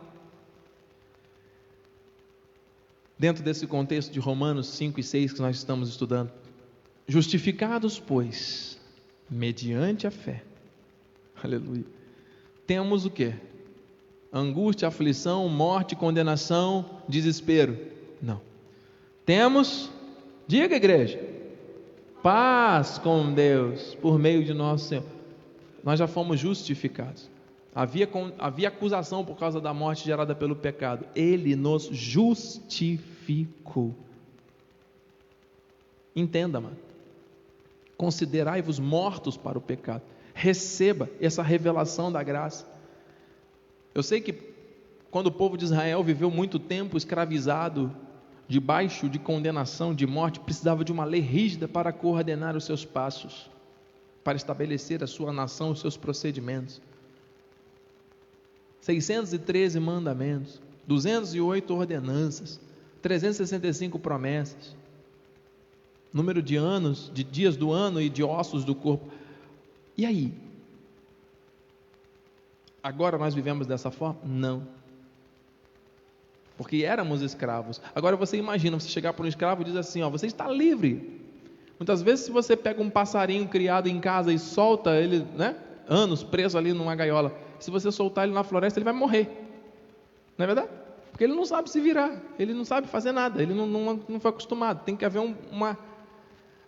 Dentro 3.21 3.43
desse 3.43 3.67
contexto 3.67 4.11
de 4.11 4.19
Romanos 4.19 4.65
5 4.69 4.99
e 4.99 5.03
6 5.03 5.33
que 5.33 5.41
nós 5.41 5.55
estamos 5.55 5.89
estudando. 5.89 6.31
Justificados, 7.07 7.99
pois, 7.99 8.79
mediante 9.29 10.07
a 10.07 10.09
fé. 10.09 10.41
Aleluia. 11.43 11.85
Temos 12.65 13.05
o 13.05 13.11
que? 13.11 13.31
Angústia, 14.33 14.87
aflição, 14.87 15.47
morte, 15.47 15.95
condenação, 15.95 17.03
desespero. 17.07 17.77
Não. 18.19 18.41
Temos, 19.23 19.91
diga 20.47 20.75
igreja, 20.75 21.19
paz 22.23 22.97
com 22.97 23.31
Deus 23.35 23.93
por 24.01 24.17
meio 24.17 24.43
de 24.43 24.51
nosso 24.51 24.87
Senhor. 24.87 25.05
Nós 25.83 25.99
já 25.99 26.07
fomos 26.07 26.39
justificados. 26.39 27.29
Havia, 27.75 28.09
havia 28.39 28.69
acusação 28.69 29.23
por 29.23 29.37
causa 29.37 29.61
da 29.61 29.71
morte 29.75 30.05
gerada 30.05 30.33
pelo 30.33 30.55
pecado. 30.55 31.05
Ele 31.15 31.55
nos 31.55 31.83
justificou. 31.83 33.10
Entenda, 36.15 36.59
mano. 36.59 36.77
Considerai-vos 37.97 38.79
mortos 38.79 39.37
para 39.37 39.57
o 39.57 39.61
pecado. 39.61 40.03
Receba 40.33 41.09
essa 41.19 41.43
revelação 41.43 42.11
da 42.11 42.23
graça. 42.23 42.65
Eu 43.93 44.01
sei 44.01 44.21
que 44.21 44.33
quando 45.11 45.27
o 45.27 45.31
povo 45.31 45.57
de 45.57 45.65
Israel 45.65 46.03
viveu 46.03 46.31
muito 46.31 46.57
tempo 46.57 46.97
escravizado, 46.97 47.95
debaixo 48.47 49.07
de 49.07 49.19
condenação, 49.19 49.93
de 49.93 50.07
morte, 50.07 50.39
precisava 50.39 50.83
de 50.83 50.91
uma 50.91 51.05
lei 51.05 51.21
rígida 51.21 51.67
para 51.67 51.93
coordenar 51.93 52.55
os 52.55 52.63
seus 52.63 52.83
passos, 52.83 53.49
para 54.23 54.35
estabelecer 54.35 55.03
a 55.03 55.07
sua 55.07 55.31
nação, 55.31 55.71
os 55.71 55.79
seus 55.79 55.95
procedimentos. 55.95 56.81
613 58.81 59.79
mandamentos, 59.79 60.61
208 60.87 61.73
ordenanças, 61.73 62.59
365 63.01 63.97
promessas, 63.99 64.75
número 66.13 66.41
de 66.41 66.55
anos, 66.55 67.11
de 67.13 67.23
dias 67.23 67.57
do 67.57 67.71
ano 67.71 68.01
e 68.01 68.09
de 68.09 68.23
ossos 68.23 68.63
do 68.63 68.75
corpo. 68.75 69.11
E 69.97 70.05
aí? 70.05 70.33
Agora 72.83 73.17
nós 73.17 73.33
vivemos 73.33 73.67
dessa 73.67 73.91
forma? 73.91 74.19
Não. 74.23 74.67
Porque 76.57 76.83
éramos 76.83 77.21
escravos. 77.21 77.81
Agora 77.95 78.15
você 78.15 78.37
imagina 78.37 78.79
você 78.79 78.87
chegar 78.87 79.13
para 79.13 79.25
um 79.25 79.27
escravo 79.27 79.61
e 79.61 79.65
diz 79.65 79.75
assim: 79.75 80.01
ó, 80.01 80.09
você 80.09 80.27
está 80.27 80.47
livre. 80.47 81.21
Muitas 81.79 82.03
vezes, 82.03 82.25
se 82.25 82.31
você 82.31 82.55
pega 82.55 82.81
um 82.81 82.89
passarinho 82.89 83.47
criado 83.47 83.87
em 83.87 83.99
casa 83.99 84.31
e 84.31 84.37
solta 84.37 84.95
ele, 84.95 85.25
né, 85.35 85.55
anos 85.87 86.21
preso 86.21 86.55
ali 86.55 86.73
numa 86.73 86.95
gaiola, 86.95 87.35
se 87.59 87.71
você 87.71 87.91
soltar 87.91 88.25
ele 88.25 88.33
na 88.33 88.43
floresta, 88.43 88.77
ele 88.77 88.83
vai 88.83 88.93
morrer. 88.93 89.27
Não 90.37 90.43
é 90.43 90.47
verdade? 90.47 90.69
Porque 91.21 91.31
ele 91.31 91.37
não 91.37 91.45
sabe 91.45 91.69
se 91.69 91.79
virar, 91.79 92.19
ele 92.39 92.51
não 92.51 92.65
sabe 92.65 92.87
fazer 92.87 93.11
nada, 93.11 93.43
ele 93.43 93.53
não, 93.53 93.67
não, 93.67 93.99
não 94.09 94.19
foi 94.19 94.31
acostumado. 94.31 94.83
Tem 94.83 94.95
que 94.95 95.05
haver 95.05 95.19
um, 95.19 95.35
uma 95.51 95.77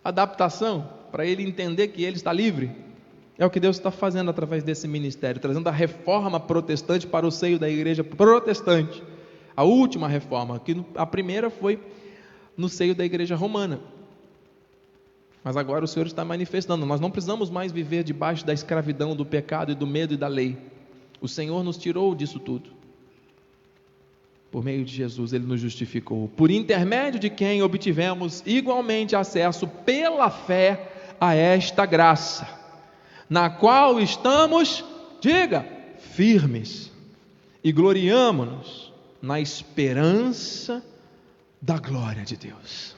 adaptação 0.04 0.88
para 1.10 1.26
ele 1.26 1.42
entender 1.42 1.88
que 1.88 2.04
ele 2.04 2.14
está 2.14 2.32
livre. 2.32 2.70
É 3.36 3.44
o 3.44 3.50
que 3.50 3.58
Deus 3.58 3.76
está 3.76 3.90
fazendo 3.90 4.30
através 4.30 4.62
desse 4.62 4.86
ministério, 4.86 5.40
trazendo 5.40 5.68
a 5.68 5.72
reforma 5.72 6.38
protestante 6.38 7.04
para 7.04 7.26
o 7.26 7.32
seio 7.32 7.58
da 7.58 7.68
igreja 7.68 8.04
protestante. 8.04 9.02
A 9.56 9.64
última 9.64 10.06
reforma, 10.06 10.60
que 10.60 10.84
a 10.94 11.04
primeira 11.04 11.50
foi 11.50 11.80
no 12.56 12.68
seio 12.68 12.94
da 12.94 13.04
igreja 13.04 13.34
romana. 13.34 13.80
Mas 15.42 15.56
agora 15.56 15.84
o 15.84 15.88
Senhor 15.88 16.06
está 16.06 16.24
manifestando, 16.24 16.86
nós 16.86 17.00
não 17.00 17.10
precisamos 17.10 17.50
mais 17.50 17.72
viver 17.72 18.04
debaixo 18.04 18.46
da 18.46 18.52
escravidão, 18.52 19.16
do 19.16 19.26
pecado 19.26 19.72
e 19.72 19.74
do 19.74 19.84
medo 19.84 20.14
e 20.14 20.16
da 20.16 20.28
lei. 20.28 20.56
O 21.20 21.26
Senhor 21.26 21.64
nos 21.64 21.76
tirou 21.76 22.14
disso 22.14 22.38
tudo. 22.38 22.83
Por 24.54 24.62
meio 24.62 24.84
de 24.84 24.94
Jesus, 24.94 25.32
Ele 25.32 25.44
nos 25.44 25.60
justificou. 25.60 26.28
Por 26.28 26.48
intermédio 26.48 27.18
de 27.18 27.28
quem 27.28 27.60
obtivemos 27.60 28.40
igualmente 28.46 29.16
acesso 29.16 29.66
pela 29.66 30.30
fé 30.30 30.92
a 31.20 31.34
esta 31.34 31.84
graça, 31.84 32.48
na 33.28 33.50
qual 33.50 33.98
estamos, 33.98 34.84
diga, 35.20 35.66
firmes 35.98 36.88
e 37.64 37.72
gloriamo-nos 37.72 38.92
na 39.20 39.40
esperança 39.40 40.80
da 41.60 41.76
glória 41.76 42.22
de 42.22 42.36
Deus. 42.36 42.94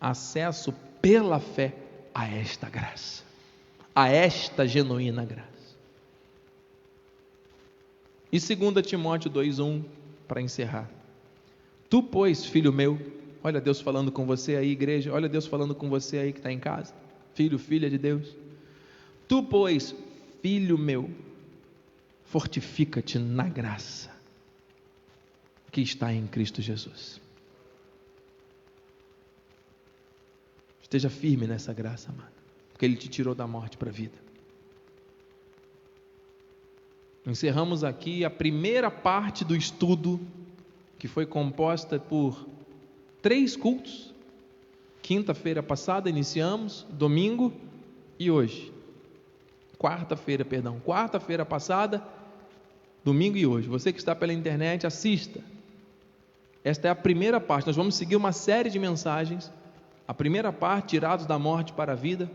Acesso 0.00 0.74
pela 1.00 1.38
fé 1.38 1.72
a 2.12 2.26
esta 2.26 2.68
graça 2.68 3.22
a 3.94 4.08
esta 4.08 4.66
genuína 4.66 5.24
graça. 5.24 5.51
E 8.32 8.38
2 8.38 8.86
Timóteo 8.86 9.30
2,1, 9.30 9.84
para 10.26 10.40
encerrar. 10.40 10.90
Tu, 11.90 12.02
pois, 12.02 12.44
filho 12.46 12.72
meu, 12.72 12.98
olha 13.44 13.60
Deus 13.60 13.80
falando 13.80 14.10
com 14.10 14.24
você 14.24 14.56
aí, 14.56 14.70
igreja, 14.70 15.12
olha 15.12 15.28
Deus 15.28 15.46
falando 15.46 15.74
com 15.74 15.90
você 15.90 16.18
aí 16.18 16.32
que 16.32 16.38
está 16.38 16.50
em 16.50 16.58
casa, 16.58 16.94
filho, 17.34 17.58
filha 17.58 17.90
de 17.90 17.98
Deus. 17.98 18.34
Tu, 19.28 19.42
pois, 19.42 19.94
filho 20.40 20.78
meu, 20.78 21.10
fortifica-te 22.24 23.18
na 23.18 23.46
graça 23.46 24.10
que 25.70 25.82
está 25.82 26.12
em 26.12 26.26
Cristo 26.26 26.62
Jesus. 26.62 27.20
Esteja 30.80 31.10
firme 31.10 31.46
nessa 31.46 31.72
graça, 31.74 32.10
amado 32.10 32.42
porque 32.82 32.86
Ele 32.86 32.96
te 32.96 33.08
tirou 33.08 33.32
da 33.32 33.46
morte 33.46 33.76
para 33.76 33.90
a 33.90 33.92
vida. 33.92 34.18
Encerramos 37.26 37.84
aqui 37.84 38.24
a 38.24 38.30
primeira 38.30 38.90
parte 38.90 39.44
do 39.44 39.54
estudo, 39.54 40.20
que 40.98 41.06
foi 41.06 41.24
composta 41.24 41.98
por 41.98 42.46
três 43.20 43.56
cultos. 43.56 44.12
Quinta-feira 45.00 45.62
passada 45.62 46.10
iniciamos, 46.10 46.86
domingo 46.90 47.52
e 48.18 48.30
hoje. 48.30 48.72
Quarta-feira, 49.78 50.44
perdão, 50.44 50.80
quarta-feira 50.80 51.44
passada, 51.44 52.02
domingo 53.04 53.36
e 53.36 53.46
hoje. 53.46 53.68
Você 53.68 53.92
que 53.92 53.98
está 53.98 54.14
pela 54.14 54.32
internet, 54.32 54.86
assista. 54.86 55.40
Esta 56.64 56.88
é 56.88 56.90
a 56.90 56.94
primeira 56.94 57.40
parte. 57.40 57.66
Nós 57.66 57.76
vamos 57.76 57.94
seguir 57.94 58.16
uma 58.16 58.32
série 58.32 58.70
de 58.70 58.78
mensagens. 58.78 59.50
A 60.06 60.14
primeira 60.14 60.52
parte, 60.52 60.90
tirados 60.90 61.26
da 61.26 61.38
morte 61.38 61.72
para 61.72 61.92
a 61.92 61.96
vida. 61.96 62.30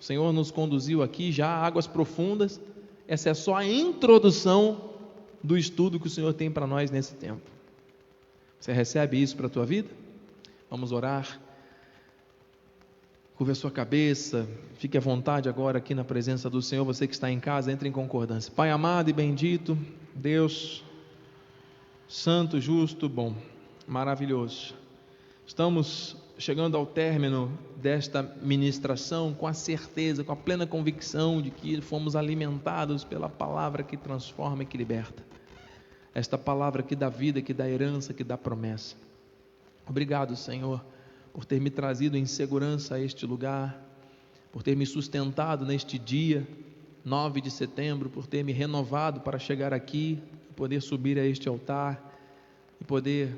O 0.00 0.04
Senhor 0.04 0.32
nos 0.32 0.50
conduziu 0.50 1.02
aqui 1.02 1.32
já 1.32 1.48
a 1.48 1.66
águas 1.66 1.86
profundas. 1.86 2.60
Essa 3.08 3.30
é 3.30 3.34
só 3.34 3.56
a 3.56 3.64
introdução 3.64 4.90
do 5.42 5.56
estudo 5.56 5.98
que 5.98 6.06
o 6.06 6.10
Senhor 6.10 6.34
tem 6.34 6.50
para 6.50 6.66
nós 6.66 6.90
nesse 6.90 7.14
tempo. 7.14 7.40
Você 8.60 8.70
recebe 8.70 9.20
isso 9.20 9.34
para 9.34 9.46
a 9.46 9.50
tua 9.50 9.64
vida? 9.64 9.88
Vamos 10.70 10.92
orar. 10.92 11.40
Curva 13.34 13.52
a 13.52 13.54
sua 13.54 13.70
cabeça, 13.70 14.46
fique 14.74 14.98
à 14.98 15.00
vontade 15.00 15.48
agora 15.48 15.78
aqui 15.78 15.94
na 15.94 16.04
presença 16.04 16.50
do 16.50 16.60
Senhor. 16.60 16.84
Você 16.84 17.06
que 17.06 17.14
está 17.14 17.30
em 17.30 17.40
casa, 17.40 17.72
entre 17.72 17.88
em 17.88 17.92
concordância. 17.92 18.52
Pai 18.54 18.70
amado 18.70 19.08
e 19.08 19.12
bendito, 19.12 19.78
Deus, 20.14 20.84
Santo, 22.08 22.60
justo, 22.60 23.08
bom, 23.08 23.34
maravilhoso. 23.86 24.74
Estamos 25.46 26.16
chegando 26.38 26.76
ao 26.76 26.86
término 26.86 27.58
desta 27.76 28.22
ministração 28.40 29.34
com 29.34 29.46
a 29.46 29.52
certeza, 29.52 30.24
com 30.24 30.32
a 30.32 30.36
plena 30.36 30.66
convicção 30.66 31.42
de 31.42 31.50
que 31.50 31.80
fomos 31.80 32.16
alimentados 32.16 33.04
pela 33.04 33.28
palavra 33.28 33.82
que 33.82 33.96
transforma 33.96 34.62
e 34.62 34.66
que 34.66 34.78
liberta. 34.78 35.22
Esta 36.14 36.38
palavra 36.38 36.82
que 36.82 36.96
dá 36.96 37.08
vida, 37.08 37.42
que 37.42 37.52
dá 37.52 37.68
herança, 37.68 38.14
que 38.14 38.24
dá 38.24 38.38
promessa. 38.38 38.96
Obrigado, 39.86 40.34
Senhor 40.36 40.82
por 41.38 41.44
ter 41.44 41.60
me 41.60 41.70
trazido 41.70 42.16
em 42.16 42.26
segurança 42.26 42.96
a 42.96 43.00
este 43.00 43.24
lugar, 43.24 43.80
por 44.50 44.60
ter 44.60 44.76
me 44.76 44.84
sustentado 44.84 45.64
neste 45.64 45.96
dia, 45.96 46.44
9 47.04 47.40
de 47.40 47.48
setembro, 47.48 48.10
por 48.10 48.26
ter 48.26 48.42
me 48.42 48.52
renovado 48.52 49.20
para 49.20 49.38
chegar 49.38 49.72
aqui, 49.72 50.18
poder 50.56 50.80
subir 50.80 51.16
a 51.16 51.24
este 51.24 51.48
altar 51.48 52.18
e 52.80 52.84
poder 52.84 53.36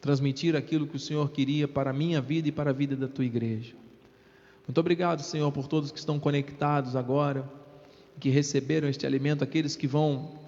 transmitir 0.00 0.54
aquilo 0.54 0.86
que 0.86 0.96
o 0.96 1.00
Senhor 1.00 1.30
queria 1.30 1.66
para 1.66 1.90
a 1.90 1.92
minha 1.92 2.20
vida 2.20 2.48
e 2.48 2.52
para 2.52 2.70
a 2.70 2.72
vida 2.72 2.96
da 2.96 3.08
tua 3.08 3.24
igreja. 3.24 3.74
Muito 4.66 4.78
obrigado, 4.78 5.22
Senhor, 5.22 5.50
por 5.50 5.66
todos 5.66 5.90
que 5.90 5.98
estão 5.98 6.20
conectados 6.20 6.94
agora, 6.94 7.48
que 8.20 8.28
receberam 8.28 8.88
este 8.88 9.06
alimento, 9.06 9.42
aqueles 9.42 9.74
que 9.74 9.86
vão 9.86 10.38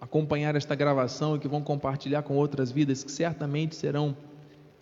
acompanhar 0.00 0.54
esta 0.54 0.74
gravação 0.74 1.36
e 1.36 1.38
que 1.38 1.48
vão 1.48 1.62
compartilhar 1.62 2.22
com 2.22 2.36
outras 2.36 2.70
vidas 2.70 3.02
que 3.02 3.10
certamente 3.10 3.74
serão 3.74 4.16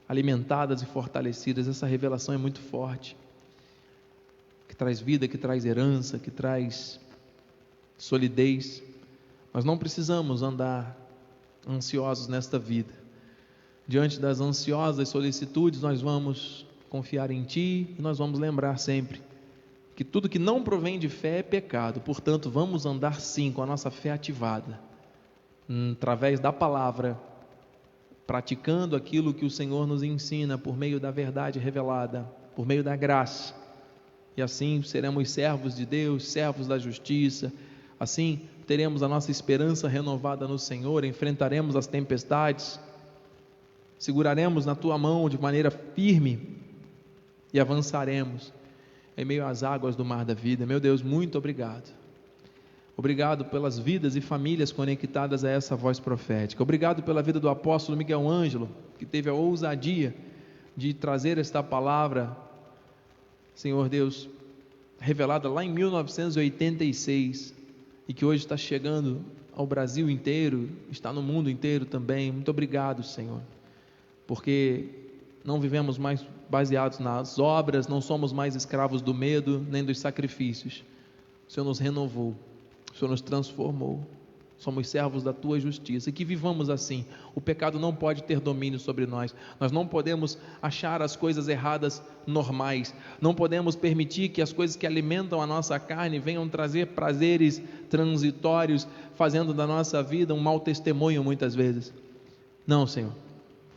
alimentadas 0.08 0.82
e 0.82 0.86
fortalecidas. 0.86 1.68
Essa 1.68 1.86
revelação 1.86 2.34
é 2.34 2.38
muito 2.38 2.60
forte, 2.60 3.16
que 4.68 4.76
traz 4.76 5.00
vida, 5.00 5.26
que 5.26 5.38
traz 5.38 5.64
herança, 5.64 6.18
que 6.18 6.30
traz 6.30 7.00
solidez. 7.96 8.82
Nós 9.54 9.64
não 9.64 9.78
precisamos 9.78 10.42
andar 10.42 10.96
ansiosos 11.68 12.28
nesta 12.28 12.58
vida. 12.58 12.99
Diante 13.90 14.20
das 14.20 14.40
ansiosas 14.40 15.08
solicitudes, 15.08 15.82
nós 15.82 16.00
vamos 16.00 16.64
confiar 16.88 17.28
em 17.32 17.42
Ti 17.42 17.92
e 17.98 18.00
nós 18.00 18.18
vamos 18.18 18.38
lembrar 18.38 18.78
sempre 18.78 19.20
que 19.96 20.04
tudo 20.04 20.28
que 20.28 20.38
não 20.38 20.62
provém 20.62 20.96
de 20.96 21.08
fé 21.08 21.40
é 21.40 21.42
pecado. 21.42 22.00
Portanto, 22.00 22.48
vamos 22.48 22.86
andar 22.86 23.20
sim 23.20 23.50
com 23.50 23.64
a 23.64 23.66
nossa 23.66 23.90
fé 23.90 24.12
ativada, 24.12 24.78
hum, 25.68 25.96
através 25.96 26.38
da 26.38 26.52
palavra 26.52 27.18
praticando 28.28 28.94
aquilo 28.94 29.34
que 29.34 29.44
o 29.44 29.50
Senhor 29.50 29.88
nos 29.88 30.04
ensina 30.04 30.56
por 30.56 30.76
meio 30.76 31.00
da 31.00 31.10
verdade 31.10 31.58
revelada, 31.58 32.30
por 32.54 32.64
meio 32.64 32.84
da 32.84 32.94
graça. 32.94 33.52
E 34.36 34.40
assim 34.40 34.80
seremos 34.84 35.28
servos 35.32 35.74
de 35.74 35.84
Deus, 35.84 36.28
servos 36.28 36.68
da 36.68 36.78
justiça. 36.78 37.52
Assim 37.98 38.42
teremos 38.68 39.02
a 39.02 39.08
nossa 39.08 39.32
esperança 39.32 39.88
renovada 39.88 40.46
no 40.46 40.60
Senhor, 40.60 41.04
enfrentaremos 41.04 41.74
as 41.74 41.88
tempestades, 41.88 42.78
seguraremos 44.00 44.64
na 44.64 44.74
tua 44.74 44.96
mão 44.96 45.28
de 45.28 45.38
maneira 45.38 45.70
firme 45.70 46.56
e 47.52 47.60
avançaremos 47.60 48.50
em 49.14 49.26
meio 49.26 49.46
às 49.46 49.62
águas 49.62 49.94
do 49.94 50.06
mar 50.06 50.24
da 50.24 50.32
vida. 50.32 50.64
Meu 50.64 50.80
Deus, 50.80 51.02
muito 51.02 51.36
obrigado. 51.36 51.94
Obrigado 52.96 53.44
pelas 53.44 53.78
vidas 53.78 54.16
e 54.16 54.22
famílias 54.22 54.72
conectadas 54.72 55.44
a 55.44 55.50
essa 55.50 55.76
voz 55.76 56.00
profética. 56.00 56.62
Obrigado 56.62 57.02
pela 57.02 57.22
vida 57.22 57.38
do 57.38 57.50
apóstolo 57.50 57.98
Miguel 57.98 58.26
Ângelo, 58.26 58.70
que 58.98 59.04
teve 59.04 59.28
a 59.28 59.34
ousadia 59.34 60.14
de 60.74 60.94
trazer 60.94 61.36
esta 61.36 61.62
palavra, 61.62 62.34
Senhor 63.54 63.86
Deus, 63.90 64.30
revelada 64.98 65.46
lá 65.50 65.62
em 65.62 65.70
1986 65.70 67.54
e 68.08 68.14
que 68.14 68.24
hoje 68.24 68.44
está 68.44 68.56
chegando 68.56 69.22
ao 69.54 69.66
Brasil 69.66 70.08
inteiro, 70.08 70.70
está 70.90 71.12
no 71.12 71.22
mundo 71.22 71.50
inteiro 71.50 71.84
também. 71.84 72.32
Muito 72.32 72.50
obrigado, 72.50 73.02
Senhor, 73.02 73.42
porque 74.30 74.84
não 75.44 75.60
vivemos 75.60 75.98
mais 75.98 76.24
baseados 76.48 77.00
nas 77.00 77.40
obras, 77.40 77.88
não 77.88 78.00
somos 78.00 78.32
mais 78.32 78.54
escravos 78.54 79.02
do 79.02 79.12
medo 79.12 79.66
nem 79.68 79.82
dos 79.82 79.98
sacrifícios. 79.98 80.84
O 81.48 81.52
Senhor 81.52 81.66
nos 81.66 81.80
renovou. 81.80 82.36
O 82.94 82.96
Senhor 82.96 83.10
nos 83.10 83.20
transformou. 83.20 84.06
Somos 84.56 84.88
servos 84.88 85.24
da 85.24 85.32
tua 85.32 85.58
justiça 85.58 86.10
e 86.10 86.12
que 86.12 86.24
vivamos 86.24 86.70
assim. 86.70 87.04
O 87.34 87.40
pecado 87.40 87.80
não 87.80 87.92
pode 87.92 88.22
ter 88.22 88.38
domínio 88.38 88.78
sobre 88.78 89.04
nós. 89.04 89.34
Nós 89.58 89.72
não 89.72 89.84
podemos 89.84 90.38
achar 90.62 91.02
as 91.02 91.16
coisas 91.16 91.48
erradas 91.48 92.00
normais. 92.24 92.94
Não 93.20 93.34
podemos 93.34 93.74
permitir 93.74 94.28
que 94.28 94.40
as 94.40 94.52
coisas 94.52 94.76
que 94.76 94.86
alimentam 94.86 95.42
a 95.42 95.46
nossa 95.46 95.76
carne 95.80 96.20
venham 96.20 96.48
trazer 96.48 96.86
prazeres 96.86 97.60
transitórios, 97.88 98.86
fazendo 99.16 99.52
da 99.52 99.66
nossa 99.66 100.00
vida 100.04 100.32
um 100.32 100.40
mau 100.40 100.60
testemunho 100.60 101.24
muitas 101.24 101.52
vezes. 101.52 101.92
Não, 102.64 102.86
Senhor. 102.86 103.10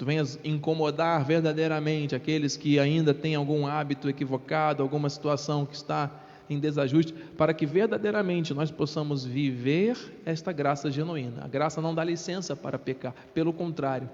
Tu 0.04 0.06
venhas 0.06 0.38
incomodar 0.44 1.24
verdadeiramente 1.24 2.14
aqueles 2.14 2.58
que 2.58 2.78
ainda 2.78 3.14
têm 3.14 3.36
algum 3.36 3.66
hábito 3.66 4.10
equivocado, 4.10 4.84
alguma 4.84 5.10
situação 5.10 5.66
que 5.66 5.78
está 5.78 6.12
em 6.50 6.60
desajuste, 6.60 7.14
para 7.14 7.54
que 7.54 7.66
verdadeiramente 7.66 8.54
nós 8.54 8.70
possamos 8.70 9.24
viver 9.24 9.96
esta 10.26 10.52
graça 10.52 10.92
genuína. 10.92 11.46
A 11.46 11.48
graça 11.48 11.82
não 11.82 11.96
dá 11.96 12.04
licença 12.04 12.54
para 12.54 12.78
pecar, 12.78 13.16
pelo 13.34 13.54
contrário. 13.54 14.10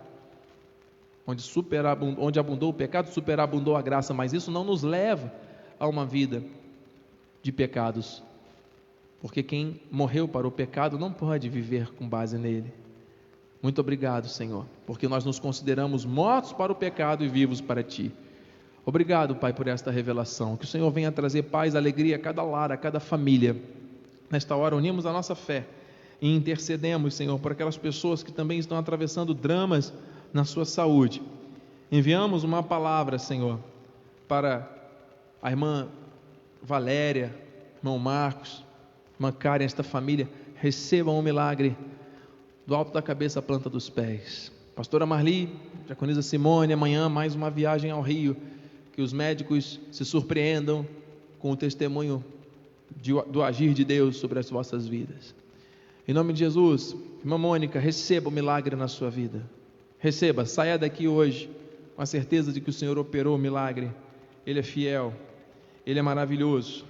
Onde, 1.25 1.41
superabundou, 1.41 2.23
onde 2.23 2.39
abundou 2.39 2.69
o 2.69 2.73
pecado, 2.73 3.09
superabundou 3.09 3.75
a 3.75 3.81
graça, 3.81 4.13
mas 4.13 4.31
isso 4.31 4.51
não 4.51 4.63
nos 4.63 4.83
leva 4.83 5.33
a 5.79 5.87
uma 5.87 6.05
vida 6.05 6.43
de 7.41 7.51
pecados. 7.51 8.21
Porque 9.19 9.41
quem 9.41 9.81
morreu 9.89 10.27
para 10.27 10.47
o 10.47 10.51
pecado 10.51 10.99
não 10.99 11.11
pode 11.11 11.49
viver 11.49 11.91
com 11.93 12.07
base 12.07 12.37
nele. 12.37 12.71
Muito 13.61 13.81
obrigado, 13.81 14.27
Senhor, 14.27 14.65
porque 14.85 15.07
nós 15.07 15.25
nos 15.25 15.37
consideramos 15.37 16.05
mortos 16.05 16.53
para 16.53 16.71
o 16.71 16.75
pecado 16.75 17.25
e 17.25 17.27
vivos 17.27 17.59
para 17.59 17.83
ti. 17.83 18.11
Obrigado, 18.85 19.35
Pai, 19.35 19.51
por 19.51 19.67
esta 19.67 19.91
revelação. 19.91 20.55
Que 20.55 20.63
o 20.63 20.67
Senhor 20.67 20.89
venha 20.91 21.11
trazer 21.11 21.43
paz, 21.43 21.75
alegria 21.75 22.15
a 22.15 22.19
cada 22.19 22.41
lar, 22.41 22.71
a 22.71 22.77
cada 22.77 22.99
família. 22.99 23.55
Nesta 24.31 24.55
hora, 24.55 24.75
unimos 24.75 25.05
a 25.05 25.11
nossa 25.11 25.35
fé 25.35 25.65
e 26.21 26.33
intercedemos, 26.33 27.13
Senhor, 27.13 27.37
por 27.39 27.51
aquelas 27.51 27.77
pessoas 27.77 28.23
que 28.23 28.31
também 28.31 28.59
estão 28.59 28.77
atravessando 28.77 29.33
dramas 29.33 29.93
na 30.33 30.45
sua 30.45 30.65
saúde. 30.65 31.21
Enviamos 31.91 32.43
uma 32.43 32.63
palavra, 32.63 33.19
Senhor, 33.19 33.59
para 34.27 34.69
a 35.41 35.49
irmã 35.49 35.87
Valéria, 36.61 37.35
irmão 37.77 37.99
Marcos, 37.99 38.63
irmã 39.15 39.31
Karen, 39.31 39.65
esta 39.65 39.83
família. 39.83 40.29
Recebam 40.55 41.17
o 41.17 41.21
milagre 41.21 41.75
do 42.69 42.75
alto 42.75 42.93
da 42.93 43.01
cabeça 43.01 43.39
à 43.39 43.41
planta 43.41 43.67
dos 43.67 43.89
pés. 43.89 44.51
Pastora 44.75 45.03
Marli, 45.03 45.49
Diaconisa 45.87 46.21
Simone, 46.21 46.71
amanhã 46.71 47.09
mais 47.09 47.33
uma 47.33 47.49
viagem 47.49 47.89
ao 47.89 47.99
Rio 47.99 48.37
que 48.93 49.01
os 49.01 49.11
médicos 49.11 49.79
se 49.91 50.05
surpreendam 50.05 50.85
com 51.39 51.49
o 51.49 51.55
testemunho 51.57 52.23
de, 52.95 53.11
do 53.23 53.41
agir 53.41 53.73
de 53.73 53.83
Deus 53.83 54.17
sobre 54.17 54.37
as 54.37 54.51
vossas 54.51 54.87
vidas. 54.87 55.33
Em 56.07 56.13
nome 56.13 56.31
de 56.31 56.39
Jesus, 56.39 56.95
irmã 57.21 57.39
Mônica, 57.39 57.79
receba 57.79 58.29
o 58.29 58.31
milagre 58.31 58.75
na 58.75 58.87
sua 58.87 59.09
vida. 59.09 59.41
Receba, 59.97 60.45
saia 60.45 60.77
daqui 60.77 61.07
hoje 61.07 61.49
com 61.95 62.03
a 62.03 62.05
certeza 62.05 62.53
de 62.53 62.61
que 62.61 62.69
o 62.69 62.73
Senhor 62.73 62.99
operou 62.99 63.35
o 63.35 63.39
milagre. 63.39 63.89
Ele 64.45 64.59
é 64.59 64.63
fiel, 64.63 65.11
ele 65.87 65.97
é 65.97 66.03
maravilhoso, 66.03 66.85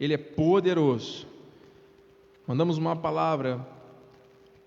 ele 0.00 0.14
é 0.14 0.18
poderoso. 0.18 1.28
Mandamos 2.44 2.76
uma 2.76 2.96
palavra 2.96 3.64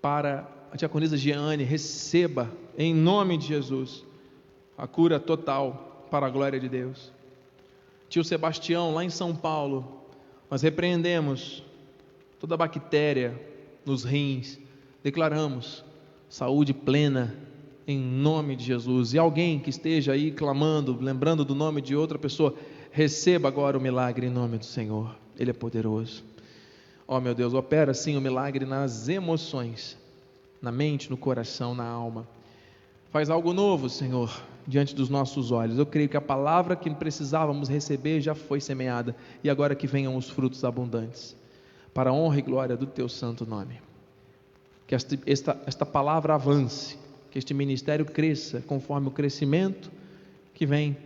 para 0.06 0.48
a 0.70 0.76
diaconisa 0.76 1.16
Jeane, 1.16 1.64
receba 1.64 2.48
em 2.78 2.94
nome 2.94 3.36
de 3.36 3.48
Jesus 3.48 4.04
a 4.78 4.86
cura 4.86 5.18
total 5.18 6.06
para 6.08 6.28
a 6.28 6.30
glória 6.30 6.60
de 6.60 6.68
Deus. 6.68 7.10
Tio 8.08 8.22
Sebastião, 8.22 8.94
lá 8.94 9.04
em 9.04 9.10
São 9.10 9.34
Paulo, 9.34 10.06
nós 10.48 10.62
repreendemos 10.62 11.60
toda 12.38 12.56
bactéria 12.56 13.36
nos 13.84 14.04
rins, 14.04 14.60
declaramos 15.02 15.84
saúde 16.28 16.72
plena 16.72 17.34
em 17.84 17.98
nome 17.98 18.54
de 18.54 18.62
Jesus. 18.62 19.12
E 19.12 19.18
alguém 19.18 19.58
que 19.58 19.70
esteja 19.70 20.12
aí 20.12 20.30
clamando, 20.30 20.96
lembrando 21.00 21.44
do 21.44 21.52
nome 21.56 21.82
de 21.82 21.96
outra 21.96 22.16
pessoa, 22.16 22.54
receba 22.92 23.48
agora 23.48 23.76
o 23.76 23.80
milagre 23.80 24.28
em 24.28 24.30
nome 24.30 24.56
do 24.56 24.66
Senhor. 24.66 25.16
Ele 25.36 25.50
é 25.50 25.52
poderoso. 25.52 26.22
Ó 27.08 27.16
oh, 27.16 27.20
meu 27.20 27.34
Deus, 27.34 27.54
opera 27.54 27.94
sim 27.94 28.16
o 28.16 28.20
milagre 28.20 28.64
nas 28.66 29.08
emoções, 29.08 29.96
na 30.60 30.72
mente, 30.72 31.08
no 31.08 31.16
coração, 31.16 31.74
na 31.74 31.84
alma. 31.84 32.26
Faz 33.12 33.30
algo 33.30 33.52
novo, 33.52 33.88
Senhor, 33.88 34.30
diante 34.66 34.94
dos 34.94 35.08
nossos 35.08 35.52
olhos. 35.52 35.78
Eu 35.78 35.86
creio 35.86 36.08
que 36.08 36.16
a 36.16 36.20
palavra 36.20 36.74
que 36.74 36.90
precisávamos 36.90 37.68
receber 37.68 38.20
já 38.20 38.34
foi 38.34 38.60
semeada 38.60 39.14
e 39.44 39.48
agora 39.48 39.76
que 39.76 39.86
venham 39.86 40.16
os 40.16 40.28
frutos 40.28 40.64
abundantes, 40.64 41.36
para 41.94 42.10
a 42.10 42.12
honra 42.12 42.40
e 42.40 42.42
glória 42.42 42.76
do 42.76 42.86
teu 42.86 43.08
santo 43.08 43.46
nome. 43.46 43.80
Que 44.86 44.94
esta, 44.94 45.18
esta, 45.24 45.62
esta 45.64 45.86
palavra 45.86 46.34
avance, 46.34 46.98
que 47.30 47.38
este 47.38 47.54
ministério 47.54 48.04
cresça 48.04 48.60
conforme 48.60 49.06
o 49.06 49.12
crescimento 49.12 49.92
que 50.52 50.66
vem 50.66 50.96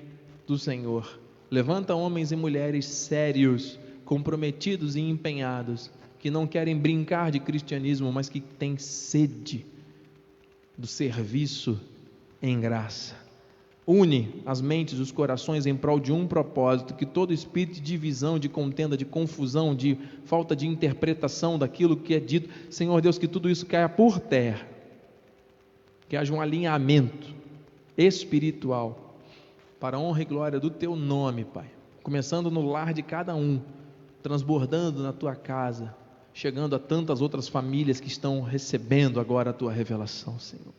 do 0.46 0.59
Senhor. 0.59 1.18
Levanta 1.51 1.94
homens 1.94 2.32
e 2.32 2.36
mulheres 2.36 2.86
sérios, 2.86 3.78
comprometidos 4.11 4.96
e 4.96 5.00
empenhados, 5.00 5.88
que 6.18 6.32
não 6.32 6.44
querem 6.44 6.76
brincar 6.76 7.30
de 7.30 7.38
cristianismo, 7.38 8.12
mas 8.12 8.28
que 8.28 8.40
têm 8.40 8.76
sede 8.76 9.64
do 10.76 10.84
serviço 10.84 11.80
em 12.42 12.58
graça. 12.58 13.14
Une 13.86 14.42
as 14.44 14.61
mentes 14.61 14.98
e 14.98 15.00
os 15.00 15.12
corações 15.12 15.64
em 15.64 15.76
prol 15.76 16.00
de 16.00 16.11
um 16.11 16.26
propósito, 16.26 16.94
que 16.94 17.06
todo 17.06 17.32
espírito 17.32 17.74
de 17.74 17.82
divisão, 17.82 18.36
de 18.36 18.48
contenda, 18.48 18.96
de 18.96 19.04
confusão, 19.04 19.76
de 19.76 19.96
falta 20.24 20.56
de 20.56 20.66
interpretação 20.66 21.56
daquilo 21.56 21.96
que 21.96 22.12
é 22.12 22.18
dito, 22.18 22.50
Senhor 22.68 23.00
Deus, 23.00 23.16
que 23.16 23.28
tudo 23.28 23.48
isso 23.48 23.64
caia 23.64 23.88
por 23.88 24.18
terra, 24.18 24.66
que 26.08 26.16
haja 26.16 26.34
um 26.34 26.40
alinhamento 26.40 27.32
espiritual 27.96 29.14
para 29.78 29.98
a 29.98 30.00
honra 30.00 30.22
e 30.22 30.24
glória 30.24 30.58
do 30.58 30.68
Teu 30.68 30.96
nome, 30.96 31.44
Pai, 31.44 31.70
começando 32.02 32.50
no 32.50 32.68
lar 32.68 32.92
de 32.92 33.04
cada 33.04 33.36
um, 33.36 33.61
transbordando 34.23 35.03
na 35.03 35.12
Tua 35.12 35.35
casa, 35.35 35.95
chegando 36.33 36.77
a 36.77 36.79
tantas 36.79 37.21
outras 37.21 37.49
famílias 37.49 38.01
que 38.01 38.09
estão 38.09 38.41
recebendo 38.43 39.21
agora 39.21 39.51
a 39.51 39.53
Tua 39.53 39.73
revelação, 39.73 40.39
Senhor. 40.39 40.75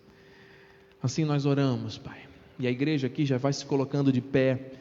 Assim 1.01 1.25
nós 1.25 1.45
oramos, 1.45 1.97
Pai 1.97 2.31
e 2.61 2.67
a 2.67 2.71
igreja 2.71 3.07
aqui 3.07 3.25
já 3.25 3.37
vai 3.37 3.51
se 3.51 3.65
colocando 3.65 4.11
de 4.11 4.21
pé. 4.21 4.73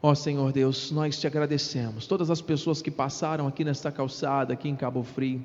Ó 0.00 0.14
Senhor 0.14 0.52
Deus, 0.52 0.92
nós 0.92 1.18
te 1.18 1.26
agradecemos. 1.26 2.06
Todas 2.06 2.30
as 2.30 2.40
pessoas 2.40 2.80
que 2.80 2.90
passaram 2.90 3.48
aqui 3.48 3.64
nesta 3.64 3.90
calçada, 3.90 4.52
aqui 4.52 4.68
em 4.68 4.76
Cabo 4.76 5.02
Frio, 5.02 5.44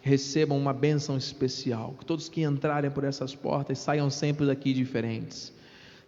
recebam 0.00 0.56
uma 0.56 0.72
bênção 0.72 1.18
especial. 1.18 1.94
Que 1.98 2.06
todos 2.06 2.30
que 2.30 2.42
entrarem 2.42 2.90
por 2.90 3.04
essas 3.04 3.34
portas 3.34 3.78
saiam 3.78 4.08
sempre 4.08 4.46
daqui 4.46 4.72
diferentes. 4.72 5.52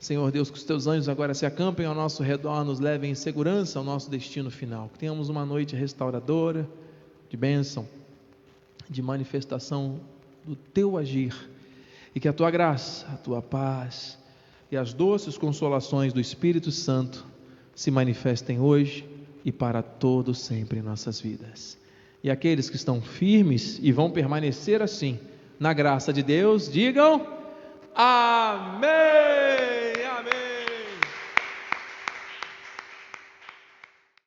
Senhor 0.00 0.32
Deus, 0.32 0.50
que 0.50 0.56
os 0.56 0.64
teus 0.64 0.86
anjos 0.86 1.10
agora 1.10 1.34
se 1.34 1.44
acampem 1.44 1.84
ao 1.84 1.94
nosso 1.94 2.22
redor, 2.22 2.64
nos 2.64 2.80
levem 2.80 3.10
em 3.10 3.14
segurança 3.14 3.78
ao 3.78 3.84
nosso 3.84 4.10
destino 4.10 4.50
final. 4.50 4.88
Que 4.88 4.98
tenhamos 4.98 5.28
uma 5.28 5.44
noite 5.44 5.76
restauradora, 5.76 6.66
de 7.28 7.36
bênção, 7.36 7.86
de 8.88 9.02
manifestação 9.02 10.00
do 10.42 10.56
teu 10.56 10.96
agir. 10.96 11.34
E 12.14 12.18
que 12.18 12.26
a 12.26 12.32
tua 12.32 12.50
graça, 12.50 13.06
a 13.12 13.16
tua 13.18 13.42
paz, 13.42 14.18
e 14.72 14.76
as 14.76 14.94
doces 14.94 15.36
consolações 15.36 16.14
do 16.14 16.20
Espírito 16.20 16.72
Santo 16.72 17.26
se 17.74 17.90
manifestem 17.90 18.58
hoje 18.58 19.06
e 19.44 19.52
para 19.52 19.82
todo 19.82 20.34
sempre 20.34 20.78
em 20.78 20.82
nossas 20.82 21.20
vidas. 21.20 21.76
E 22.24 22.30
aqueles 22.30 22.70
que 22.70 22.76
estão 22.76 23.02
firmes 23.02 23.78
e 23.82 23.92
vão 23.92 24.10
permanecer 24.10 24.80
assim, 24.80 25.18
na 25.58 25.74
graça 25.74 26.10
de 26.10 26.22
Deus, 26.22 26.72
digam: 26.72 27.26
Amém! 27.94 29.79